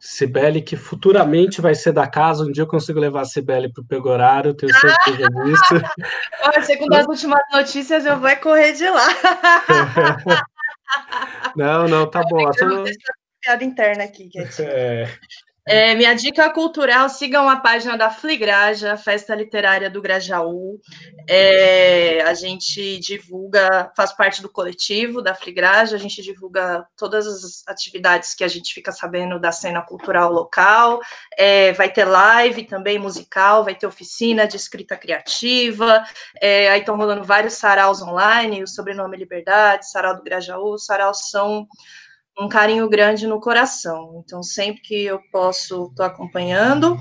[0.00, 3.82] Cibele, que futuramente vai ser da casa, um dia eu consigo levar a Cibele para
[3.82, 5.74] o Pegorário, tenho certeza disso.
[6.42, 9.08] Olha, segundo as últimas notícias, eu vou correr de lá.
[11.54, 12.50] não, não, tá bom.
[12.54, 12.66] Só...
[13.42, 15.06] Piada interna aqui, É.
[15.68, 20.78] É, minha dica cultural, sigam a página da Fligraja, Festa Literária do Grajaú.
[21.28, 27.64] É, a gente divulga, faz parte do coletivo da Fligraja, a gente divulga todas as
[27.66, 31.00] atividades que a gente fica sabendo da cena cultural local.
[31.36, 36.04] É, vai ter live também musical, vai ter oficina de escrita criativa.
[36.40, 40.74] É, aí estão rolando vários saraus online, o sobrenome Liberdade, Sarau do Grajaú.
[40.74, 41.66] Os saraus são
[42.38, 44.22] um carinho grande no coração.
[44.24, 46.98] Então, sempre que eu posso, estou acompanhando.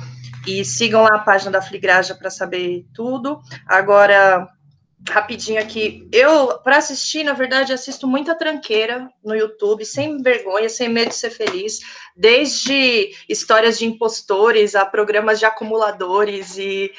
[0.47, 3.41] E sigam lá a página da Fligraja para saber tudo.
[3.67, 4.47] Agora,
[5.09, 10.89] rapidinho aqui, eu, para assistir, na verdade, assisto muita tranqueira no YouTube, sem vergonha, sem
[10.89, 11.79] medo de ser feliz,
[12.15, 16.91] desde histórias de impostores a programas de acumuladores e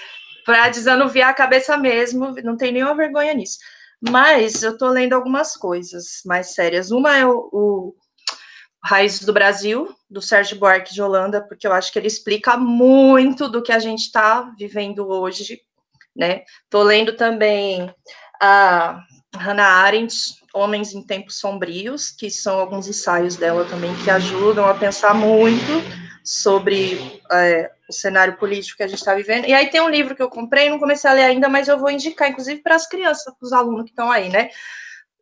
[0.44, 3.58] para desanuviar a cabeça mesmo, não tem nenhuma vergonha nisso.
[4.00, 6.90] Mas eu estou lendo algumas coisas mais sérias.
[6.92, 7.94] Uma é o, o
[8.86, 13.48] Raízes do Brasil, do Sérgio Buarque de Holanda, porque eu acho que ele explica muito
[13.48, 15.60] do que a gente está vivendo hoje,
[16.14, 16.44] né?
[16.62, 17.92] Estou lendo também
[18.40, 19.00] a
[19.34, 20.14] Hannah Arendt,
[20.54, 25.82] Homens em Tempos Sombrios, que são alguns ensaios dela também que ajudam a pensar muito
[26.24, 29.46] sobre é, o cenário político que a gente está vivendo.
[29.46, 31.76] E aí tem um livro que eu comprei, não comecei a ler ainda, mas eu
[31.76, 34.48] vou indicar, inclusive, para as crianças, para os alunos que estão aí, né?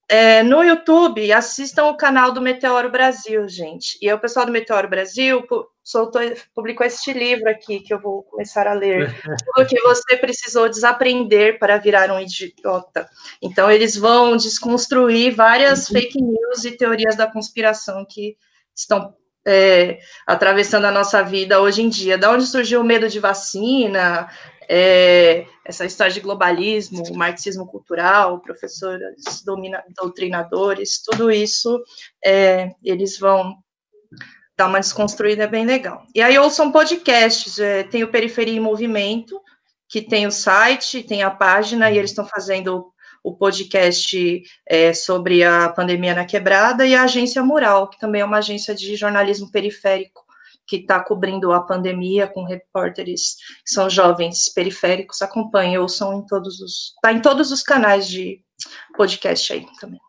[0.08, 3.98] É, no YouTube, assistam o canal do Meteoro Brasil, gente.
[4.02, 5.42] E aí, o pessoal do Meteoro Brasil
[5.82, 6.20] soltou,
[6.54, 9.08] publicou este livro aqui, que eu vou começar a ler.
[9.54, 13.08] Tudo que você precisou desaprender para virar um idiota.
[13.40, 15.94] Então, eles vão desconstruir várias uhum.
[15.94, 18.36] fake news e teorias da conspiração que
[18.74, 19.14] estão
[19.46, 22.16] é, atravessando a nossa vida hoje em dia.
[22.16, 24.28] Da onde surgiu o medo de vacina,
[24.68, 31.82] é, essa história de globalismo, marxismo cultural, professores domina, doutrinadores, tudo isso
[32.24, 33.54] é, eles vão
[34.56, 36.02] dar uma desconstruída bem legal.
[36.14, 39.40] E aí ouçam podcasts, é, tem o Periferia em Movimento,
[39.88, 42.93] que tem o site, tem a página, e eles estão fazendo
[43.24, 48.24] o podcast é, sobre a pandemia na quebrada, e a Agência Mural, que também é
[48.24, 50.22] uma agência de jornalismo periférico,
[50.66, 56.60] que está cobrindo a pandemia com repórteres que são jovens periféricos, acompanhem, ouçam em todos
[56.60, 56.92] os.
[56.96, 58.42] Está em todos os canais de
[58.96, 60.00] podcast aí também.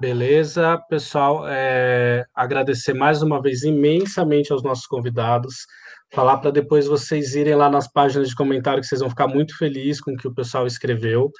[0.00, 1.44] Beleza, pessoal.
[1.48, 5.66] É, agradecer mais uma vez imensamente aos nossos convidados.
[6.14, 9.58] Falar para depois vocês irem lá nas páginas de comentário que vocês vão ficar muito
[9.58, 11.32] felizes com o que o pessoal escreveu.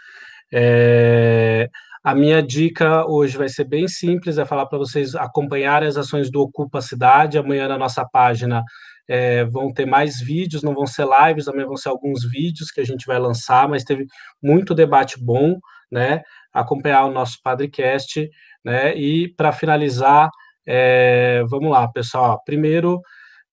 [0.53, 1.71] É,
[2.03, 6.29] a minha dica hoje vai ser bem simples, é falar para vocês acompanharem as ações
[6.29, 7.39] do Ocupa Cidade.
[7.39, 8.65] Amanhã na nossa página
[9.07, 12.81] é, vão ter mais vídeos, não vão ser lives, também vão ser alguns vídeos que
[12.81, 14.07] a gente vai lançar, mas teve
[14.43, 15.57] muito debate bom,
[15.89, 16.21] né?
[16.53, 18.29] Acompanhar o nosso Padrecast,
[18.65, 18.93] né?
[18.97, 20.29] E para finalizar,
[20.67, 22.43] é, vamos lá, pessoal.
[22.45, 23.01] Primeiro,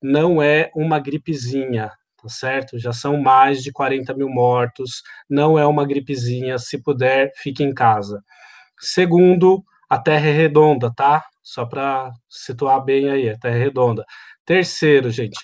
[0.01, 1.91] não é uma gripezinha,
[2.21, 2.79] tá certo?
[2.79, 7.73] Já são mais de 40 mil mortos, não é uma gripezinha, se puder, fique em
[7.73, 8.23] casa.
[8.79, 11.23] Segundo, a Terra é redonda, tá?
[11.43, 14.05] Só para situar bem aí, a Terra é redonda.
[14.45, 15.37] Terceiro, gente,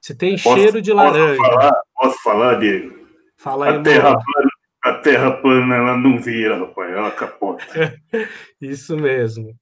[0.00, 1.36] se tem posso, cheiro de laranja.
[1.36, 3.06] Posso falar, posso falar Diego?
[3.38, 4.50] Fala aí, a terra, plana,
[4.82, 7.64] a terra plana, ela não vira, rapaz, ela capota.
[8.60, 9.54] Isso mesmo.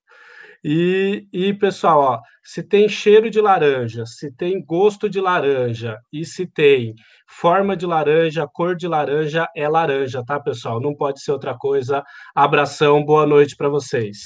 [0.67, 6.25] E, e, pessoal, ó, se tem cheiro de laranja, se tem gosto de laranja e
[6.25, 6.95] se tem
[7.29, 10.81] forma de laranja, cor de laranja, é laranja, tá, pessoal?
[10.81, 12.03] Não pode ser outra coisa.
[12.35, 14.17] Abração, boa noite para vocês.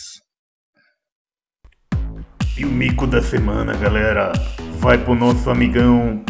[2.56, 4.32] E o mico da semana, galera,
[4.78, 6.24] vai pro nosso amigão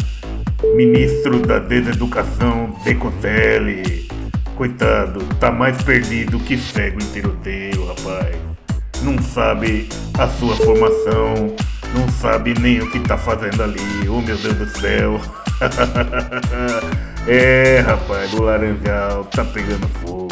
[0.75, 4.07] ministro da Deseducação, Decotelli.
[4.55, 8.48] Coitado, tá mais perdido que cego em tiroteio, rapaz.
[9.01, 11.55] Não sabe a sua formação,
[11.93, 14.07] não sabe nem o que tá fazendo ali.
[14.09, 15.21] Oh meu Deus do céu.
[17.27, 20.29] é, rapaz, o laranjal tá pegando fogo.